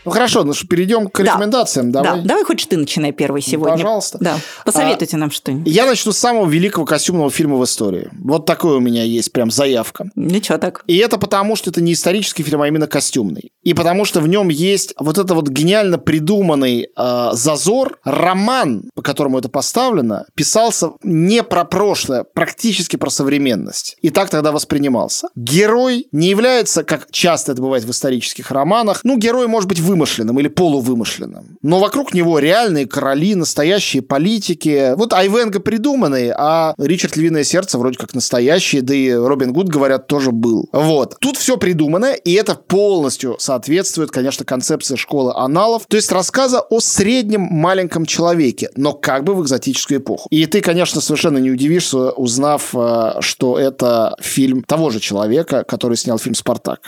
Ну 0.08 0.14
хорошо, 0.14 0.46
ну 0.46 0.54
что, 0.54 0.66
перейдем 0.68 1.10
к 1.10 1.20
рекомендациям. 1.20 1.92
Да, 1.92 2.02
давай. 2.02 2.22
да. 2.22 2.28
давай 2.30 2.44
хоть 2.46 2.66
ты 2.66 2.78
начинай 2.78 3.12
первый 3.12 3.42
сегодня. 3.42 3.74
Пожалуйста. 3.74 4.18
Да. 4.22 4.38
Посоветуйте 4.64 5.18
а, 5.18 5.20
нам 5.20 5.32
что-нибудь. 5.32 5.70
Я 5.70 5.86
начну 5.86 6.14
с 6.14 6.18
самого 6.18 6.48
великого 6.48 6.86
костюмного 6.86 7.30
фильма 7.30 7.58
в 7.58 7.64
истории. 7.66 8.10
Вот 8.24 8.46
такой 8.46 8.78
у 8.78 8.80
меня 8.80 9.04
есть 9.04 9.34
прям 9.34 9.52
заявка. 9.52 10.10
Ничего 10.16 10.58
так. 10.60 10.86
И 10.88 10.96
это 10.96 11.18
потому, 11.18 11.58
что 11.58 11.72
это 11.72 11.82
не 11.82 11.92
исторический 11.92 12.44
фильм, 12.44 12.62
а 12.62 12.70
именно 12.70 12.88
костюмный. 12.88 13.52
И 13.64 13.74
потому 13.74 14.06
что 14.06 14.22
в 14.22 14.30
нем 14.30 14.48
есть 14.48 14.94
вот 14.98 15.18
это 15.18 15.34
вот 15.34 15.50
гениально 15.50 16.00
придуманный 16.00 16.88
э, 16.96 17.30
зазор. 17.34 18.00
Роман, 18.06 18.90
по 18.96 19.02
которому 19.02 19.40
это 19.40 19.50
поставлено, 19.50 20.26
писался 20.36 20.92
не 21.04 21.44
про 21.44 21.66
прошлое, 21.66 22.24
практически 22.24 22.96
про 22.96 23.10
современность. 23.10 23.98
И 24.02 24.10
так 24.10 24.30
тогда 24.30 24.54
воспринимался. 24.54 25.28
Герой 25.36 26.08
не 26.14 26.30
является, 26.30 26.86
как 26.86 27.12
часто 27.12 27.52
это 27.52 27.62
бывает 27.62 27.84
в 27.84 27.92
исторических 27.92 28.52
романах, 28.52 29.02
ну, 29.04 29.18
герой 29.18 29.48
может 29.48 29.68
быть 29.68 29.82
вы 29.82 29.97
вымышленным 29.98 30.40
или 30.40 30.48
полувымышленным. 30.48 31.58
Но 31.62 31.80
вокруг 31.80 32.14
него 32.14 32.40
реальные 32.40 32.88
короли, 32.88 33.36
настоящие 33.36 34.02
политики. 34.02 34.94
Вот 34.96 35.14
Айвенго 35.14 35.60
придуманный, 35.60 36.32
а 36.36 36.74
Ричард 36.78 37.18
Львиное 37.18 37.44
Сердце 37.44 37.78
вроде 37.78 37.98
как 37.98 38.14
настоящий, 38.14 38.82
да 38.82 38.94
и 38.94 39.12
Робин 39.12 39.54
Гуд, 39.54 39.70
говорят, 39.70 40.08
тоже 40.08 40.32
был. 40.32 40.70
Вот. 40.72 41.18
Тут 41.20 41.38
все 41.38 41.58
придумано, 41.58 42.14
и 42.14 42.34
это 42.34 42.56
полностью 42.56 43.36
соответствует, 43.40 44.12
конечно, 44.12 44.46
концепции 44.46 44.96
школы 44.96 45.34
аналов, 45.36 45.86
то 45.88 45.98
есть 45.98 46.12
рассказа 46.12 46.60
о 46.60 46.80
среднем 46.80 47.42
маленьком 47.42 48.06
человеке, 48.06 48.70
но 48.76 48.94
как 48.94 49.24
бы 49.24 49.34
в 49.34 49.42
экзотическую 49.42 50.00
эпоху. 50.00 50.28
И 50.30 50.46
ты, 50.46 50.62
конечно, 50.62 51.02
совершенно 51.02 51.40
не 51.40 51.52
удивишься, 51.52 52.12
узнав, 52.12 52.74
э, 52.76 53.14
что 53.22 53.58
это 53.58 54.16
фильм 54.20 54.64
того 54.64 54.90
же 54.90 55.00
человека, 55.00 55.64
который 55.64 55.98
снял 55.98 56.20
фильм 56.20 56.36
«Спартак». 56.36 56.80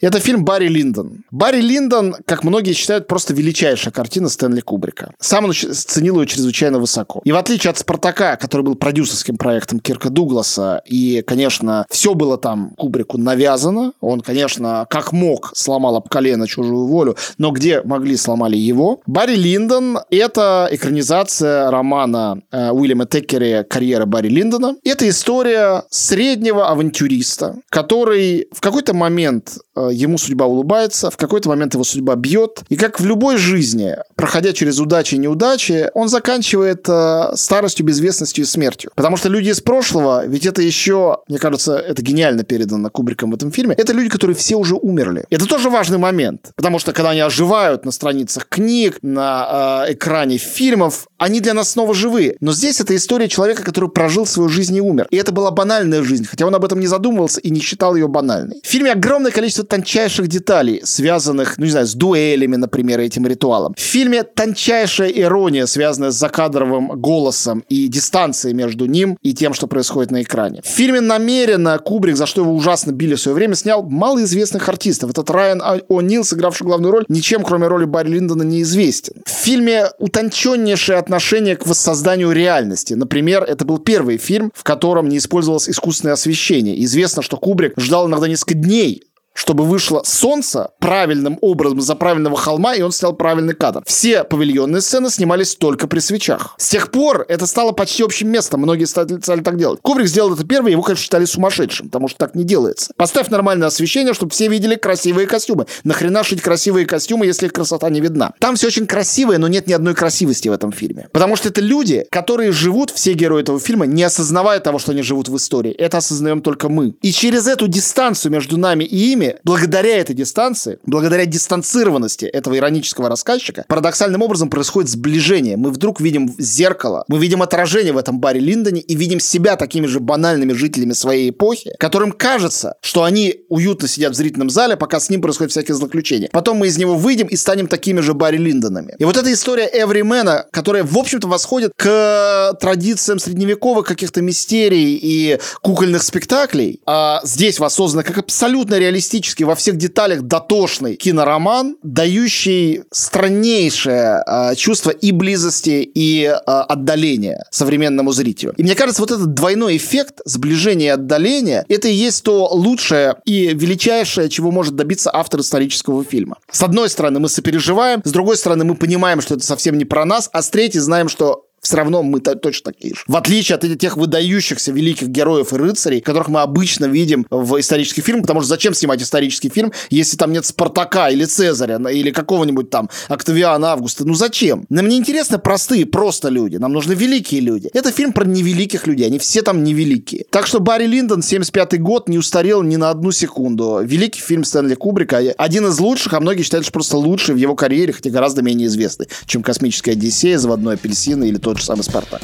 Это 0.00 0.18
фильм 0.18 0.44
Барри 0.44 0.68
Линдон. 0.68 1.24
Барри 1.30 1.60
Линдон, 1.60 2.16
как 2.32 2.44
многие 2.44 2.72
считают, 2.72 3.08
просто 3.08 3.34
величайшая 3.34 3.92
картина 3.92 4.30
Стэнли 4.30 4.62
Кубрика. 4.62 5.12
Сам 5.20 5.44
он 5.44 5.52
ценил 5.52 6.18
ее 6.18 6.26
чрезвычайно 6.26 6.78
высоко. 6.78 7.20
И 7.24 7.32
в 7.32 7.36
отличие 7.36 7.70
от 7.70 7.76
«Спартака», 7.76 8.36
который 8.36 8.62
был 8.62 8.74
продюсерским 8.74 9.36
проектом 9.36 9.80
Кирка 9.80 10.08
Дугласа, 10.08 10.80
и, 10.86 11.22
конечно, 11.26 11.84
все 11.90 12.14
было 12.14 12.38
там 12.38 12.70
Кубрику 12.78 13.18
навязано, 13.18 13.92
он, 14.00 14.22
конечно, 14.22 14.86
как 14.88 15.12
мог 15.12 15.52
сломал 15.54 15.96
об 15.96 16.08
колено 16.08 16.48
чужую 16.48 16.86
волю, 16.86 17.18
но 17.36 17.50
где 17.50 17.82
могли, 17.82 18.16
сломали 18.16 18.56
его. 18.56 19.02
Барри 19.04 19.34
Линдон— 19.34 19.98
это 20.10 20.68
экранизация 20.70 21.70
романа 21.70 22.40
э, 22.50 22.70
Уильяма 22.70 23.04
Теккери 23.04 23.62
«Карьера 23.68 24.06
Барри 24.06 24.28
Линдона». 24.28 24.76
Это 24.84 25.06
история 25.06 25.82
среднего 25.90 26.70
авантюриста, 26.70 27.56
который 27.68 28.48
в 28.52 28.62
какой-то 28.62 28.94
момент 28.94 29.58
ему 29.80 30.18
судьба 30.18 30.46
улыбается, 30.46 31.10
в 31.10 31.16
какой-то 31.16 31.48
момент 31.48 31.74
его 31.74 31.84
судьба 31.84 32.14
бьет. 32.16 32.62
И 32.68 32.76
как 32.76 33.00
в 33.00 33.06
любой 33.06 33.36
жизни, 33.36 33.96
проходя 34.16 34.52
через 34.52 34.78
удачи 34.78 35.14
и 35.14 35.18
неудачи, 35.18 35.90
он 35.94 36.08
заканчивает 36.08 36.86
э, 36.88 37.32
старостью, 37.34 37.86
безвестностью 37.86 38.44
и 38.44 38.46
смертью. 38.46 38.90
Потому 38.94 39.16
что 39.16 39.28
люди 39.28 39.50
из 39.50 39.60
прошлого, 39.60 40.26
ведь 40.26 40.46
это 40.46 40.62
еще, 40.62 41.18
мне 41.28 41.38
кажется, 41.38 41.76
это 41.76 42.02
гениально 42.02 42.44
передано 42.44 42.90
Кубриком 42.90 43.30
в 43.30 43.34
этом 43.34 43.50
фильме, 43.50 43.74
это 43.76 43.92
люди, 43.92 44.08
которые 44.08 44.36
все 44.36 44.56
уже 44.56 44.74
умерли. 44.74 45.24
Это 45.30 45.46
тоже 45.46 45.70
важный 45.70 45.98
момент. 45.98 46.52
Потому 46.56 46.78
что 46.78 46.92
когда 46.92 47.10
они 47.10 47.20
оживают 47.20 47.84
на 47.84 47.92
страницах 47.92 48.46
книг, 48.48 48.98
на 49.02 49.86
э, 49.88 49.94
экране 49.94 50.38
фильмов, 50.38 51.06
они 51.18 51.40
для 51.40 51.54
нас 51.54 51.70
снова 51.70 51.94
живы. 51.94 52.36
Но 52.40 52.52
здесь 52.52 52.80
это 52.80 52.94
история 52.96 53.28
человека, 53.28 53.62
который 53.62 53.88
прожил 53.90 54.26
свою 54.26 54.48
жизнь 54.48 54.76
и 54.76 54.80
умер. 54.80 55.06
И 55.10 55.16
это 55.16 55.32
была 55.32 55.50
банальная 55.50 56.02
жизнь, 56.02 56.26
хотя 56.26 56.46
он 56.46 56.54
об 56.54 56.64
этом 56.64 56.80
не 56.80 56.86
задумывался 56.86 57.40
и 57.40 57.50
не 57.50 57.60
считал 57.60 57.94
ее 57.94 58.08
банальной. 58.08 58.60
В 58.62 58.66
фильме 58.66 58.92
огромное 58.92 59.30
количество 59.30 59.61
тончайших 59.62 60.28
деталей, 60.28 60.80
связанных, 60.84 61.58
ну 61.58 61.64
не 61.64 61.70
знаю, 61.70 61.86
с 61.86 61.94
дуэлями, 61.94 62.56
например, 62.56 63.00
этим 63.00 63.26
ритуалом. 63.26 63.74
В 63.76 63.80
фильме 63.80 64.22
тончайшая 64.22 65.08
ирония, 65.08 65.66
связанная 65.66 66.10
с 66.10 66.14
закадровым 66.14 66.88
голосом 67.00 67.64
и 67.68 67.88
дистанцией 67.88 68.54
между 68.54 68.86
ним 68.86 69.18
и 69.22 69.34
тем, 69.34 69.54
что 69.54 69.66
происходит 69.66 70.10
на 70.10 70.22
экране. 70.22 70.62
В 70.62 70.68
фильме 70.68 71.00
намеренно 71.00 71.78
Кубрик, 71.78 72.16
за 72.16 72.26
что 72.26 72.42
его 72.42 72.54
ужасно 72.54 72.92
били 72.92 73.14
в 73.14 73.20
свое 73.20 73.34
время, 73.34 73.54
снял 73.54 73.82
малоизвестных 73.82 74.68
артистов. 74.68 75.10
Этот 75.10 75.30
Райан 75.30 75.60
О'Нил, 75.60 76.24
сыгравший 76.24 76.66
главную 76.66 76.92
роль, 76.92 77.04
ничем, 77.08 77.42
кроме 77.42 77.66
роли 77.66 77.84
Барри 77.84 78.08
Линдона, 78.08 78.42
не 78.42 78.62
известен. 78.62 79.22
В 79.24 79.30
фильме 79.30 79.86
утонченнейшее 79.98 80.98
отношение 80.98 81.56
к 81.56 81.66
воссозданию 81.66 82.32
реальности. 82.32 82.94
Например, 82.94 83.42
это 83.42 83.64
был 83.64 83.78
первый 83.78 84.18
фильм, 84.18 84.52
в 84.54 84.62
котором 84.62 85.08
не 85.08 85.18
использовалось 85.18 85.68
искусственное 85.68 86.14
освещение. 86.14 86.82
Известно, 86.84 87.22
что 87.22 87.36
Кубрик 87.36 87.74
ждал 87.76 88.08
иногда 88.08 88.28
несколько 88.28 88.54
дней 88.54 89.04
чтобы 89.34 89.64
вышло 89.64 90.02
солнце 90.04 90.70
правильным 90.78 91.38
образом 91.40 91.80
за 91.80 91.94
правильного 91.94 92.36
холма, 92.36 92.74
и 92.74 92.82
он 92.82 92.92
снял 92.92 93.12
правильный 93.14 93.54
кадр. 93.54 93.82
Все 93.86 94.24
павильонные 94.24 94.80
сцены 94.80 95.10
снимались 95.10 95.54
только 95.56 95.86
при 95.86 96.00
свечах. 96.00 96.54
С 96.58 96.68
тех 96.68 96.90
пор 96.90 97.24
это 97.28 97.46
стало 97.46 97.72
почти 97.72 98.02
общим 98.02 98.28
местом. 98.28 98.60
Многие 98.60 98.84
стали, 98.84 99.20
стали 99.20 99.40
так 99.40 99.58
делать. 99.58 99.80
Кубрик 99.82 100.06
сделал 100.06 100.34
это 100.34 100.44
первый, 100.44 100.72
его, 100.72 100.82
конечно, 100.82 101.02
считали 101.02 101.24
сумасшедшим, 101.24 101.86
потому 101.86 102.08
что 102.08 102.18
так 102.18 102.34
не 102.34 102.44
делается. 102.44 102.92
Поставь 102.96 103.28
нормальное 103.28 103.68
освещение, 103.68 104.14
чтобы 104.14 104.32
все 104.32 104.48
видели 104.48 104.74
красивые 104.74 105.26
костюмы. 105.26 105.66
Нахрена 105.84 106.24
шить 106.24 106.42
красивые 106.42 106.86
костюмы, 106.86 107.26
если 107.26 107.46
их 107.46 107.52
красота 107.52 107.88
не 107.90 108.00
видна? 108.00 108.32
Там 108.38 108.56
все 108.56 108.68
очень 108.68 108.86
красивое, 108.86 109.38
но 109.38 109.48
нет 109.48 109.66
ни 109.66 109.72
одной 109.72 109.94
красивости 109.94 110.48
в 110.48 110.52
этом 110.52 110.72
фильме. 110.72 111.08
Потому 111.12 111.36
что 111.36 111.48
это 111.48 111.60
люди, 111.60 112.06
которые 112.10 112.52
живут, 112.52 112.90
все 112.90 113.14
герои 113.14 113.42
этого 113.42 113.58
фильма, 113.60 113.86
не 113.86 114.02
осознавая 114.02 114.60
того, 114.60 114.78
что 114.78 114.92
они 114.92 115.02
живут 115.02 115.28
в 115.28 115.36
истории. 115.36 115.72
Это 115.72 115.98
осознаем 115.98 116.42
только 116.42 116.68
мы. 116.68 116.94
И 117.02 117.12
через 117.12 117.46
эту 117.46 117.68
дистанцию 117.68 118.32
между 118.32 118.56
нами 118.56 118.84
и 118.84 119.12
ими 119.12 119.21
фильме, 119.22 119.38
благодаря 119.44 119.98
этой 119.98 120.14
дистанции, 120.14 120.78
благодаря 120.86 121.26
дистанцированности 121.26 122.24
этого 122.26 122.56
иронического 122.56 123.08
рассказчика, 123.08 123.64
парадоксальным 123.68 124.22
образом 124.22 124.50
происходит 124.50 124.90
сближение. 124.90 125.56
Мы 125.56 125.70
вдруг 125.70 126.00
видим 126.00 126.34
зеркало, 126.38 127.04
мы 127.08 127.18
видим 127.18 127.42
отражение 127.42 127.92
в 127.92 127.98
этом 127.98 128.20
баре 128.20 128.40
Линдоне 128.40 128.80
и 128.80 128.94
видим 128.94 129.20
себя 129.20 129.56
такими 129.56 129.86
же 129.86 130.00
банальными 130.00 130.52
жителями 130.52 130.92
своей 130.92 131.30
эпохи, 131.30 131.74
которым 131.78 132.12
кажется, 132.12 132.74
что 132.82 133.04
они 133.04 133.44
уютно 133.48 133.88
сидят 133.88 134.12
в 134.12 134.16
зрительном 134.16 134.50
зале, 134.50 134.76
пока 134.76 135.00
с 135.00 135.10
ним 135.10 135.22
происходят 135.22 135.52
всякие 135.52 135.74
злоключения. 135.74 136.28
Потом 136.32 136.58
мы 136.58 136.66
из 136.66 136.78
него 136.78 136.96
выйдем 136.96 137.26
и 137.26 137.36
станем 137.36 137.66
такими 137.66 138.00
же 138.00 138.14
Барри 138.14 138.38
Линдонами. 138.38 138.94
И 138.98 139.04
вот 139.04 139.16
эта 139.16 139.32
история 139.32 139.68
Эвримена, 139.72 140.46
которая, 140.50 140.84
в 140.84 140.96
общем-то, 140.96 141.28
восходит 141.28 141.72
к 141.76 142.56
традициям 142.60 143.18
средневековых 143.18 143.86
каких-то 143.86 144.22
мистерий 144.22 144.98
и 145.00 145.38
кукольных 145.62 146.02
спектаклей, 146.02 146.80
а 146.86 147.20
здесь 147.24 147.58
воссоздана 147.58 148.02
как 148.02 148.18
абсолютно 148.18 148.78
реалистичная 148.78 149.11
стилистически 149.12 149.44
во 149.44 149.54
всех 149.54 149.76
деталях 149.76 150.22
дотошный 150.22 150.96
кинороман, 150.96 151.76
дающий 151.82 152.82
страннейшее 152.90 154.22
э, 154.26 154.54
чувство 154.56 154.90
и 154.90 155.12
близости, 155.12 155.88
и 155.94 156.24
э, 156.24 156.34
отдаления 156.34 157.44
современному 157.50 158.12
зрителю. 158.12 158.54
И 158.56 158.62
мне 158.62 158.74
кажется, 158.74 159.02
вот 159.02 159.10
этот 159.10 159.34
двойной 159.34 159.76
эффект 159.76 160.20
сближения 160.24 160.86
и 160.86 160.88
отдаления, 160.88 161.64
это 161.68 161.88
и 161.88 161.92
есть 161.92 162.24
то 162.24 162.48
лучшее 162.48 163.16
и 163.24 163.48
величайшее, 163.54 164.30
чего 164.30 164.50
может 164.50 164.76
добиться 164.76 165.10
автор 165.12 165.40
исторического 165.40 166.04
фильма. 166.04 166.38
С 166.50 166.62
одной 166.62 166.88
стороны, 166.88 167.20
мы 167.20 167.28
сопереживаем, 167.28 168.00
с 168.04 168.10
другой 168.10 168.36
стороны, 168.36 168.64
мы 168.64 168.76
понимаем, 168.76 169.20
что 169.20 169.34
это 169.34 169.44
совсем 169.44 169.76
не 169.76 169.84
про 169.84 170.04
нас, 170.04 170.30
а 170.32 170.42
с 170.42 170.48
третьей 170.48 170.80
знаем, 170.80 171.08
что 171.08 171.44
все 171.62 171.76
равно 171.76 172.02
мы 172.02 172.20
точно 172.20 172.72
такие 172.72 172.94
же. 172.94 173.02
В 173.06 173.16
отличие 173.16 173.56
от 173.56 173.78
тех 173.78 173.96
выдающихся 173.96 174.72
великих 174.72 175.08
героев 175.08 175.52
и 175.52 175.56
рыцарей, 175.56 176.00
которых 176.00 176.28
мы 176.28 176.40
обычно 176.40 176.86
видим 176.86 177.24
в 177.30 177.58
исторических 177.60 178.04
фильмах, 178.04 178.22
потому 178.24 178.40
что 178.40 178.48
зачем 178.48 178.74
снимать 178.74 179.00
исторический 179.00 179.48
фильм, 179.48 179.72
если 179.88 180.16
там 180.16 180.32
нет 180.32 180.44
Спартака 180.44 181.08
или 181.10 181.24
Цезаря, 181.24 181.76
или 181.88 182.10
какого-нибудь 182.10 182.68
там 182.68 182.90
Октавиана 183.08 183.72
Августа? 183.72 184.04
Ну 184.04 184.14
зачем? 184.14 184.66
Нам 184.70 184.88
не 184.88 184.96
интересны 184.98 185.38
простые 185.38 185.86
просто 185.86 186.28
люди, 186.28 186.56
нам 186.56 186.72
нужны 186.72 186.94
великие 186.94 187.40
люди. 187.40 187.70
Это 187.72 187.92
фильм 187.92 188.12
про 188.12 188.24
невеликих 188.24 188.88
людей, 188.88 189.06
они 189.06 189.20
все 189.20 189.42
там 189.42 189.62
невеликие. 189.62 190.24
Так 190.30 190.48
что 190.48 190.58
Барри 190.58 190.86
Линдон, 190.86 191.22
75 191.22 191.80
год, 191.80 192.08
не 192.08 192.18
устарел 192.18 192.62
ни 192.62 192.74
на 192.74 192.90
одну 192.90 193.12
секунду. 193.12 193.80
Великий 193.84 194.20
фильм 194.20 194.42
Стэнли 194.42 194.74
Кубрика, 194.74 195.18
один 195.38 195.66
из 195.68 195.78
лучших, 195.78 196.14
а 196.14 196.20
многие 196.20 196.42
считают, 196.42 196.64
что 196.64 196.72
просто 196.72 196.96
лучший 196.96 197.36
в 197.36 197.38
его 197.38 197.54
карьере, 197.54 197.92
хотя 197.92 198.10
гораздо 198.10 198.42
менее 198.42 198.66
известный, 198.66 199.06
чем 199.26 199.44
«Космическая 199.44 199.92
Одиссея», 199.92 200.38
«Заводной 200.38 200.74
апельсин» 200.74 201.22
или 201.22 201.36
то, 201.36 201.51
тот 201.52 201.60
же 201.60 201.66
самый 201.66 201.82
«Спартак». 201.82 202.22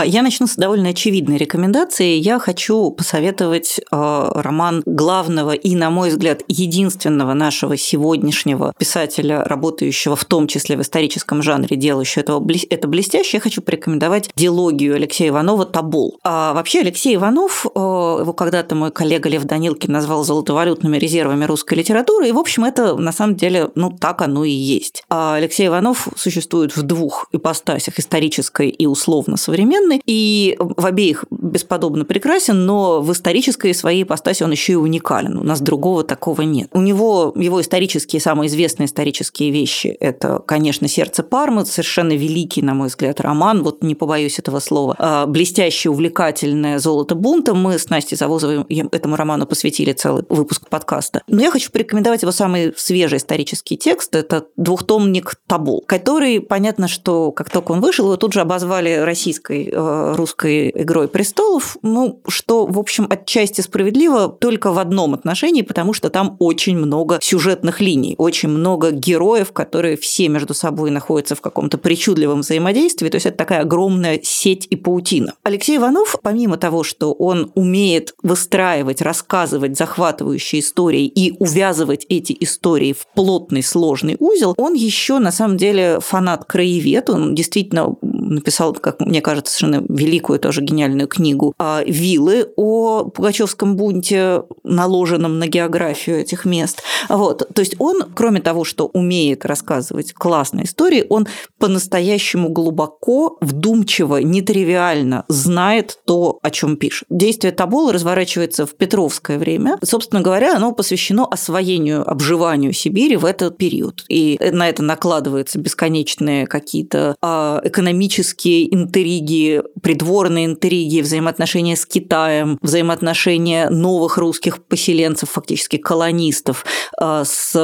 Я 0.00 0.22
начну 0.22 0.46
с 0.46 0.56
довольно 0.56 0.90
очевидной 0.90 1.36
рекомендации. 1.36 2.16
Я 2.16 2.38
хочу 2.38 2.90
посоветовать 2.90 3.78
э, 3.78 3.82
роман 3.90 4.82
главного 4.86 5.52
и, 5.52 5.74
на 5.74 5.90
мой 5.90 6.08
взгляд, 6.08 6.42
единственного 6.48 7.34
нашего 7.34 7.76
сегодняшнего 7.76 8.72
писателя, 8.78 9.44
работающего 9.44 10.16
в 10.16 10.24
том 10.24 10.46
числе 10.46 10.78
в 10.78 10.80
историческом 10.80 11.42
жанре, 11.42 11.76
делающего 11.76 12.22
этого, 12.22 12.52
это 12.70 12.88
блестяще. 12.88 13.36
Я 13.36 13.40
хочу 13.40 13.60
порекомендовать 13.60 14.30
диалогию 14.34 14.94
Алексея 14.94 15.28
Иванова 15.28 15.66
«Табол». 15.66 16.18
А 16.24 16.54
вообще 16.54 16.80
Алексей 16.80 17.16
Иванов, 17.16 17.66
э, 17.66 17.78
его 17.78 18.32
когда-то 18.32 18.74
мой 18.74 18.90
коллега 18.90 19.28
Лев 19.28 19.44
Данилкин 19.44 19.92
назвал 19.92 20.24
золотовалютными 20.24 20.96
резервами 20.96 21.44
русской 21.44 21.74
литературы, 21.74 22.28
и, 22.28 22.32
в 22.32 22.38
общем, 22.38 22.64
это 22.64 22.96
на 22.96 23.12
самом 23.12 23.36
деле, 23.36 23.70
ну, 23.74 23.90
так 23.90 24.22
оно 24.22 24.44
и 24.44 24.50
есть. 24.50 25.04
А 25.10 25.34
Алексей 25.34 25.66
Иванов 25.66 26.08
существует 26.16 26.74
в 26.74 26.82
двух 26.82 27.26
ипостасях, 27.32 27.98
исторической 27.98 28.70
и 28.70 28.86
условно-современной, 28.86 29.81
современный, 29.82 30.02
и 30.06 30.56
в 30.58 30.86
обеих 30.86 31.24
бесподобно 31.30 32.04
прекрасен, 32.04 32.64
но 32.66 33.00
в 33.00 33.12
исторической 33.12 33.74
своей 33.74 34.02
ипостаси 34.02 34.42
он 34.42 34.50
еще 34.52 34.72
и 34.72 34.76
уникален. 34.76 35.38
У 35.38 35.42
нас 35.42 35.60
другого 35.60 36.04
такого 36.04 36.42
нет. 36.42 36.68
У 36.72 36.80
него 36.80 37.32
его 37.36 37.60
исторические, 37.60 38.20
самые 38.20 38.48
известные 38.48 38.86
исторические 38.86 39.50
вещи– 39.50 39.88
это, 40.00 40.38
конечно, 40.38 40.88
«Сердце 40.88 41.22
Пармы», 41.22 41.64
совершенно 41.64 42.12
великий, 42.12 42.62
на 42.62 42.74
мой 42.74 42.88
взгляд, 42.88 43.20
роман, 43.20 43.62
вот 43.62 43.82
не 43.82 43.94
побоюсь 43.94 44.38
этого 44.38 44.60
слова, 44.60 44.94
а, 44.98 45.26
блестящее, 45.26 45.90
увлекательное 45.90 46.78
«Золото 46.78 47.14
бунта». 47.14 47.54
Мы 47.54 47.78
с 47.78 47.90
Настей 47.90 48.16
Завозовой 48.16 48.64
этому 48.92 49.16
роману 49.16 49.46
посвятили 49.46 49.92
целый 49.92 50.24
выпуск 50.28 50.68
подкаста. 50.68 51.22
Но 51.26 51.42
я 51.42 51.50
хочу 51.50 51.70
порекомендовать 51.70 52.22
его 52.22 52.32
самый 52.32 52.72
свежий 52.76 53.18
исторический 53.18 53.76
текст– 53.76 54.14
это 54.16 54.46
двухтомник 54.56 55.36
«Табул», 55.46 55.84
который, 55.86 56.40
понятно, 56.40 56.88
что 56.88 57.32
как 57.32 57.50
только 57.50 57.72
он 57.72 57.80
вышел, 57.80 58.06
его 58.06 58.16
тут 58.16 58.32
же 58.32 58.40
обозвали 58.40 58.96
российской 58.96 59.71
русской 59.72 60.70
«Игрой 60.74 61.08
престолов», 61.08 61.76
ну, 61.82 62.20
что, 62.28 62.66
в 62.66 62.78
общем, 62.78 63.06
отчасти 63.08 63.60
справедливо 63.60 64.28
только 64.28 64.72
в 64.72 64.78
одном 64.78 65.14
отношении, 65.14 65.62
потому 65.62 65.92
что 65.92 66.10
там 66.10 66.36
очень 66.38 66.76
много 66.76 67.18
сюжетных 67.22 67.80
линий, 67.80 68.14
очень 68.18 68.48
много 68.48 68.90
героев, 68.90 69.52
которые 69.52 69.96
все 69.96 70.28
между 70.28 70.54
собой 70.54 70.90
находятся 70.90 71.34
в 71.34 71.40
каком-то 71.40 71.78
причудливом 71.78 72.40
взаимодействии, 72.40 73.08
то 73.08 73.16
есть 73.16 73.26
это 73.26 73.36
такая 73.36 73.60
огромная 73.60 74.20
сеть 74.22 74.66
и 74.70 74.76
паутина. 74.76 75.34
Алексей 75.42 75.76
Иванов, 75.76 76.16
помимо 76.22 76.56
того, 76.56 76.82
что 76.82 77.12
он 77.12 77.50
умеет 77.54 78.14
выстраивать, 78.22 79.02
рассказывать 79.02 79.76
захватывающие 79.76 80.60
истории 80.60 81.06
и 81.06 81.34
увязывать 81.38 82.06
эти 82.08 82.36
истории 82.40 82.92
в 82.92 83.06
плотный, 83.14 83.62
сложный 83.62 84.16
узел, 84.18 84.54
он 84.56 84.74
еще 84.74 85.18
на 85.18 85.32
самом 85.32 85.56
деле 85.56 85.98
фанат 86.00 86.44
краевед, 86.44 87.10
он 87.10 87.34
действительно 87.34 87.94
написал, 88.02 88.72
как 88.74 89.00
мне 89.00 89.20
кажется, 89.20 89.51
совершенно 89.52 89.84
великую 89.88 90.38
тоже 90.38 90.62
гениальную 90.62 91.08
книгу 91.08 91.54
а, 91.58 91.82
«Виллы» 91.84 92.48
о 92.56 93.04
Пугачевском 93.04 93.76
бунте, 93.76 94.42
наложенном 94.64 95.38
на 95.38 95.46
географию 95.46 96.20
этих 96.20 96.44
мест. 96.44 96.82
Вот. 97.08 97.48
То 97.54 97.60
есть 97.60 97.76
он, 97.78 98.02
кроме 98.14 98.40
того, 98.40 98.64
что 98.64 98.86
умеет 98.86 99.44
рассказывать 99.44 100.12
классные 100.12 100.64
истории, 100.64 101.04
он 101.08 101.26
по-настоящему 101.58 102.48
глубоко, 102.48 103.36
вдумчиво, 103.40 104.18
нетривиально 104.18 105.24
знает 105.28 105.98
то, 106.06 106.38
о 106.42 106.50
чем 106.50 106.76
пишет. 106.76 107.06
Действие 107.10 107.52
Табола 107.52 107.92
разворачивается 107.92 108.66
в 108.66 108.74
Петровское 108.74 109.38
время. 109.38 109.78
Собственно 109.84 110.22
говоря, 110.22 110.56
оно 110.56 110.72
посвящено 110.72 111.26
освоению, 111.26 112.08
обживанию 112.08 112.72
Сибири 112.72 113.16
в 113.16 113.24
этот 113.24 113.56
период. 113.56 114.04
И 114.08 114.38
на 114.40 114.68
это 114.68 114.82
накладываются 114.82 115.58
бесконечные 115.58 116.46
какие-то 116.46 117.16
а, 117.20 117.60
экономические 117.64 118.74
интриги, 118.74 119.41
придворные 119.82 120.46
интриги, 120.46 121.00
взаимоотношения 121.00 121.76
с 121.76 121.86
Китаем, 121.86 122.58
взаимоотношения 122.62 123.68
новых 123.70 124.18
русских 124.18 124.64
поселенцев, 124.64 125.30
фактически 125.30 125.76
колонистов, 125.76 126.64
а, 126.98 127.24
с 127.24 127.54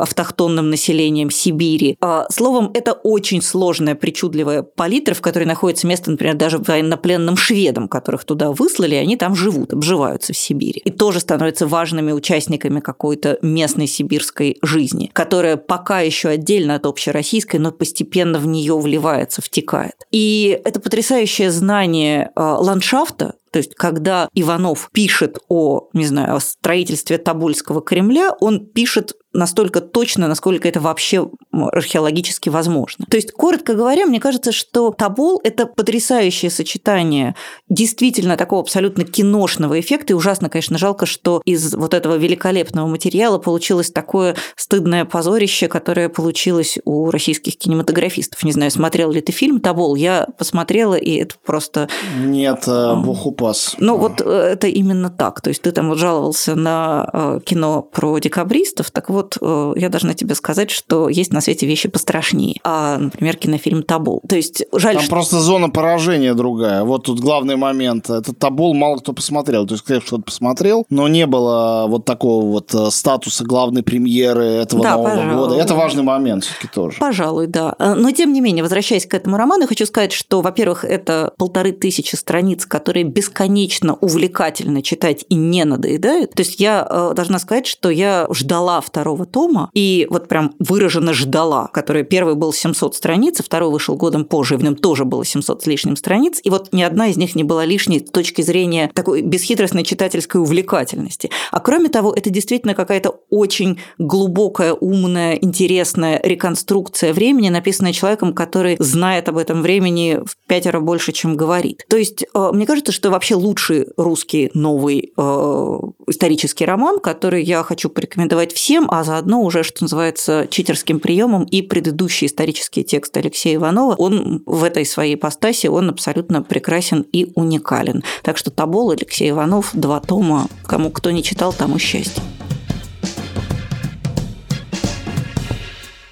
автохтонным 0.00 0.70
населением 0.70 1.30
Сибири. 1.30 1.96
А, 2.00 2.26
словом, 2.30 2.70
это 2.74 2.92
очень 2.92 3.42
сложная, 3.42 3.94
причудливая 3.94 4.62
палитра, 4.62 5.14
в 5.14 5.20
которой 5.20 5.44
находится 5.44 5.86
место, 5.86 6.10
например, 6.10 6.34
даже 6.34 6.58
военнопленным 6.58 7.36
шведам, 7.36 7.88
которых 7.88 8.24
туда 8.24 8.52
выслали, 8.52 8.94
и 8.94 8.98
они 8.98 9.16
там 9.16 9.34
живут, 9.34 9.72
обживаются 9.72 10.32
в 10.32 10.36
Сибири. 10.36 10.80
И 10.84 10.90
тоже 10.90 11.20
становятся 11.20 11.66
важными 11.66 12.12
участниками 12.12 12.80
какой-то 12.80 13.38
местной 13.42 13.86
сибирской 13.86 14.58
жизни, 14.62 15.10
которая 15.12 15.56
пока 15.56 16.00
еще 16.00 16.28
отдельно 16.28 16.74
от 16.76 16.86
общероссийской, 16.86 17.60
но 17.60 17.72
постепенно 17.72 18.38
в 18.38 18.46
нее 18.46 18.78
вливается, 18.78 19.42
втекает. 19.42 19.94
И 20.10 20.60
это 20.64 20.80
потрясающе 20.80 21.13
потрясающее 21.14 21.50
знание 21.50 22.32
э, 22.34 22.40
ландшафта, 22.40 23.34
то 23.52 23.58
есть, 23.58 23.76
когда 23.76 24.28
Иванов 24.34 24.90
пишет 24.92 25.38
о, 25.48 25.88
не 25.92 26.06
знаю, 26.06 26.34
о 26.34 26.40
строительстве 26.40 27.18
Тобольского 27.18 27.82
Кремля, 27.82 28.32
он 28.40 28.66
пишет 28.66 29.12
настолько 29.34 29.80
точно, 29.80 30.28
насколько 30.28 30.68
это 30.68 30.80
вообще 30.80 31.28
археологически 31.52 32.48
возможно. 32.48 33.04
То 33.10 33.16
есть, 33.16 33.32
коротко 33.32 33.74
говоря, 33.74 34.06
мне 34.06 34.20
кажется, 34.20 34.52
что 34.52 34.92
Тобол– 34.92 35.40
это 35.44 35.66
потрясающее 35.66 36.50
сочетание 36.50 37.34
действительно 37.68 38.36
такого 38.36 38.62
абсолютно 38.62 39.04
киношного 39.04 39.78
эффекта. 39.80 40.12
И 40.12 40.16
ужасно, 40.16 40.48
конечно, 40.48 40.78
жалко, 40.78 41.06
что 41.06 41.42
из 41.44 41.74
вот 41.74 41.94
этого 41.94 42.16
великолепного 42.16 42.86
материала 42.86 43.38
получилось 43.38 43.90
такое 43.90 44.36
стыдное 44.56 45.04
позорище, 45.04 45.68
которое 45.68 46.08
получилось 46.08 46.78
у 46.84 47.10
российских 47.10 47.58
кинематографистов. 47.58 48.42
Не 48.44 48.52
знаю, 48.52 48.70
смотрел 48.70 49.10
ли 49.10 49.20
ты 49.20 49.32
фильм 49.32 49.60
«Тобол»? 49.60 49.96
Я 49.96 50.28
посмотрела, 50.38 50.94
и 50.94 51.16
это 51.16 51.34
просто... 51.44 51.88
Нет, 52.18 52.64
э, 52.66 52.94
бог 52.94 53.26
упас. 53.26 53.74
Ну, 53.78 53.96
вот 53.96 54.20
э, 54.20 54.30
это 54.30 54.68
именно 54.68 55.10
так. 55.10 55.40
То 55.40 55.50
есть, 55.50 55.62
ты 55.62 55.72
там 55.72 55.94
жаловался 55.96 56.54
на 56.54 57.08
э, 57.12 57.40
кино 57.44 57.82
про 57.82 58.18
декабристов, 58.18 58.90
так 58.90 59.10
вот, 59.10 59.23
вот 59.24 59.38
э, 59.40 59.72
я 59.80 59.88
должна 59.88 60.14
тебе 60.14 60.34
сказать, 60.34 60.70
что 60.70 61.08
есть 61.08 61.32
на 61.32 61.40
свете 61.40 61.66
вещи 61.66 61.88
пострашнее. 61.88 62.60
А, 62.64 62.98
например, 62.98 63.36
кинофильм 63.36 63.82
«Табул». 63.82 64.22
То 64.28 64.36
есть 64.36 64.64
жаль, 64.72 64.94
Там 64.94 65.04
что... 65.04 65.10
просто 65.10 65.40
зона 65.40 65.70
поражения 65.70 66.34
другая. 66.34 66.84
Вот 66.84 67.04
тут 67.04 67.20
главный 67.20 67.56
момент. 67.56 68.10
Этот 68.10 68.38
«Табул» 68.38 68.74
мало 68.74 68.98
кто 68.98 69.12
посмотрел. 69.12 69.66
То 69.66 69.74
есть, 69.74 69.84
конечно, 69.84 70.06
кто-то 70.06 70.22
посмотрел, 70.24 70.84
но 70.90 71.08
не 71.08 71.26
было 71.26 71.86
вот 71.88 72.04
такого 72.04 72.44
вот 72.44 72.74
э, 72.74 72.90
статуса 72.90 73.44
главной 73.44 73.82
премьеры 73.82 74.44
этого 74.44 74.82
да, 74.82 74.96
Нового 74.96 75.10
пожалуй. 75.10 75.36
года. 75.36 75.54
Это 75.56 75.74
важный 75.74 76.02
момент 76.02 76.44
все-таки 76.44 76.68
тоже. 76.68 76.98
Пожалуй, 76.98 77.46
да. 77.46 77.74
Э, 77.78 77.94
но, 77.94 78.10
тем 78.10 78.32
не 78.32 78.40
менее, 78.40 78.62
возвращаясь 78.62 79.06
к 79.06 79.14
этому 79.14 79.36
роману, 79.36 79.66
хочу 79.66 79.86
сказать, 79.86 80.12
что, 80.12 80.40
во-первых, 80.40 80.84
это 80.84 81.32
полторы 81.38 81.72
тысячи 81.72 82.14
страниц, 82.16 82.66
которые 82.66 83.04
бесконечно 83.04 83.94
увлекательно 83.94 84.82
читать 84.82 85.24
и 85.28 85.34
не 85.34 85.64
надоедают. 85.64 86.32
То 86.32 86.42
есть 86.42 86.60
я 86.60 86.84
должна 87.14 87.38
сказать, 87.38 87.66
что 87.66 87.90
я 87.90 88.26
ждала 88.30 88.80
второго 88.80 89.13
второго 89.14 89.26
тома, 89.26 89.70
и 89.74 90.06
вот 90.10 90.28
прям 90.28 90.54
выраженно 90.58 91.12
ждала 91.12 91.44
дала, 91.44 91.68
который 91.68 92.04
первый 92.04 92.34
был 92.34 92.52
700 92.52 92.94
страниц, 92.94 93.40
а 93.40 93.42
второй 93.42 93.70
вышел 93.70 93.96
годом 93.96 94.24
позже, 94.24 94.54
и 94.54 94.58
в 94.58 94.64
нем 94.64 94.76
тоже 94.76 95.04
было 95.04 95.24
700 95.24 95.62
с 95.62 95.66
лишним 95.66 95.96
страниц, 95.96 96.40
и 96.42 96.50
вот 96.50 96.72
ни 96.72 96.82
одна 96.82 97.08
из 97.08 97.16
них 97.16 97.34
не 97.34 97.44
была 97.44 97.64
лишней 97.64 98.00
с 98.00 98.10
точки 98.10 98.42
зрения 98.42 98.90
такой 98.94 99.22
бесхитростной 99.22 99.84
читательской 99.84 100.40
увлекательности. 100.40 101.30
А 101.52 101.60
кроме 101.60 101.88
того, 101.88 102.12
это 102.12 102.30
действительно 102.30 102.74
какая-то 102.74 103.20
очень 103.30 103.78
глубокая, 103.98 104.72
умная, 104.72 105.34
интересная 105.34 106.20
реконструкция 106.22 107.12
времени, 107.12 107.50
написанная 107.50 107.92
человеком, 107.92 108.32
который 108.32 108.76
знает 108.78 109.28
об 109.28 109.36
этом 109.36 109.62
времени 109.62 110.20
в 110.24 110.36
пятеро 110.46 110.80
больше, 110.80 111.12
чем 111.12 111.36
говорит. 111.36 111.84
То 111.88 111.96
есть, 111.96 112.22
э, 112.22 112.50
мне 112.52 112.66
кажется, 112.66 112.92
что 112.92 113.10
вообще 113.10 113.34
лучший 113.34 113.88
русский 113.96 114.50
новый 114.54 115.12
э, 115.16 115.78
исторический 116.06 116.64
роман, 116.64 117.00
который 117.00 117.42
я 117.42 117.62
хочу 117.62 117.90
порекомендовать 117.90 118.52
всем, 118.52 118.88
а 118.90 119.03
заодно 119.04 119.42
уже, 119.42 119.62
что 119.62 119.84
называется, 119.84 120.48
читерским 120.50 121.00
приемом 121.00 121.44
и 121.44 121.62
предыдущий 121.62 122.26
исторический 122.26 122.84
текст 122.84 123.16
Алексея 123.16 123.56
Иванова, 123.56 123.94
он 123.94 124.42
в 124.46 124.64
этой 124.64 124.84
своей 124.86 125.16
постаси, 125.16 125.68
он 125.68 125.90
абсолютно 125.90 126.42
прекрасен 126.42 127.04
и 127.12 127.30
уникален. 127.34 128.02
Так 128.22 128.36
что 128.38 128.50
Табол, 128.50 128.90
Алексей 128.90 129.30
Иванов, 129.30 129.70
два 129.74 130.00
тома. 130.00 130.48
Кому 130.64 130.90
кто 130.90 131.10
не 131.10 131.22
читал, 131.22 131.52
тому 131.52 131.78
счастье. 131.78 132.22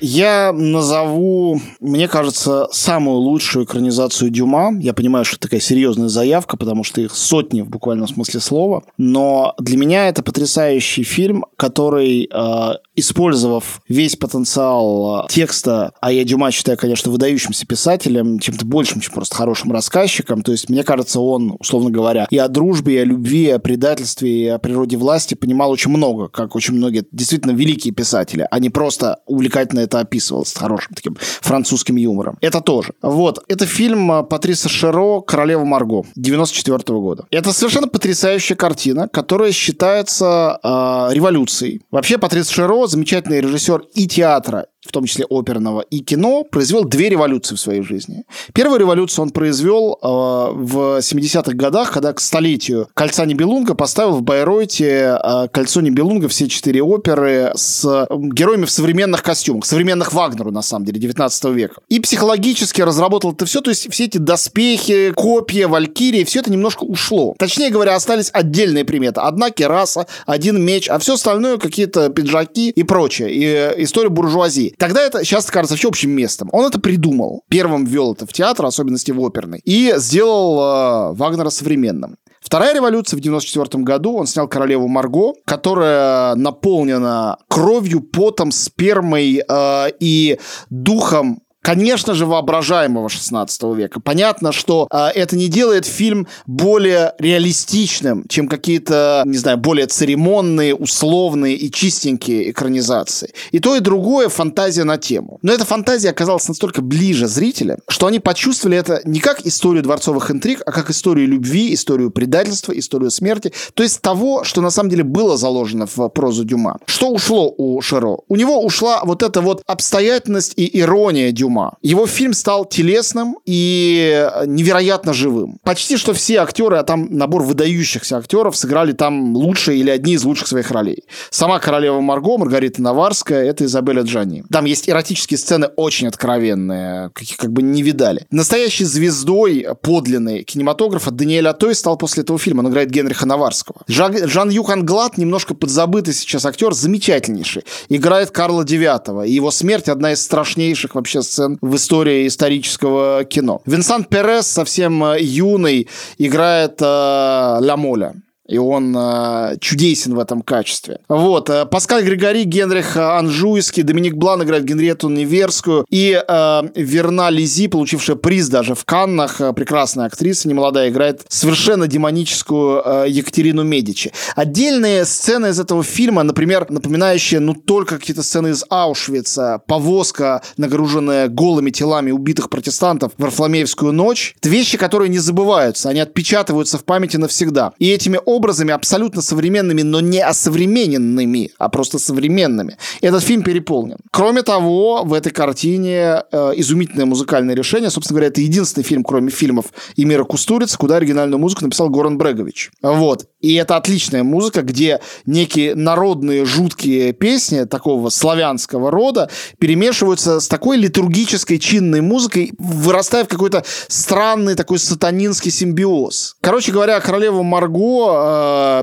Я 0.04 0.52
назову, 0.52 1.60
мне 1.78 2.08
кажется, 2.08 2.66
самую 2.72 3.18
лучшую 3.18 3.66
экранизацию 3.66 4.30
Дюма. 4.30 4.72
Я 4.80 4.94
понимаю, 4.94 5.24
что 5.24 5.36
это 5.36 5.42
такая 5.42 5.60
серьезная 5.60 6.08
заявка, 6.08 6.56
потому 6.56 6.82
что 6.82 7.00
их 7.00 7.14
сотни 7.14 7.60
в 7.60 7.70
буквальном 7.70 8.08
смысле 8.08 8.40
слова. 8.40 8.82
Но 8.98 9.54
для 9.60 9.76
меня 9.76 10.08
это 10.08 10.24
потрясающий 10.24 11.04
фильм, 11.04 11.44
который, 11.56 12.28
э, 12.28 12.72
использовав 12.94 13.80
весь 13.88 14.16
потенциал 14.16 15.24
э, 15.24 15.32
текста, 15.32 15.92
а 16.00 16.12
я 16.12 16.24
Дюма 16.24 16.50
считаю, 16.50 16.76
конечно, 16.76 17.10
выдающимся 17.10 17.66
писателем, 17.66 18.38
чем-то 18.38 18.66
большим, 18.66 19.00
чем 19.00 19.14
просто 19.14 19.34
хорошим 19.34 19.72
рассказчиком. 19.72 20.42
То 20.42 20.52
есть, 20.52 20.68
мне 20.68 20.84
кажется, 20.84 21.20
он, 21.20 21.56
условно 21.58 21.90
говоря, 21.90 22.26
и 22.30 22.38
о 22.38 22.48
дружбе, 22.48 22.94
и 22.94 22.98
о 22.98 23.04
любви, 23.04 23.44
и 23.44 23.50
о 23.50 23.58
предательстве, 23.58 24.30
и 24.30 24.46
о 24.48 24.58
природе 24.58 24.96
власти 24.96 25.34
понимал 25.34 25.70
очень 25.70 25.90
много, 25.90 26.28
как 26.28 26.54
очень 26.54 26.74
многие 26.74 27.04
действительно 27.12 27.52
великие 27.52 27.94
писатели, 27.94 28.46
а 28.50 28.58
не 28.58 28.70
просто 28.70 29.20
увлекательные 29.26 29.84
это 29.84 30.00
описывал 30.00 30.44
с 30.44 30.54
хорошим 30.54 30.94
таким 30.94 31.16
французским 31.40 31.96
юмором. 31.96 32.36
Это 32.40 32.60
тоже. 32.60 32.92
Вот. 33.02 33.42
Это 33.48 33.66
фильм 33.66 34.12
э, 34.12 34.22
Патриса 34.22 34.68
Шеро 34.68 35.20
«Королева 35.20 35.64
Марго» 35.64 36.04
94 36.16 36.78
-го 36.78 37.00
года. 37.00 37.26
Это 37.30 37.52
совершенно 37.52 37.88
потрясающая 37.88 38.56
картина, 38.56 39.08
которая 39.08 39.52
считается 39.52 40.58
э, 40.62 41.14
революцией. 41.14 41.82
Вообще, 41.90 42.18
Патрис 42.18 42.48
Шеро 42.48 42.81
замечательный 42.86 43.40
режиссер 43.40 43.82
и 43.94 44.06
театра, 44.06 44.66
в 44.92 44.94
том 44.94 45.06
числе 45.06 45.24
оперного, 45.24 45.80
и 45.80 46.00
кино, 46.00 46.44
произвел 46.44 46.84
две 46.84 47.08
революции 47.08 47.54
в 47.54 47.60
своей 47.60 47.80
жизни. 47.80 48.24
Первую 48.52 48.78
революцию 48.78 49.22
он 49.22 49.30
произвел 49.30 49.98
э, 50.02 50.06
в 50.06 50.98
70-х 50.98 51.52
годах, 51.54 51.92
когда 51.92 52.12
к 52.12 52.20
столетию 52.20 52.88
«Кольца 52.92 53.24
Нибелунга» 53.24 53.74
поставил 53.74 54.12
в 54.12 54.22
Байройте 54.22 55.18
э, 55.18 55.48
«Кольцо 55.50 55.80
Нибелунга», 55.80 56.28
все 56.28 56.46
четыре 56.46 56.82
оперы 56.82 57.52
с 57.54 58.06
героями 58.10 58.66
в 58.66 58.70
современных 58.70 59.22
костюмах, 59.22 59.64
современных 59.64 60.12
Вагнеру, 60.12 60.50
на 60.50 60.60
самом 60.60 60.84
деле, 60.84 61.00
19 61.00 61.44
века. 61.46 61.80
И 61.88 61.98
психологически 61.98 62.82
разработал 62.82 63.32
это 63.32 63.46
все, 63.46 63.62
то 63.62 63.70
есть 63.70 63.90
все 63.90 64.04
эти 64.04 64.18
доспехи, 64.18 65.12
копья, 65.12 65.68
валькирии, 65.68 66.24
все 66.24 66.40
это 66.40 66.52
немножко 66.52 66.84
ушло. 66.84 67.34
Точнее 67.38 67.70
говоря, 67.70 67.94
остались 67.94 68.28
отдельные 68.30 68.84
приметы. 68.84 69.22
Одна 69.22 69.48
кераса, 69.50 70.06
один 70.26 70.62
меч, 70.62 70.90
а 70.90 70.98
все 70.98 71.14
остальное 71.14 71.56
какие-то 71.56 72.10
пиджаки 72.10 72.68
и 72.68 72.82
прочее. 72.82 73.32
И 73.32 73.44
э, 73.46 73.82
история 73.82 74.10
буржуазии. 74.10 74.74
Тогда 74.82 75.00
это 75.00 75.24
сейчас 75.24 75.48
кажется 75.48 75.74
вообще 75.74 75.86
общим 75.86 76.10
местом. 76.10 76.48
Он 76.50 76.66
это 76.66 76.80
придумал. 76.80 77.44
Первым 77.48 77.84
ввел 77.84 78.14
это 78.14 78.26
в 78.26 78.32
театр, 78.32 78.66
особенности 78.66 79.12
в 79.12 79.20
оперный. 79.20 79.60
И 79.64 79.94
сделал 79.98 80.58
э, 80.58 81.14
Вагнера 81.14 81.50
современным. 81.50 82.16
Вторая 82.40 82.74
революция 82.74 83.16
в 83.16 83.20
94 83.20 83.84
году, 83.84 84.16
он 84.16 84.26
снял 84.26 84.48
«Королеву 84.48 84.88
Марго», 84.88 85.34
которая 85.44 86.34
наполнена 86.34 87.38
кровью, 87.46 88.00
потом, 88.00 88.50
спермой 88.50 89.44
э, 89.48 89.86
и 90.00 90.40
духом 90.68 91.42
конечно 91.62 92.14
же, 92.14 92.26
воображаемого 92.26 93.08
16 93.08 93.62
века. 93.74 94.00
Понятно, 94.00 94.52
что 94.52 94.88
э, 94.90 95.08
это 95.14 95.36
не 95.36 95.48
делает 95.48 95.86
фильм 95.86 96.26
более 96.46 97.14
реалистичным, 97.18 98.24
чем 98.28 98.48
какие-то, 98.48 99.22
не 99.24 99.38
знаю, 99.38 99.58
более 99.58 99.86
церемонные, 99.86 100.74
условные 100.74 101.54
и 101.54 101.70
чистенькие 101.70 102.50
экранизации. 102.50 103.32
И 103.52 103.60
то, 103.60 103.76
и 103.76 103.80
другое 103.80 104.28
фантазия 104.28 104.84
на 104.84 104.98
тему. 104.98 105.38
Но 105.42 105.52
эта 105.52 105.64
фантазия 105.64 106.10
оказалась 106.10 106.48
настолько 106.48 106.82
ближе 106.82 107.28
зрителя, 107.28 107.78
что 107.88 108.06
они 108.06 108.18
почувствовали 108.18 108.76
это 108.76 109.00
не 109.04 109.20
как 109.20 109.46
историю 109.46 109.82
дворцовых 109.82 110.30
интриг, 110.30 110.62
а 110.66 110.72
как 110.72 110.90
историю 110.90 111.28
любви, 111.28 111.72
историю 111.72 112.10
предательства, 112.10 112.72
историю 112.72 113.10
смерти. 113.10 113.52
То 113.74 113.82
есть 113.82 114.00
того, 114.00 114.42
что 114.44 114.60
на 114.60 114.70
самом 114.70 114.90
деле 114.90 115.04
было 115.04 115.36
заложено 115.36 115.86
в 115.86 116.08
прозу 116.08 116.44
Дюма. 116.44 116.78
Что 116.86 117.10
ушло 117.10 117.54
у 117.56 117.80
Широ? 117.80 118.18
У 118.28 118.36
него 118.36 118.64
ушла 118.64 119.02
вот 119.04 119.22
эта 119.22 119.40
вот 119.40 119.62
обстоятельность 119.66 120.54
и 120.56 120.80
ирония 120.80 121.30
Дюма 121.30 121.51
Дюма. 121.52 121.76
Его 121.82 122.06
фильм 122.06 122.32
стал 122.32 122.64
телесным 122.64 123.36
и 123.44 124.28
невероятно 124.46 125.12
живым. 125.12 125.58
Почти 125.62 125.96
что 125.96 126.14
все 126.14 126.38
актеры, 126.38 126.76
а 126.78 126.82
там 126.82 127.08
набор 127.10 127.42
выдающихся 127.42 128.18
актеров, 128.18 128.56
сыграли 128.56 128.92
там 128.92 129.36
лучшие 129.36 129.78
или 129.78 129.90
одни 129.90 130.14
из 130.14 130.24
лучших 130.24 130.48
своих 130.48 130.70
ролей. 130.70 131.04
Сама 131.30 131.58
королева 131.58 132.00
Марго, 132.00 132.38
Маргарита 132.38 132.80
Наварская, 132.82 133.44
это 133.44 133.64
Изабеля 133.64 134.02
Джани. 134.02 134.44
Там 134.50 134.64
есть 134.64 134.88
эротические 134.88 135.38
сцены 135.38 135.66
очень 135.76 136.08
откровенные, 136.08 137.10
каких 137.10 137.36
как 137.36 137.52
бы 137.52 137.62
не 137.62 137.82
видали. 137.82 138.26
Настоящей 138.30 138.84
звездой 138.84 139.66
подлинной 139.82 140.42
кинематографа 140.44 141.10
Даниэль 141.10 141.48
Атой 141.48 141.74
стал 141.74 141.96
после 141.96 142.22
этого 142.22 142.38
фильма. 142.38 142.60
Он 142.60 142.70
играет 142.70 142.90
Генриха 142.90 143.26
Наварского. 143.26 143.82
Жан-Юхан 143.86 144.84
Глад, 144.86 145.18
немножко 145.18 145.54
подзабытый 145.54 146.14
сейчас 146.14 146.46
актер, 146.46 146.72
замечательнейший. 146.72 147.64
Играет 147.88 148.30
Карла 148.30 148.64
Девятого. 148.64 149.24
И 149.24 149.32
его 149.32 149.50
смерть 149.50 149.88
одна 149.88 150.12
из 150.12 150.22
страшнейших 150.22 150.94
вообще 150.94 151.22
сцен 151.22 151.41
сцен 151.42 151.58
в 151.60 151.74
истории 151.76 152.26
исторического 152.26 153.24
кино. 153.24 153.62
Винсент 153.66 154.08
Перес, 154.08 154.46
совсем 154.46 155.04
э, 155.04 155.20
юный, 155.20 155.88
играет 156.18 156.80
э, 156.80 156.84
Ла 156.84 157.76
Моля 157.76 158.14
и 158.46 158.58
он 158.58 158.94
э, 158.96 159.56
чудесен 159.60 160.14
в 160.14 160.18
этом 160.18 160.42
качестве. 160.42 161.00
Вот. 161.08 161.48
Э, 161.48 161.64
Паскаль 161.64 162.04
Григори, 162.04 162.44
Генрих 162.44 162.96
Анжуйский, 162.96 163.82
Доминик 163.82 164.14
Блан 164.14 164.42
играет 164.42 164.64
Генриету 164.64 165.08
Неверскую 165.08 165.84
и 165.90 166.20
э, 166.26 166.62
Верна 166.74 167.30
Лизи, 167.30 167.68
получившая 167.68 168.16
приз 168.16 168.48
даже 168.48 168.74
в 168.74 168.84
Каннах, 168.84 169.40
э, 169.40 169.52
прекрасная 169.52 170.06
актриса, 170.06 170.48
немолодая, 170.48 170.88
играет 170.90 171.22
совершенно 171.28 171.86
демоническую 171.86 172.82
э, 172.84 173.04
Екатерину 173.08 173.62
Медичи. 173.62 174.12
Отдельные 174.34 175.04
сцены 175.04 175.48
из 175.48 175.60
этого 175.60 175.84
фильма, 175.84 176.22
например, 176.24 176.66
напоминающие, 176.68 177.38
ну, 177.40 177.54
только 177.54 177.98
какие-то 177.98 178.22
сцены 178.22 178.48
из 178.48 178.64
Аушвица, 178.68 179.62
повозка, 179.66 180.42
нагруженная 180.56 181.28
голыми 181.28 181.70
телами 181.70 182.10
убитых 182.10 182.50
протестантов 182.50 183.12
в 183.16 183.22
Варфломеевскую 183.22 183.92
ночь, 183.92 184.34
это 184.38 184.48
вещи, 184.48 184.76
которые 184.76 185.08
не 185.08 185.18
забываются, 185.18 185.88
они 185.88 186.00
отпечатываются 186.00 186.78
в 186.78 186.84
памяти 186.84 187.18
навсегда. 187.18 187.72
И 187.78 187.88
этими 187.88 188.18
образами 188.34 188.72
абсолютно 188.72 189.22
современными, 189.22 189.82
но 189.82 190.00
не 190.00 190.20
осовремененными, 190.20 191.50
а 191.58 191.68
просто 191.68 191.98
современными. 191.98 192.76
Этот 193.00 193.22
фильм 193.22 193.42
переполнен. 193.42 193.98
Кроме 194.10 194.42
того, 194.42 195.02
в 195.04 195.12
этой 195.12 195.32
картине 195.32 196.22
э, 196.30 196.52
изумительное 196.56 197.06
музыкальное 197.06 197.54
решение. 197.54 197.90
Собственно 197.90 198.18
говоря, 198.18 198.28
это 198.28 198.40
единственный 198.40 198.84
фильм, 198.84 199.04
кроме 199.04 199.30
фильмов 199.30 199.66
Эмира 199.96 200.24
Кустурица, 200.24 200.78
куда 200.78 200.96
оригинальную 200.96 201.38
музыку 201.38 201.64
написал 201.64 201.90
Горан 201.90 202.18
Брегович. 202.18 202.70
Вот. 202.82 203.26
И 203.40 203.54
это 203.54 203.76
отличная 203.76 204.22
музыка, 204.22 204.62
где 204.62 205.00
некие 205.26 205.74
народные 205.74 206.44
жуткие 206.44 207.12
песни 207.12 207.64
такого 207.64 208.08
славянского 208.08 208.90
рода 208.90 209.28
перемешиваются 209.58 210.40
с 210.40 210.48
такой 210.48 210.76
литургической 210.76 211.58
чинной 211.58 212.00
музыкой, 212.00 212.52
вырастая 212.58 213.24
в 213.24 213.28
какой-то 213.28 213.64
странный 213.88 214.54
такой 214.54 214.78
сатанинский 214.78 215.50
симбиоз. 215.50 216.36
Короче 216.40 216.72
говоря, 216.72 217.00
королева 217.00 217.42
Марго 217.42 218.21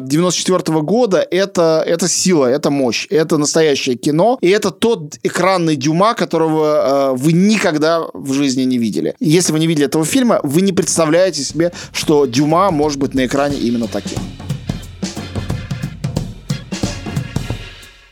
94 0.01 0.77
-го 0.77 0.81
года 0.81 1.25
это, 1.31 1.83
это 1.85 2.07
сила, 2.07 2.45
это 2.45 2.69
мощь, 2.69 3.07
это 3.09 3.37
настоящее 3.37 3.95
кино, 3.95 4.37
и 4.41 4.49
это 4.49 4.71
тот 4.71 5.17
экранный 5.23 5.75
Дюма, 5.75 6.13
которого 6.13 7.13
э, 7.13 7.17
вы 7.17 7.33
никогда 7.33 8.01
в 8.13 8.33
жизни 8.33 8.63
не 8.63 8.77
видели. 8.77 9.13
Если 9.19 9.53
вы 9.53 9.59
не 9.59 9.67
видели 9.67 9.85
этого 9.85 10.05
фильма, 10.05 10.39
вы 10.43 10.61
не 10.61 10.73
представляете 10.73 11.43
себе, 11.43 11.71
что 11.93 12.25
Дюма 12.25 12.71
может 12.71 12.99
быть 12.99 13.13
на 13.15 13.25
экране 13.25 13.57
именно 13.57 13.87
таким. 13.87 14.19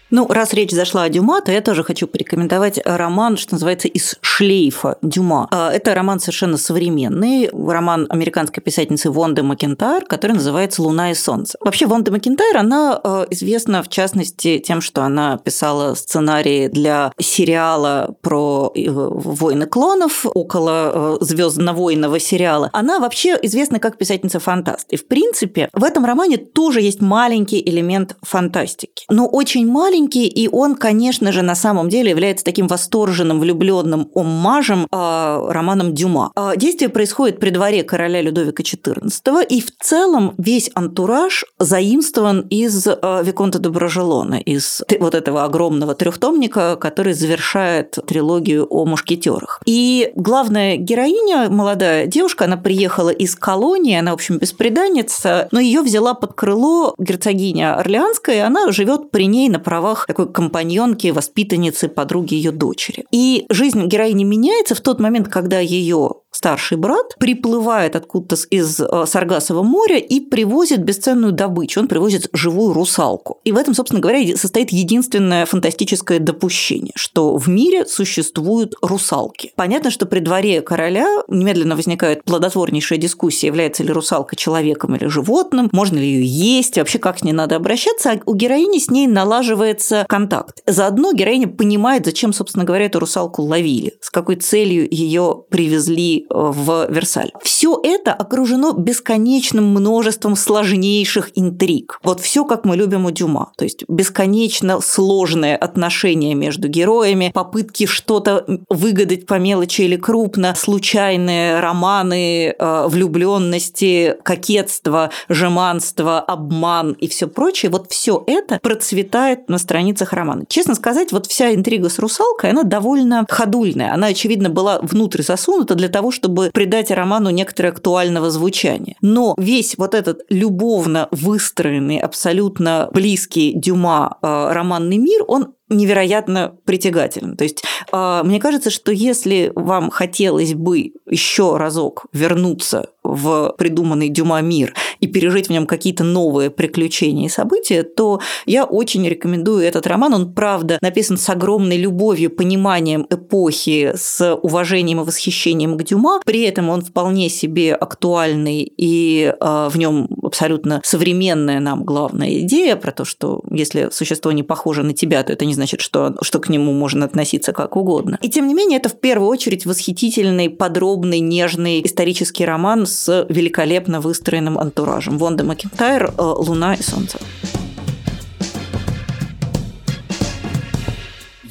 Ну, 0.09 0.25
раз 0.27 0.53
речь 0.53 0.71
зашла 0.71 1.03
о 1.03 1.09
Дюма, 1.09 1.41
то 1.41 1.51
я 1.51 1.61
тоже 1.61 1.83
хочу 1.83 2.07
порекомендовать 2.07 2.79
роман, 2.85 3.35
что 3.35 3.55
называется 3.55 3.89
«Из 3.89 4.15
шлейфа 4.21 4.97
Дюма». 5.01 5.49
А, 5.51 5.69
это 5.69 5.93
роман 5.93 6.21
совершенно 6.21 6.57
современный, 6.57 7.49
роман 7.51 8.07
американской 8.09 8.63
писательницы 8.63 9.11
Вонды 9.11 9.43
Макентайр, 9.43 10.05
который 10.05 10.31
называется 10.33 10.81
«Луна 10.81 11.11
и 11.11 11.13
солнце». 11.13 11.57
Вообще, 11.59 11.87
Вонда 11.87 12.11
Макентайр, 12.11 12.55
она 12.55 12.99
а, 13.03 13.27
известна, 13.31 13.83
в 13.83 13.89
частности, 13.89 14.59
тем, 14.59 14.79
что 14.79 15.03
она 15.03 15.37
писала 15.37 15.93
сценарии 15.95 16.69
для 16.69 17.11
сериала 17.19 18.15
про 18.21 18.71
э, 18.75 18.85
«Войны 18.89 19.65
клонов», 19.65 20.25
около 20.25 21.17
э, 21.21 21.25
звездно-войного 21.25 22.19
сериала. 22.19 22.69
Она 22.71 22.99
вообще 22.99 23.37
известна 23.41 23.79
как 23.79 23.97
писательница-фантаст. 23.97 24.87
И, 24.93 24.95
в 24.95 25.07
принципе, 25.07 25.69
в 25.73 25.83
этом 25.83 26.05
романе 26.05 26.37
тоже 26.37 26.79
есть 26.79 27.01
маленький 27.01 27.61
элемент 27.61 28.15
фантастики. 28.21 29.05
Но 29.09 29.27
очень 29.27 29.69
маленький, 29.69 29.96
маленький, 29.97 30.27
и 30.27 30.47
он, 30.47 30.75
конечно 30.75 31.31
же, 31.31 31.41
на 31.41 31.55
самом 31.55 31.89
деле 31.89 32.11
является 32.11 32.45
таким 32.45 32.67
восторженным, 32.67 33.39
влюбленным 33.39 34.09
оммажем 34.13 34.87
э, 34.91 35.49
романом 35.49 35.93
Дюма. 35.93 36.31
Э, 36.35 36.53
действие 36.55 36.89
происходит 36.89 37.39
при 37.39 37.49
дворе 37.49 37.83
короля 37.83 38.21
Людовика 38.21 38.63
XIV, 38.63 39.45
и 39.49 39.61
в 39.61 39.71
целом 39.79 40.35
весь 40.37 40.69
антураж 40.75 41.45
заимствован 41.59 42.41
из 42.41 42.87
э, 42.87 43.23
Виконта 43.23 43.59
де 43.59 43.69
Брожелона, 43.69 44.35
из 44.35 44.83
вот 44.99 45.15
этого 45.15 45.43
огромного 45.43 45.95
трехтомника, 45.95 46.75
который 46.75 47.13
завершает 47.13 47.97
трилогию 48.07 48.67
о 48.69 48.85
мушкетерах. 48.85 49.61
И 49.65 50.11
главная 50.15 50.77
героиня, 50.77 51.49
молодая 51.49 52.05
девушка, 52.05 52.45
она 52.45 52.57
приехала 52.57 53.09
из 53.09 53.35
колонии, 53.35 53.97
она, 53.97 54.11
в 54.11 54.15
общем, 54.15 54.37
беспреданница, 54.37 55.47
но 55.51 55.59
ее 55.59 55.81
взяла 55.81 56.13
под 56.13 56.33
крыло 56.33 56.93
герцогиня 56.99 57.75
Орлеанская, 57.75 58.35
и 58.35 58.39
она 58.39 58.71
живет 58.71 59.09
при 59.11 59.25
ней 59.25 59.49
на 59.49 59.59
правах 59.59 59.86
правах 59.87 60.05
такой 60.05 60.31
компаньонки, 60.31 61.07
воспитанницы, 61.07 61.87
подруги 61.87 62.33
ее 62.33 62.51
дочери. 62.51 63.05
И 63.11 63.45
жизнь 63.49 63.85
героини 63.85 64.23
меняется 64.25 64.75
в 64.75 64.81
тот 64.81 64.99
момент, 64.99 65.29
когда 65.29 65.59
ее 65.59 66.11
старший 66.31 66.77
брат 66.77 67.15
приплывает 67.19 67.95
откуда-то 67.95 68.35
из 68.49 68.79
э, 68.79 69.05
Саргасового 69.05 69.63
моря 69.63 69.97
и 69.97 70.19
привозит 70.19 70.83
бесценную 70.83 71.31
добычу. 71.31 71.79
Он 71.79 71.87
привозит 71.87 72.29
живую 72.33 72.73
русалку. 72.73 73.39
И 73.43 73.51
в 73.51 73.57
этом, 73.57 73.73
собственно 73.73 74.01
говоря, 74.01 74.35
состоит 74.35 74.71
единственное 74.71 75.45
фантастическое 75.45 76.19
допущение, 76.19 76.91
что 76.95 77.37
в 77.37 77.47
мире 77.47 77.85
существуют 77.85 78.75
русалки. 78.81 79.51
Понятно, 79.55 79.89
что 79.89 80.05
при 80.05 80.19
дворе 80.19 80.61
короля 80.61 81.07
немедленно 81.27 81.75
возникает 81.75 82.23
плодотворнейшая 82.23 82.99
дискуссия, 82.99 83.47
является 83.47 83.83
ли 83.83 83.91
русалка 83.91 84.35
человеком 84.35 84.95
или 84.95 85.07
животным, 85.07 85.69
можно 85.71 85.97
ли 85.97 86.05
ее 86.05 86.25
есть, 86.25 86.77
вообще 86.77 86.99
как 86.99 87.19
с 87.19 87.23
ней 87.23 87.33
надо 87.33 87.55
обращаться, 87.55 88.11
а 88.11 88.19
у 88.25 88.35
героини 88.35 88.79
с 88.79 88.89
ней 88.89 89.07
налаживается 89.07 90.05
контакт. 90.07 90.61
Заодно 90.65 91.13
героиня 91.13 91.47
понимает, 91.47 92.05
зачем, 92.05 92.33
собственно 92.33 92.65
говоря, 92.65 92.85
эту 92.85 92.99
русалку 92.99 93.41
ловили, 93.41 93.93
с 94.01 94.09
какой 94.09 94.35
целью 94.35 94.87
ее 94.89 95.43
привезли 95.49 96.16
в 96.29 96.87
Версаль. 96.89 97.31
Все 97.41 97.79
это 97.83 98.13
окружено 98.13 98.73
бесконечным 98.73 99.65
множеством 99.65 100.35
сложнейших 100.35 101.31
интриг. 101.35 101.99
Вот 102.03 102.19
все, 102.19 102.45
как 102.45 102.65
мы 102.65 102.75
любим 102.77 103.05
у 103.05 103.11
Дюма. 103.11 103.51
То 103.57 103.65
есть 103.65 103.83
бесконечно 103.87 104.81
сложные 104.81 105.55
отношения 105.55 106.33
между 106.33 106.67
героями, 106.67 107.31
попытки 107.33 107.85
что-то 107.85 108.45
выгадать 108.69 109.25
по 109.25 109.35
мелочи 109.35 109.81
или 109.81 109.95
крупно, 109.95 110.53
случайные 110.55 111.59
романы, 111.59 112.55
э, 112.57 112.87
влюбленности, 112.87 114.15
кокетство, 114.23 115.11
жеманство, 115.29 116.19
обман 116.19 116.93
и 116.93 117.07
все 117.07 117.27
прочее. 117.27 117.71
Вот 117.71 117.91
все 117.91 118.23
это 118.27 118.59
процветает 118.61 119.49
на 119.49 119.57
страницах 119.57 120.13
романа. 120.13 120.45
Честно 120.47 120.75
сказать, 120.75 121.11
вот 121.11 121.27
вся 121.27 121.53
интрига 121.53 121.89
с 121.89 121.99
русалкой, 121.99 122.51
она 122.51 122.63
довольно 122.63 123.25
ходульная. 123.29 123.93
Она, 123.93 124.07
очевидно, 124.07 124.49
была 124.49 124.79
внутрь 124.81 125.21
засунута 125.21 125.75
для 125.75 125.89
того, 125.89 126.06
чтобы 126.11 126.51
придать 126.53 126.91
роману 126.91 127.29
некоторое 127.29 127.69
актуального 127.69 128.29
звучания. 128.29 128.95
Но 129.01 129.35
весь 129.37 129.77
вот 129.77 129.93
этот 129.93 130.21
любовно 130.29 131.07
выстроенный, 131.11 131.99
абсолютно 131.99 132.89
близкий 132.93 133.53
Дюма 133.53 134.17
э, 134.21 134.51
романный 134.51 134.97
мир, 134.97 135.23
он 135.27 135.53
невероятно 135.69 136.55
притягателен. 136.65 137.35
То 137.35 137.43
есть 137.43 137.63
э, 137.91 138.21
мне 138.23 138.39
кажется, 138.39 138.69
что 138.69 138.91
если 138.91 139.51
вам 139.55 139.89
хотелось 139.89 140.53
бы 140.53 140.93
еще 141.09 141.57
разок 141.57 142.05
вернуться 142.13 142.89
в 143.03 143.53
придуманный 143.57 144.09
Дюма 144.09 144.41
мир 144.41 144.73
и 144.99 145.07
пережить 145.07 145.47
в 145.47 145.51
нем 145.51 145.65
какие-то 145.65 146.03
новые 146.03 146.49
приключения 146.49 147.27
и 147.27 147.29
события, 147.29 147.83
то 147.83 148.19
я 148.45 148.65
очень 148.65 149.07
рекомендую 149.07 149.63
этот 149.63 149.87
роман. 149.87 150.13
Он, 150.13 150.33
правда, 150.33 150.77
написан 150.81 151.17
с 151.17 151.29
огромной 151.29 151.77
любовью, 151.77 152.29
пониманием 152.29 153.07
эпохи, 153.09 153.93
с 153.95 154.35
уважением 154.35 155.01
и 155.01 155.03
восхищением 155.03 155.77
к 155.77 155.83
Дюма. 155.83 156.21
При 156.25 156.41
этом 156.41 156.69
он 156.69 156.81
вполне 156.81 157.29
себе 157.29 157.73
актуальный, 157.73 158.71
и 158.77 159.33
э, 159.39 159.69
в 159.69 159.77
нем 159.77 160.09
абсолютно 160.23 160.81
современная 160.83 161.59
нам 161.59 161.83
главная 161.83 162.39
идея 162.39 162.75
про 162.75 162.91
то, 162.91 163.05
что 163.05 163.41
если 163.49 163.89
существо 163.91 164.31
не 164.31 164.43
похоже 164.43 164.83
на 164.83 164.93
тебя, 164.93 165.23
то 165.23 165.33
это 165.33 165.45
не 165.45 165.53
значит, 165.57 165.81
что, 165.81 166.15
что 166.21 166.39
к 166.39 166.49
нему 166.49 166.71
можно 166.71 167.05
относиться 167.05 167.53
как 167.53 167.75
угодно. 167.75 168.17
И 168.21 168.29
тем 168.29 168.47
не 168.47 168.53
менее, 168.53 168.79
это 168.79 168.89
в 168.89 168.99
первую 168.99 169.29
очередь 169.29 169.65
восхитительный, 169.65 170.49
подробный, 170.49 171.19
нежный 171.19 171.85
исторический 171.85 172.45
роман 172.45 172.85
с 172.85 173.25
великолепно 173.29 173.99
выстроенным 173.99 174.57
антуражем. 174.57 175.17
Вонда 175.17 175.43
Макентайр 175.43 176.13
«Луна 176.17 176.75
и 176.75 176.81
солнце». 176.81 177.17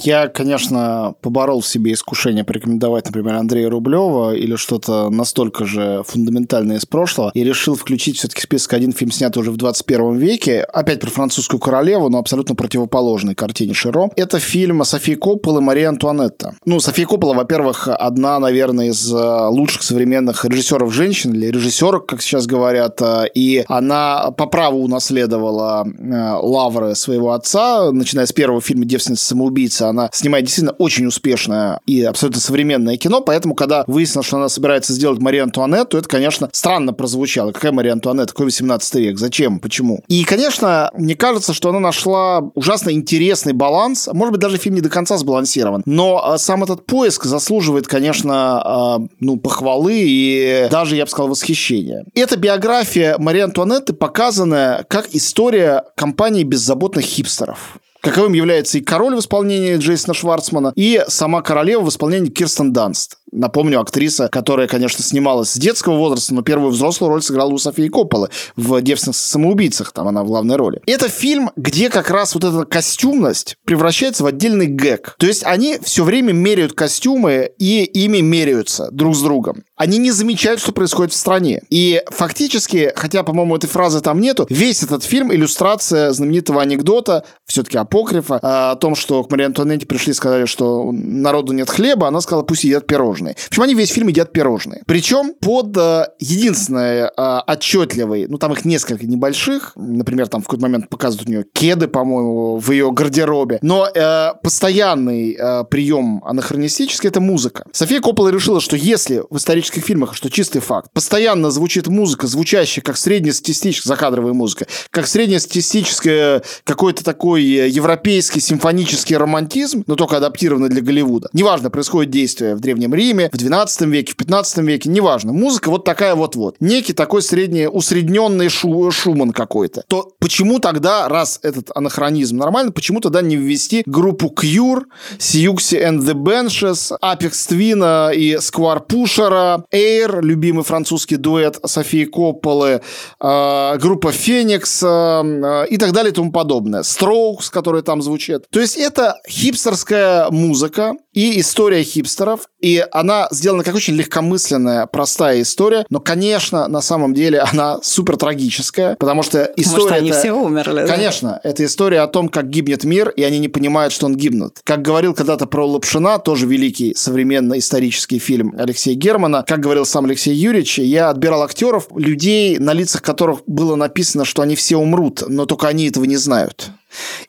Я, 0.06 0.28
конечно, 0.28 1.16
поборол 1.20 1.62
в 1.62 1.66
себе 1.66 1.92
искушение 1.92 2.44
порекомендовать, 2.44 3.06
например, 3.06 3.34
Андрея 3.34 3.68
Рублева 3.68 4.36
или 4.36 4.54
что-то 4.54 5.10
настолько 5.10 5.64
же 5.64 6.04
фундаментальное 6.06 6.76
из 6.76 6.86
прошлого, 6.86 7.32
и 7.34 7.42
решил 7.42 7.74
включить 7.74 8.16
все-таки 8.16 8.40
список 8.40 8.74
один 8.74 8.92
фильм, 8.92 9.10
снятый 9.10 9.42
уже 9.42 9.50
в 9.50 9.56
21 9.56 10.16
веке, 10.16 10.60
опять 10.62 11.00
про 11.00 11.10
французскую 11.10 11.58
королеву, 11.58 12.08
но 12.08 12.18
абсолютно 12.18 12.54
противоположной 12.54 13.34
картине 13.34 13.74
Широ. 13.74 14.10
Это 14.14 14.38
фильм 14.38 14.84
Софии 14.84 15.16
Копполы 15.16 15.60
«Мария 15.60 15.88
Антуанетта». 15.88 16.54
Ну, 16.64 16.78
София 16.78 17.04
Коппола, 17.04 17.34
во-первых, 17.34 17.88
одна, 17.88 18.38
наверное, 18.38 18.90
из 18.90 19.12
э, 19.12 19.48
лучших 19.48 19.82
современных 19.82 20.44
режиссеров 20.44 20.94
женщин, 20.94 21.34
или 21.34 21.46
режиссерок, 21.46 22.06
как 22.06 22.22
сейчас 22.22 22.46
говорят, 22.46 23.02
э, 23.02 23.24
и 23.34 23.64
она 23.66 24.30
по 24.30 24.46
праву 24.46 24.84
унаследовала 24.84 25.84
э, 25.84 26.38
лавры 26.40 26.94
своего 26.94 27.32
отца, 27.32 27.90
начиная 27.90 28.26
с 28.26 28.32
первого 28.32 28.60
фильма 28.60 28.84
«Девственница-самоубийца», 28.84 29.95
она 29.96 30.10
снимает 30.12 30.44
действительно 30.44 30.74
очень 30.78 31.06
успешное 31.06 31.80
и 31.86 32.02
абсолютно 32.02 32.40
современное 32.40 32.96
кино, 32.96 33.20
поэтому, 33.20 33.54
когда 33.54 33.84
выяснилось, 33.86 34.26
что 34.26 34.36
она 34.36 34.48
собирается 34.48 34.92
сделать 34.92 35.20
Марию 35.20 35.44
Антуанетту, 35.44 35.98
это, 35.98 36.08
конечно, 36.08 36.48
странно 36.52 36.92
прозвучало. 36.92 37.52
Какая 37.52 37.72
Мария 37.72 37.92
Антуанетта? 37.92 38.32
Какой 38.32 38.46
18 38.46 38.94
век? 38.96 39.18
Зачем? 39.18 39.58
Почему? 39.58 40.02
И, 40.08 40.24
конечно, 40.24 40.90
мне 40.94 41.16
кажется, 41.16 41.54
что 41.54 41.70
она 41.70 41.80
нашла 41.80 42.40
ужасно 42.54 42.90
интересный 42.90 43.52
баланс. 43.52 44.08
Может 44.12 44.32
быть, 44.32 44.40
даже 44.40 44.58
фильм 44.58 44.76
не 44.76 44.80
до 44.80 44.88
конца 44.88 45.16
сбалансирован. 45.16 45.82
Но 45.86 46.22
а, 46.22 46.38
сам 46.38 46.64
этот 46.64 46.86
поиск 46.86 47.24
заслуживает, 47.24 47.86
конечно, 47.86 48.62
а, 48.62 49.00
ну, 49.20 49.36
похвалы 49.36 49.94
и 49.96 50.68
даже, 50.70 50.96
я 50.96 51.04
бы 51.04 51.10
сказал, 51.10 51.28
восхищения. 51.28 52.04
Эта 52.14 52.36
биография 52.36 53.16
Марии 53.18 53.40
Антуанетты 53.40 53.92
показанная 53.92 54.84
как 54.88 55.08
история 55.12 55.84
компании 55.96 56.42
беззаботных 56.44 57.04
хипстеров 57.04 57.78
каковым 58.06 58.34
является 58.34 58.78
и 58.78 58.80
король 58.80 59.16
в 59.16 59.18
исполнении 59.18 59.76
Джейсона 59.76 60.14
Шварцмана, 60.14 60.72
и 60.76 61.04
сама 61.08 61.42
королева 61.42 61.82
в 61.82 61.88
исполнении 61.88 62.30
Кирстен 62.30 62.72
Данст. 62.72 63.18
Напомню, 63.32 63.80
актриса, 63.80 64.28
которая, 64.28 64.68
конечно, 64.68 65.02
снималась 65.02 65.50
с 65.50 65.56
детского 65.56 65.96
возраста, 65.96 66.32
но 66.32 66.42
первую 66.42 66.70
взрослую 66.70 67.10
роль 67.10 67.22
сыграла 67.22 67.50
у 67.50 67.58
Софии 67.58 67.88
Копполы 67.88 68.28
в 68.54 68.80
«Девственных 68.80 69.16
самоубийцах», 69.16 69.92
там 69.92 70.06
она 70.06 70.22
в 70.22 70.26
главной 70.26 70.56
роли. 70.56 70.80
Это 70.86 71.08
фильм, 71.08 71.50
где 71.56 71.90
как 71.90 72.10
раз 72.10 72.34
вот 72.34 72.44
эта 72.44 72.64
костюмность 72.64 73.56
превращается 73.64 74.22
в 74.22 74.26
отдельный 74.26 74.66
гэг. 74.66 75.16
То 75.18 75.26
есть 75.26 75.44
они 75.44 75.78
все 75.82 76.04
время 76.04 76.32
меряют 76.32 76.74
костюмы 76.74 77.50
и 77.58 77.82
ими 77.82 78.18
меряются 78.18 78.90
друг 78.92 79.16
с 79.16 79.22
другом. 79.22 79.64
Они 79.74 79.98
не 79.98 80.12
замечают, 80.12 80.60
что 80.60 80.72
происходит 80.72 81.12
в 81.12 81.16
стране. 81.16 81.62
И 81.68 82.02
фактически, 82.08 82.92
хотя, 82.94 83.24
по-моему, 83.24 83.56
этой 83.56 83.68
фразы 83.68 84.00
там 84.00 84.20
нету, 84.20 84.46
весь 84.48 84.82
этот 84.82 85.02
фильм– 85.02 85.32
иллюстрация 85.34 86.12
знаменитого 86.12 86.62
анекдота, 86.62 87.24
все-таки 87.44 87.76
апокрифа, 87.76 88.38
о 88.40 88.76
том, 88.76 88.94
что 88.94 89.24
к 89.24 89.30
Марии 89.30 89.46
Антуанетте 89.46 89.86
пришли 89.86 90.12
и 90.12 90.14
сказали, 90.14 90.46
что 90.46 90.90
народу 90.92 91.52
нет 91.52 91.68
хлеба, 91.68 92.08
она 92.08 92.20
сказала, 92.20 92.42
пусть 92.44 92.64
едят 92.64 92.86
пирожные 92.86 93.15
пирожные. 93.16 93.36
Общем, 93.48 93.62
они 93.62 93.74
весь 93.74 93.90
фильм 93.90 94.08
едят 94.08 94.32
пирожные. 94.32 94.82
Причем 94.86 95.34
под 95.34 95.76
э, 95.76 96.06
единственной 96.18 97.04
э, 97.04 97.40
отчетливой, 97.46 98.26
ну 98.28 98.38
там 98.38 98.52
их 98.52 98.64
несколько 98.64 99.06
небольших, 99.06 99.72
например, 99.76 100.28
там 100.28 100.42
в 100.42 100.44
какой-то 100.44 100.62
момент 100.62 100.88
показывают 100.88 101.28
у 101.28 101.30
нее 101.30 101.44
кеды, 101.52 101.88
по-моему, 101.88 102.58
в 102.58 102.70
ее 102.70 102.90
гардеробе, 102.92 103.58
но 103.62 103.86
э, 103.86 104.32
постоянный 104.42 105.36
э, 105.38 105.64
прием 105.64 106.22
анахронистический 106.24 107.08
это 107.08 107.20
музыка. 107.20 107.64
София 107.72 108.00
Коппола 108.00 108.28
решила, 108.28 108.60
что 108.60 108.76
если 108.76 109.22
в 109.30 109.36
исторических 109.36 109.84
фильмах, 109.84 110.14
что 110.14 110.30
чистый 110.30 110.60
факт, 110.60 110.90
постоянно 110.92 111.50
звучит 111.50 111.86
музыка, 111.86 112.26
звучащая 112.26 112.82
как 112.82 112.96
среднестатистическая, 112.96 113.88
закадровая 113.88 114.32
музыка, 114.32 114.66
как 114.90 115.06
среднестатистическая 115.06 116.42
какой-то 116.64 117.04
такой 117.04 117.42
европейский 117.42 118.40
симфонический 118.40 119.16
романтизм, 119.16 119.84
но 119.86 119.96
только 119.96 120.16
адаптированный 120.16 120.68
для 120.68 120.82
Голливуда. 120.82 121.28
Неважно, 121.32 121.70
происходит 121.70 122.10
действие 122.10 122.54
в 122.54 122.60
Древнем 122.60 122.94
Риме, 122.94 123.05
в 123.12 123.36
12 123.36 123.82
веке, 123.82 124.12
в 124.12 124.16
15 124.16 124.58
веке, 124.58 124.88
неважно. 124.88 125.32
Музыка 125.32 125.70
вот 125.70 125.84
такая 125.84 126.14
вот-вот. 126.14 126.56
Некий 126.60 126.92
такой 126.92 127.22
средний, 127.22 127.66
усредненный 127.68 128.48
шу, 128.48 128.90
Шуман 128.90 129.32
какой-то. 129.32 129.84
То 129.88 130.12
почему 130.18 130.58
тогда, 130.58 131.08
раз 131.08 131.38
этот 131.42 131.70
анахронизм 131.74 132.36
нормально, 132.36 132.72
почему 132.72 133.00
тогда 133.00 133.22
не 133.22 133.36
ввести 133.36 133.82
группу 133.86 134.32
Cure, 134.36 134.82
Siouxsie 135.18 135.82
and 135.82 135.98
the 136.00 136.14
Benches, 136.14 136.92
Apex 137.02 137.32
Twin 137.50 138.14
и 138.14 138.34
Square 138.34 138.86
Pusher, 138.88 139.62
Air, 139.72 140.20
любимый 140.22 140.64
французский 140.64 141.16
дуэт 141.16 141.58
Софии 141.64 142.04
Копполы, 142.04 142.80
э, 143.20 143.78
группа 143.78 144.12
Феникс 144.12 144.82
э, 144.82 145.66
и 145.70 145.76
так 145.76 145.92
далее 145.92 146.12
и 146.12 146.14
тому 146.14 146.32
подобное. 146.32 146.82
Strokes, 146.82 147.50
которые 147.50 147.82
там 147.82 148.02
звучат. 148.02 148.44
То 148.50 148.60
есть 148.60 148.76
это 148.76 149.16
хипстерская 149.28 150.30
музыка 150.30 150.94
и 151.16 151.40
история 151.40 151.82
хипстеров, 151.82 152.48
и 152.60 152.84
она 152.92 153.26
сделана 153.30 153.64
как 153.64 153.74
очень 153.74 153.94
легкомысленная, 153.94 154.86
простая 154.86 155.40
история, 155.40 155.86
но, 155.88 155.98
конечно, 155.98 156.68
на 156.68 156.82
самом 156.82 157.14
деле 157.14 157.40
она 157.40 157.78
супер 157.82 158.18
трагическая, 158.18 158.96
потому 158.96 159.22
что 159.22 159.50
история... 159.56 159.76
Потому 159.76 159.88
что 159.88 159.94
они 159.94 160.10
это... 160.10 160.18
все 160.18 160.32
умерли. 160.32 160.86
Конечно, 160.86 161.40
да? 161.42 161.48
это 161.48 161.64
история 161.64 162.00
о 162.00 162.06
том, 162.06 162.28
как 162.28 162.50
гибнет 162.50 162.84
мир, 162.84 163.08
и 163.08 163.22
они 163.22 163.38
не 163.38 163.48
понимают, 163.48 163.94
что 163.94 164.04
он 164.04 164.14
гибнет. 164.14 164.60
Как 164.62 164.82
говорил 164.82 165.14
когда-то 165.14 165.46
про 165.46 165.66
Лапшина, 165.66 166.18
тоже 166.18 166.46
великий 166.46 166.94
современный 166.94 167.60
исторический 167.60 168.18
фильм 168.18 168.54
Алексея 168.58 168.94
Германа, 168.94 169.42
как 169.48 169.60
говорил 169.60 169.86
сам 169.86 170.04
Алексей 170.04 170.34
Юрьевич, 170.34 170.78
я 170.78 171.08
отбирал 171.08 171.42
актеров, 171.42 171.88
людей, 171.96 172.58
на 172.58 172.74
лицах 172.74 173.00
которых 173.00 173.40
было 173.46 173.74
написано, 173.74 174.26
что 174.26 174.42
они 174.42 174.54
все 174.54 174.76
умрут, 174.76 175.24
но 175.26 175.46
только 175.46 175.68
они 175.68 175.88
этого 175.88 176.04
не 176.04 176.16
знают. 176.16 176.70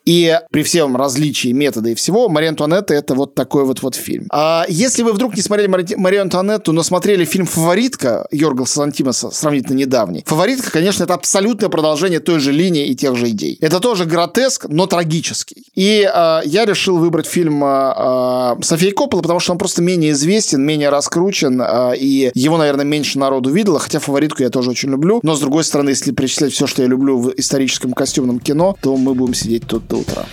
И 0.06 0.40
при 0.52 0.64
всем 0.64 0.96
различии 0.96 1.52
метода 1.52 1.90
и 1.90 1.96
всего, 1.96 2.30
Мария 2.30 2.50
Антуанетта– 2.50 2.94
это 2.96 3.16
вот 3.16 3.36
такой 3.36 3.66
вот, 3.66 3.82
вот 3.82 3.96
фильм. 3.96 4.28
А 4.32 4.66
если 4.70 5.04
вы 5.04 5.12
вдруг 5.12 5.36
не 5.36 5.42
смотрели 5.42 5.68
Мари... 5.68 5.96
Марию 5.96 6.22
Антуанетту, 6.22 6.72
но 6.72 6.84
смотрели 6.84 7.26
фильм 7.26 7.46
«Фаворитка» 7.46 8.28
Йоргаса 8.32 8.82
Лантимаса, 8.82 9.32
сравнительно 9.32 9.76
недавний, 9.76 10.24
«Фаворитка», 10.26 10.72
конечно, 10.72 11.04
это 11.04 11.14
абсолютное 11.14 11.70
продолжение 11.70 12.20
той 12.20 12.40
же 12.40 12.52
линии 12.52 12.88
и 12.88 12.96
тех 12.96 13.16
же 13.16 13.30
идей. 13.30 13.58
Это 13.60 13.80
тоже 13.80 14.06
гротеск, 14.06 14.68
но 14.70 14.88
трагический. 14.88 15.66
И 15.76 16.10
а, 16.10 16.42
я 16.46 16.66
решил 16.66 16.98
выбрать 16.98 17.26
фильм 17.26 17.64
а, 17.64 18.54
а, 18.56 18.58
Софии 18.62 18.92
Коппола, 18.92 19.22
потому 19.22 19.40
что 19.40 19.52
он 19.52 19.58
просто 19.58 19.82
менее 19.82 20.12
известен, 20.12 20.64
менее 20.64 20.90
раскручен, 20.90 21.62
а, 21.62 21.92
и 21.92 22.32
его, 22.34 22.58
наверное, 22.58 22.86
меньше 22.86 23.20
народу 23.20 23.50
видело, 23.50 23.80
хотя 23.80 24.00
«Фаворитку» 24.00 24.44
я 24.44 24.50
тоже 24.50 24.70
очень 24.70 24.90
люблю. 24.90 25.20
Но, 25.24 25.36
с 25.36 25.40
другой 25.42 25.66
стороны, 25.66 25.90
если 25.90 26.12
перечислять 26.12 26.54
все, 26.54 26.66
что 26.66 26.82
я 26.82 26.88
люблю 26.88 27.18
в 27.18 27.34
историческом 27.36 27.92
костюмном 27.92 28.40
кино, 28.40 28.78
то 28.82 28.96
мы 28.96 29.14
будем 29.14 29.34
сидеть 29.34 29.47
сидеть 29.48 29.66
тут 29.66 29.88
до 29.88 29.96
утра. 29.96 30.26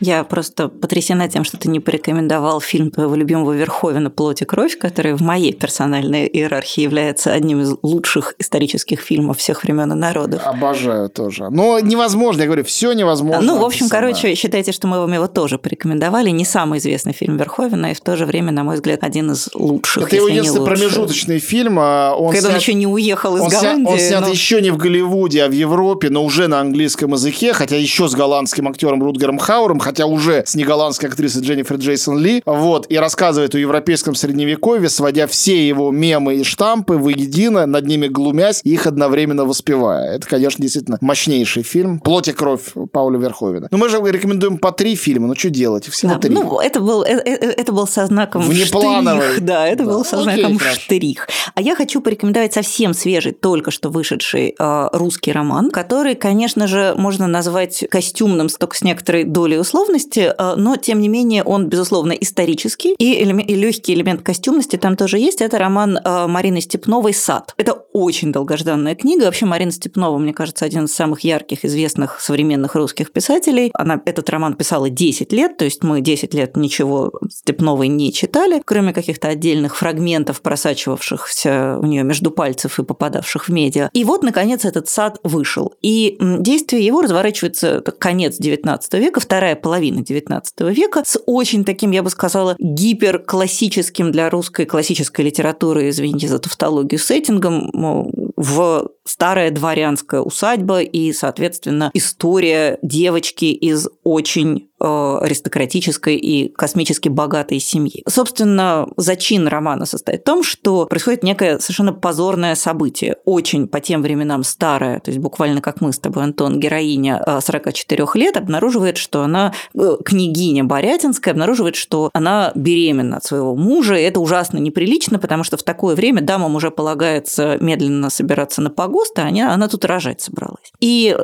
Я 0.00 0.24
просто 0.24 0.68
потрясена 0.68 1.28
тем, 1.28 1.44
что 1.44 1.58
ты 1.58 1.68
не 1.68 1.78
порекомендовал 1.78 2.60
фильм 2.60 2.90
твоего 2.90 3.14
любимого 3.14 3.52
Верховина 3.52 4.10
«Плоть 4.10 4.42
и 4.42 4.44
кровь», 4.46 4.78
который 4.78 5.12
в 5.12 5.20
моей 5.20 5.52
персональной 5.52 6.26
иерархии 6.26 6.82
является 6.82 7.32
одним 7.32 7.60
из 7.60 7.74
лучших 7.82 8.34
исторических 8.38 9.00
фильмов 9.00 9.38
всех 9.38 9.62
времен 9.62 9.92
и 9.92 9.94
народов. 9.94 10.42
Обожаю 10.46 11.10
тоже. 11.10 11.50
Но 11.50 11.80
невозможно, 11.80 12.40
я 12.40 12.46
говорю, 12.46 12.64
все 12.64 12.92
невозможно. 12.92 13.42
Ну, 13.42 13.58
в 13.58 13.64
общем, 13.64 13.88
короче, 13.88 14.34
считайте, 14.34 14.72
что 14.72 14.86
мы 14.86 15.00
вам 15.00 15.12
его 15.12 15.26
тоже 15.26 15.58
порекомендовали. 15.58 16.30
Не 16.30 16.44
самый 16.44 16.78
известный 16.78 17.12
фильм 17.12 17.36
Верховина, 17.36 17.90
и 17.90 17.94
в 17.94 18.00
то 18.00 18.16
же 18.16 18.24
время, 18.24 18.52
на 18.52 18.64
мой 18.64 18.76
взгляд, 18.76 19.00
один 19.02 19.32
из 19.32 19.50
лучших. 19.54 20.06
Это 20.06 20.16
его 20.16 20.28
единственный 20.28 20.64
промежуточный 20.64 21.38
фильм. 21.40 21.78
А 21.78 22.14
он 22.14 22.32
Когда 22.32 22.48
снят... 22.48 22.52
он 22.52 22.58
еще 22.58 22.74
не 22.74 22.86
уехал 22.86 23.36
из 23.36 23.42
он 23.42 23.48
Голландии. 23.48 23.82
Снят, 23.82 23.92
он 23.92 23.98
снят 23.98 24.20
но... 24.22 24.28
еще 24.28 24.62
не 24.62 24.70
в 24.70 24.78
Голливуде, 24.78 25.44
а 25.44 25.48
в 25.48 25.52
Европе, 25.52 26.08
но 26.08 26.24
уже 26.24 26.48
на 26.48 26.60
английском 26.60 27.12
языке, 27.12 27.52
хотя 27.52 27.76
еще 27.76 28.08
с 28.08 28.14
голландским 28.14 28.66
актером 28.68 29.02
Рутгером 29.02 29.38
Хауром, 29.38 29.78
хотя 29.90 30.06
уже 30.06 30.44
с 30.46 30.54
неголландской 30.54 31.08
актрисой 31.08 31.42
Дженнифер 31.42 31.74
Джейсон 31.76 32.16
Ли, 32.16 32.42
вот, 32.46 32.86
и 32.88 32.96
рассказывает 32.96 33.56
о 33.56 33.58
европейском 33.58 34.14
средневековье, 34.14 34.88
сводя 34.88 35.26
все 35.26 35.66
его 35.66 35.90
мемы 35.90 36.36
и 36.36 36.44
штампы 36.44 36.94
воедино, 36.94 37.66
над 37.66 37.86
ними 37.86 38.06
глумясь, 38.06 38.60
их 38.62 38.86
одновременно 38.86 39.44
воспевая. 39.44 40.14
Это, 40.14 40.28
конечно, 40.28 40.62
действительно 40.62 40.98
мощнейший 41.00 41.64
фильм. 41.64 41.98
«Плоть 41.98 42.28
и 42.28 42.32
кровь» 42.32 42.72
Пауля 42.92 43.18
Верховина. 43.18 43.66
Но 43.72 43.78
мы 43.78 43.88
же 43.88 44.00
рекомендуем 44.00 44.58
по 44.58 44.70
три 44.70 44.94
фильма, 44.94 45.26
ну 45.26 45.34
что 45.34 45.50
делать? 45.50 45.88
Всего 45.88 46.12
да, 46.12 46.18
три. 46.20 46.34
Ну, 46.34 46.60
это 46.60 46.78
был, 46.78 47.02
это, 47.02 47.28
э, 47.28 47.54
это 47.56 47.72
был 47.72 47.88
со 47.88 48.06
знаком 48.06 48.42
Внеплановый. 48.42 49.32
штрих. 49.32 49.44
Да, 49.44 49.66
это 49.66 49.84
да. 49.84 49.90
был 49.90 50.04
со 50.04 50.22
знаком 50.22 50.56
Окей, 50.56 50.72
штрих. 50.72 51.28
А 51.56 51.60
я 51.60 51.74
хочу 51.74 52.00
порекомендовать 52.00 52.54
совсем 52.54 52.94
свежий, 52.94 53.32
только 53.32 53.72
что 53.72 53.88
вышедший 53.88 54.54
э, 54.56 54.88
русский 54.92 55.32
роман, 55.32 55.72
который, 55.72 56.14
конечно 56.14 56.68
же, 56.68 56.94
можно 56.96 57.26
назвать 57.26 57.84
костюмным, 57.90 58.48
только 58.48 58.76
с 58.76 58.82
некоторой 58.82 59.24
долей 59.24 59.58
условности, 59.80 60.32
э, 60.36 60.54
но 60.56 60.76
тем 60.76 61.00
не 61.00 61.08
менее 61.08 61.42
он, 61.42 61.68
безусловно, 61.68 62.12
исторический, 62.12 62.94
и, 62.98 63.22
элемент, 63.22 63.48
и 63.50 63.54
легкий 63.54 63.94
элемент 63.94 64.22
костюмности 64.22 64.76
там 64.76 64.96
тоже 64.96 65.18
есть. 65.18 65.40
Это 65.40 65.58
роман 65.58 65.96
э, 65.96 66.26
Марины 66.26 66.60
Степновой 66.60 67.14
«Сад». 67.14 67.54
Это 67.56 67.72
очень 67.92 68.32
долгожданная 68.32 68.94
книга. 68.94 69.24
Вообще 69.24 69.46
Марина 69.46 69.72
Степнова, 69.72 70.18
мне 70.18 70.32
кажется, 70.32 70.64
один 70.64 70.84
из 70.84 70.94
самых 70.94 71.20
ярких, 71.20 71.64
известных 71.64 72.20
современных 72.20 72.74
русских 72.74 73.12
писателей. 73.12 73.70
Она 73.74 74.00
этот 74.04 74.28
роман 74.30 74.54
писала 74.54 74.90
10 74.90 75.32
лет, 75.32 75.56
то 75.56 75.64
есть 75.64 75.82
мы 75.82 76.00
10 76.00 76.34
лет 76.34 76.56
ничего 76.56 77.12
Степновой 77.30 77.88
не 77.88 78.12
читали, 78.12 78.62
кроме 78.64 78.92
каких-то 78.92 79.28
отдельных 79.28 79.76
фрагментов, 79.76 80.40
просачивавшихся 80.42 81.78
у 81.80 81.86
нее 81.86 82.02
между 82.02 82.30
пальцев 82.30 82.78
и 82.78 82.84
попадавших 82.84 83.48
в 83.48 83.52
медиа. 83.52 83.90
И 83.92 84.04
вот, 84.04 84.22
наконец, 84.22 84.64
этот 84.64 84.88
сад 84.88 85.18
вышел. 85.22 85.74
И 85.82 86.18
действие 86.20 86.84
его 86.84 87.00
разворачивается 87.00 87.80
конец 87.98 88.38
XIX 88.38 88.78
века, 88.98 89.20
вторая 89.20 89.56
половина 89.56 89.69
XIX 89.78 90.42
века 90.72 91.02
с 91.04 91.20
очень 91.26 91.64
таким, 91.64 91.90
я 91.90 92.02
бы 92.02 92.10
сказала, 92.10 92.56
гиперклассическим 92.58 94.12
для 94.12 94.30
русской 94.30 94.66
классической 94.66 95.24
литературы, 95.24 95.88
извините 95.88 96.28
за 96.28 96.38
тавтологию, 96.38 96.98
сеттингом 96.98 98.29
в 98.40 98.88
старая 99.04 99.50
дворянская 99.50 100.22
усадьба 100.22 100.80
и, 100.80 101.12
соответственно, 101.12 101.90
история 101.92 102.78
девочки 102.80 103.44
из 103.44 103.86
очень 104.02 104.70
Э, 104.82 105.18
аристократической 105.20 106.16
и 106.16 106.48
космически 106.48 107.10
богатой 107.10 107.60
семьи. 107.60 108.02
Собственно, 108.08 108.88
зачин 108.96 109.46
романа 109.46 109.84
состоит 109.84 110.22
в 110.22 110.24
том, 110.24 110.42
что 110.42 110.86
происходит 110.86 111.22
некое 111.22 111.58
совершенно 111.58 111.92
позорное 111.92 112.54
событие, 112.54 113.16
очень 113.26 113.68
по 113.68 113.80
тем 113.80 114.00
временам 114.00 114.42
старое, 114.42 114.98
то 115.00 115.10
есть 115.10 115.20
буквально 115.20 115.60
как 115.60 115.82
мы 115.82 115.92
с 115.92 115.98
тобой, 115.98 116.24
Антон, 116.24 116.58
героиня 116.58 117.22
44 117.42 118.02
э, 118.02 118.18
лет, 118.18 118.38
обнаруживает, 118.38 118.96
что 118.96 119.20
она, 119.20 119.52
э, 119.74 119.96
княгиня 120.02 120.64
Борятинская, 120.64 121.34
обнаруживает, 121.34 121.76
что 121.76 122.08
она 122.14 122.50
беременна 122.54 123.18
от 123.18 123.24
своего 123.24 123.54
мужа, 123.54 123.96
и 123.96 124.02
это 124.02 124.18
ужасно 124.18 124.56
неприлично, 124.56 125.18
потому 125.18 125.44
что 125.44 125.58
в 125.58 125.62
такое 125.62 125.94
время 125.94 126.22
дамам 126.22 126.54
уже 126.56 126.70
полагается 126.70 127.58
медленно 127.60 128.08
собираться 128.08 128.29
на 128.62 128.70
погост, 128.70 129.18
а 129.18 129.28
она, 129.28 129.52
она 129.52 129.68
тут 129.68 129.84
рожать 129.84 130.20
собралась. 130.20 130.72
И, 130.80 131.16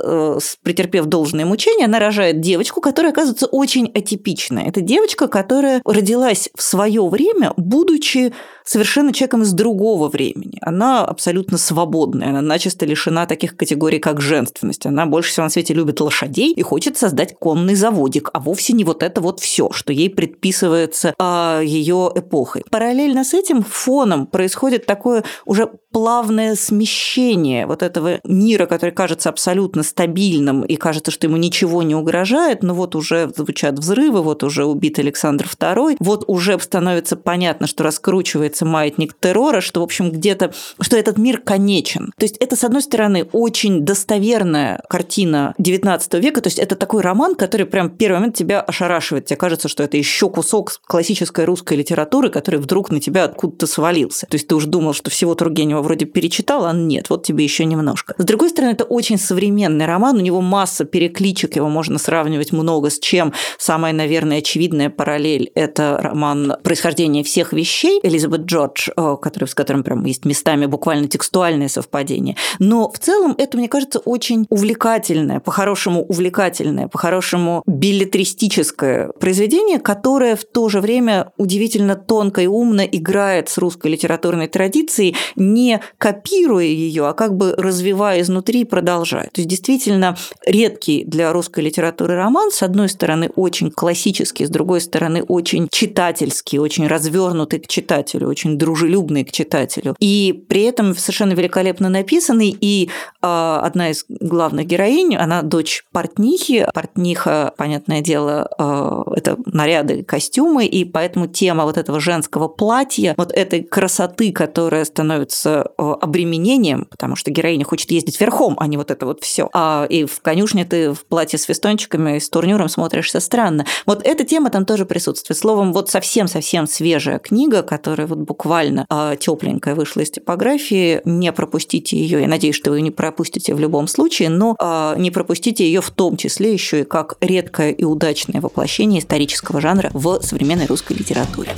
претерпев 0.62 1.06
должное 1.06 1.44
мучение, 1.44 1.86
она 1.86 1.98
рожает 1.98 2.40
девочку, 2.40 2.80
которая 2.80 3.12
оказывается 3.12 3.46
очень 3.46 3.90
атипичная. 3.94 4.66
Это 4.66 4.80
девочка, 4.80 5.28
которая 5.28 5.80
родилась 5.84 6.48
в 6.54 6.62
свое 6.62 7.06
время, 7.08 7.52
будучи 7.56 8.32
совершенно 8.64 9.12
человеком 9.12 9.42
из 9.42 9.52
другого 9.52 10.08
времени. 10.08 10.58
Она 10.60 11.04
абсолютно 11.04 11.56
свободная, 11.56 12.30
она 12.30 12.42
начисто 12.42 12.84
лишена 12.84 13.26
таких 13.26 13.56
категорий, 13.56 13.98
как 13.98 14.20
женственность. 14.20 14.86
Она 14.86 15.06
больше 15.06 15.30
всего 15.30 15.44
на 15.44 15.50
свете 15.50 15.72
любит 15.74 16.00
лошадей 16.00 16.52
и 16.52 16.62
хочет 16.62 16.96
создать 16.96 17.36
конный 17.38 17.74
заводик, 17.74 18.30
а 18.32 18.40
вовсе 18.40 18.72
не 18.72 18.84
вот 18.84 19.02
это 19.02 19.20
вот 19.20 19.40
все, 19.40 19.70
что 19.72 19.92
ей 19.92 20.10
предписывается 20.10 21.14
а, 21.18 21.60
ее 21.62 22.10
эпохой. 22.14 22.64
Параллельно 22.70 23.24
с 23.24 23.34
этим 23.34 23.62
фоном 23.62 24.26
происходит 24.26 24.86
такое 24.86 25.24
уже 25.44 25.70
плавное 25.96 26.56
смещение 26.56 27.66
вот 27.66 27.82
этого 27.82 28.20
мира, 28.22 28.66
который 28.66 28.90
кажется 28.90 29.30
абсолютно 29.30 29.82
стабильным 29.82 30.60
и 30.60 30.76
кажется, 30.76 31.10
что 31.10 31.26
ему 31.26 31.38
ничего 31.38 31.82
не 31.82 31.94
угрожает, 31.94 32.62
но 32.62 32.74
вот 32.74 32.94
уже 32.94 33.32
звучат 33.34 33.78
взрывы, 33.78 34.20
вот 34.20 34.44
уже 34.44 34.66
убит 34.66 34.98
Александр 34.98 35.46
II, 35.46 35.96
вот 36.00 36.24
уже 36.26 36.60
становится 36.60 37.16
понятно, 37.16 37.66
что 37.66 37.82
раскручивается 37.82 38.66
маятник 38.66 39.14
террора, 39.18 39.62
что, 39.62 39.80
в 39.80 39.84
общем, 39.84 40.10
где-то, 40.10 40.52
что 40.82 40.98
этот 40.98 41.16
мир 41.16 41.40
конечен. 41.40 42.12
То 42.18 42.26
есть 42.26 42.36
это, 42.40 42.56
с 42.56 42.64
одной 42.64 42.82
стороны, 42.82 43.26
очень 43.32 43.80
достоверная 43.86 44.82
картина 44.90 45.54
XIX 45.58 46.20
века, 46.20 46.42
то 46.42 46.48
есть 46.48 46.58
это 46.58 46.74
такой 46.76 47.00
роман, 47.00 47.34
который 47.36 47.64
прям 47.64 47.88
в 47.88 47.96
первый 47.96 48.16
момент 48.16 48.36
тебя 48.36 48.60
ошарашивает, 48.60 49.24
тебе 49.24 49.38
кажется, 49.38 49.68
что 49.68 49.82
это 49.82 49.96
еще 49.96 50.28
кусок 50.28 50.78
классической 50.84 51.46
русской 51.46 51.78
литературы, 51.78 52.28
который 52.28 52.60
вдруг 52.60 52.90
на 52.90 53.00
тебя 53.00 53.24
откуда-то 53.24 53.66
свалился. 53.66 54.26
То 54.26 54.34
есть 54.34 54.46
ты 54.46 54.54
уже 54.54 54.66
думал, 54.66 54.92
что 54.92 55.08
всего 55.08 55.34
Тургенева 55.34 55.85
вроде 55.86 56.04
перечитал, 56.04 56.66
а 56.66 56.72
нет, 56.72 57.10
вот 57.10 57.24
тебе 57.24 57.44
еще 57.44 57.64
немножко. 57.64 58.14
С 58.18 58.24
другой 58.24 58.50
стороны, 58.50 58.72
это 58.72 58.84
очень 58.84 59.18
современный 59.18 59.86
роман, 59.86 60.16
у 60.16 60.20
него 60.20 60.40
масса 60.40 60.84
перекличек, 60.84 61.56
его 61.56 61.68
можно 61.68 61.98
сравнивать 61.98 62.52
много 62.52 62.90
с 62.90 62.98
чем. 62.98 63.32
Самая, 63.58 63.92
наверное, 63.92 64.38
очевидная 64.38 64.90
параллель– 64.90 65.50
это 65.54 65.98
роман 66.02 66.54
«Происхождение 66.62 67.22
всех 67.22 67.52
вещей» 67.52 68.00
Элизабет 68.02 68.42
Джордж, 68.42 68.88
э, 68.96 69.16
который, 69.22 69.48
с 69.48 69.54
которым 69.54 69.84
прям 69.84 70.04
есть 70.04 70.24
местами 70.24 70.66
буквально 70.66 71.08
текстуальное 71.08 71.68
совпадение. 71.68 72.36
Но 72.58 72.90
в 72.90 72.98
целом 72.98 73.34
это, 73.38 73.56
мне 73.56 73.68
кажется, 73.68 74.00
очень 74.00 74.46
увлекательное, 74.50 75.40
по-хорошему 75.40 76.02
увлекательное, 76.02 76.88
по-хорошему 76.88 77.62
билетристическое 77.66 79.10
произведение, 79.20 79.78
которое 79.78 80.34
в 80.34 80.44
то 80.44 80.68
же 80.68 80.80
время 80.80 81.32
удивительно 81.36 81.94
тонко 81.94 82.42
и 82.42 82.46
умно 82.46 82.82
играет 82.84 83.48
с 83.48 83.58
русской 83.58 83.92
литературной 83.92 84.48
традицией, 84.48 85.16
не 85.36 85.75
копируя 85.98 86.64
ее, 86.64 87.08
а 87.08 87.12
как 87.12 87.36
бы 87.36 87.54
развивая 87.56 88.20
изнутри 88.20 88.62
и 88.62 88.64
продолжая. 88.64 89.24
То 89.32 89.40
есть 89.40 89.48
действительно 89.48 90.16
редкий 90.46 91.04
для 91.04 91.32
русской 91.32 91.60
литературы 91.60 92.14
роман, 92.14 92.50
с 92.50 92.62
одной 92.62 92.88
стороны, 92.88 93.30
очень 93.36 93.70
классический, 93.70 94.46
с 94.46 94.50
другой 94.50 94.80
стороны, 94.80 95.22
очень 95.22 95.68
читательский, 95.70 96.58
очень 96.58 96.86
развернутый 96.86 97.60
к 97.60 97.66
читателю, 97.66 98.28
очень 98.28 98.58
дружелюбный 98.58 99.24
к 99.24 99.32
читателю. 99.32 99.94
И 100.00 100.44
при 100.48 100.62
этом 100.62 100.96
совершенно 100.96 101.32
великолепно 101.32 101.88
написанный. 101.88 102.56
И 102.60 102.88
э, 103.22 103.58
одна 103.62 103.90
из 103.90 104.04
главных 104.08 104.66
героинь, 104.66 105.16
она 105.16 105.42
дочь 105.42 105.84
портнихи. 105.92 106.66
Портниха, 106.74 107.52
понятное 107.56 108.00
дело, 108.00 108.48
э, 108.58 109.16
это 109.16 109.36
наряды, 109.46 110.02
костюмы, 110.02 110.66
и 110.66 110.84
поэтому 110.84 111.26
тема 111.26 111.64
вот 111.64 111.76
этого 111.76 112.00
женского 112.00 112.48
платья, 112.48 113.14
вот 113.16 113.32
этой 113.32 113.62
красоты, 113.62 114.32
которая 114.32 114.84
становится 114.84 115.55
обременением, 115.62 116.86
потому 116.90 117.16
что 117.16 117.30
героиня 117.30 117.64
хочет 117.64 117.90
ездить 117.90 118.20
верхом, 118.20 118.56
а 118.58 118.66
не 118.66 118.76
вот 118.76 118.90
это 118.90 119.06
вот 119.06 119.22
все. 119.22 119.48
А, 119.52 119.86
и 119.88 120.04
в 120.04 120.20
конюшне 120.20 120.64
ты 120.64 120.92
в 120.92 121.04
платье 121.04 121.38
с 121.38 121.44
фестончиками, 121.44 122.18
с 122.18 122.28
турнюром 122.28 122.68
смотришься 122.68 123.20
странно. 123.20 123.66
Вот 123.86 124.04
эта 124.04 124.24
тема 124.24 124.50
там 124.50 124.64
тоже 124.64 124.86
присутствует. 124.86 125.38
Словом, 125.38 125.72
вот 125.72 125.90
совсем-совсем 125.90 126.66
свежая 126.66 127.18
книга, 127.18 127.62
которая 127.62 128.06
вот 128.06 128.18
буквально 128.18 128.86
э, 128.90 129.16
тепленькая 129.18 129.74
вышла 129.74 130.00
из 130.00 130.10
типографии. 130.10 131.00
Не 131.04 131.32
пропустите 131.32 131.96
ее. 131.96 132.20
Я 132.20 132.28
надеюсь, 132.28 132.56
что 132.56 132.70
вы 132.70 132.80
не 132.80 132.90
пропустите 132.90 133.54
в 133.54 133.60
любом 133.60 133.88
случае, 133.88 134.28
но 134.28 134.56
э, 134.58 134.94
не 134.98 135.10
пропустите 135.10 135.64
ее 135.64 135.80
в 135.80 135.90
том 135.90 136.16
числе 136.16 136.52
еще 136.52 136.80
и 136.80 136.84
как 136.84 137.16
редкое 137.20 137.70
и 137.70 137.84
удачное 137.84 138.40
воплощение 138.40 139.00
исторического 139.00 139.60
жанра 139.60 139.90
в 139.92 140.20
современной 140.22 140.66
русской 140.66 140.94
литературе. 140.94 141.50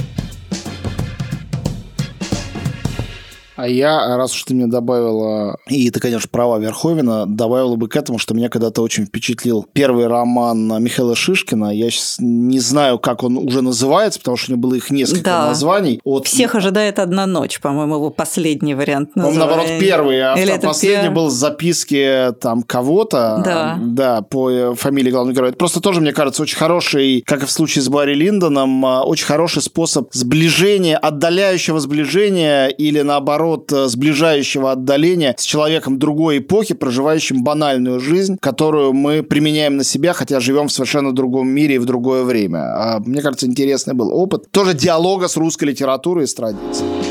А 3.58 3.66
я, 3.66 4.16
раз 4.16 4.34
уж 4.36 4.44
ты 4.44 4.54
мне 4.54 4.68
добавила, 4.68 5.56
и 5.66 5.90
ты, 5.90 5.98
конечно, 5.98 6.28
права 6.30 6.58
Верховина, 6.58 7.26
добавила 7.26 7.74
бы 7.74 7.88
к 7.88 7.96
этому, 7.96 8.18
что 8.18 8.32
меня 8.32 8.48
когда-то 8.48 8.82
очень 8.82 9.04
впечатлил 9.04 9.66
первый 9.72 10.06
роман 10.06 10.80
Михаила 10.80 11.16
Шишкина. 11.16 11.74
Я 11.74 11.90
сейчас 11.90 12.18
не 12.20 12.60
знаю, 12.60 13.00
как 13.00 13.24
он 13.24 13.36
уже 13.36 13.60
называется, 13.60 14.20
потому 14.20 14.36
что 14.36 14.52
у 14.52 14.54
него 14.54 14.68
было 14.68 14.76
их 14.76 14.92
несколько 14.92 15.24
да. 15.24 15.46
названий. 15.48 16.00
От... 16.04 16.28
Всех 16.28 16.54
ожидает 16.54 17.00
одна 17.00 17.26
ночь, 17.26 17.58
по-моему, 17.60 17.96
его 17.96 18.10
последний 18.10 18.76
вариант 18.76 19.16
называется. 19.16 19.42
Он, 19.42 19.48
наоборот, 19.48 19.80
первый, 19.80 20.22
а 20.22 20.36
Или 20.36 20.56
последний 20.62 21.08
пер... 21.08 21.14
был 21.16 21.28
записки 21.28 22.32
там 22.40 22.62
кого-то. 22.62 23.42
Да. 23.44 23.78
Да, 23.82 24.22
по 24.22 24.50
э, 24.50 24.74
фамилии 24.76 25.10
главного 25.10 25.34
героя. 25.34 25.48
Это 25.48 25.58
просто 25.58 25.80
тоже, 25.80 26.00
мне 26.00 26.12
кажется, 26.12 26.42
очень 26.42 26.56
хороший, 26.56 27.24
как 27.26 27.42
и 27.42 27.46
в 27.46 27.50
случае 27.50 27.82
с 27.82 27.88
Барри 27.88 28.14
Линдоном, 28.14 28.86
а, 28.86 29.02
очень 29.02 29.26
хороший 29.26 29.62
способ 29.62 30.10
сближения, 30.12 30.96
отдаляющего 30.96 31.80
сближения 31.80 32.68
или 32.68 33.00
наоборот 33.00 33.47
наоборот, 33.48 33.72
э, 33.72 33.88
сближающего 33.88 34.72
отдаления 34.72 35.34
с 35.36 35.42
человеком 35.42 35.98
другой 35.98 36.38
эпохи, 36.38 36.74
проживающим 36.74 37.42
банальную 37.42 38.00
жизнь, 38.00 38.36
которую 38.40 38.92
мы 38.92 39.22
применяем 39.22 39.76
на 39.76 39.84
себя, 39.84 40.12
хотя 40.12 40.40
живем 40.40 40.68
в 40.68 40.72
совершенно 40.72 41.14
другом 41.14 41.48
мире 41.48 41.76
и 41.76 41.78
в 41.78 41.84
другое 41.84 42.24
время. 42.24 42.58
А, 42.58 43.00
мне 43.00 43.22
кажется, 43.22 43.46
интересный 43.46 43.94
был 43.94 44.12
опыт. 44.12 44.50
Тоже 44.50 44.74
диалога 44.74 45.28
с 45.28 45.36
русской 45.36 45.64
литературой 45.64 46.24
и 46.24 46.26
с 46.26 46.34
традицией. 46.34 47.07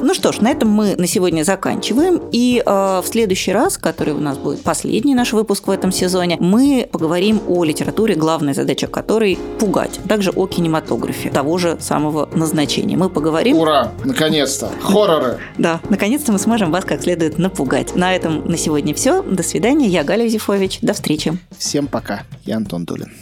Ну 0.00 0.14
что 0.14 0.32
ж, 0.32 0.40
на 0.40 0.50
этом 0.50 0.68
мы 0.68 0.94
на 0.96 1.06
сегодня 1.06 1.42
заканчиваем. 1.42 2.20
И 2.32 2.62
э, 2.64 2.70
в 2.70 3.04
следующий 3.06 3.52
раз, 3.52 3.78
который 3.78 4.14
у 4.14 4.20
нас 4.20 4.38
будет 4.38 4.62
последний 4.62 5.14
наш 5.14 5.32
выпуск 5.32 5.66
в 5.66 5.70
этом 5.70 5.92
сезоне, 5.92 6.36
мы 6.40 6.88
поговорим 6.90 7.40
о 7.48 7.64
литературе, 7.64 8.14
главная 8.14 8.54
задача 8.54 8.86
которой– 8.86 9.38
пугать. 9.58 10.00
Также 10.08 10.30
о 10.30 10.46
кинематографе 10.46 11.30
того 11.30 11.58
же 11.58 11.76
самого 11.80 12.28
назначения. 12.32 12.96
Мы 12.96 13.10
поговорим... 13.10 13.56
Ура! 13.56 13.92
Наконец-то! 14.04 14.70
Хорроры! 14.80 15.38
Да, 15.58 15.80
наконец-то 15.88 16.32
мы 16.32 16.38
сможем 16.38 16.70
вас 16.70 16.84
как 16.84 17.02
следует 17.02 17.38
напугать. 17.38 17.94
На 17.96 18.14
этом 18.14 18.48
на 18.48 18.56
сегодня 18.56 18.94
все. 18.94 19.22
До 19.22 19.42
свидания. 19.42 19.88
Я 19.88 20.04
Галя 20.04 20.28
Зифович. 20.28 20.78
До 20.82 20.94
встречи. 20.94 21.36
Всем 21.58 21.86
пока. 21.86 22.22
Я 22.44 22.56
Антон 22.56 22.84
Дулин. 22.84 23.12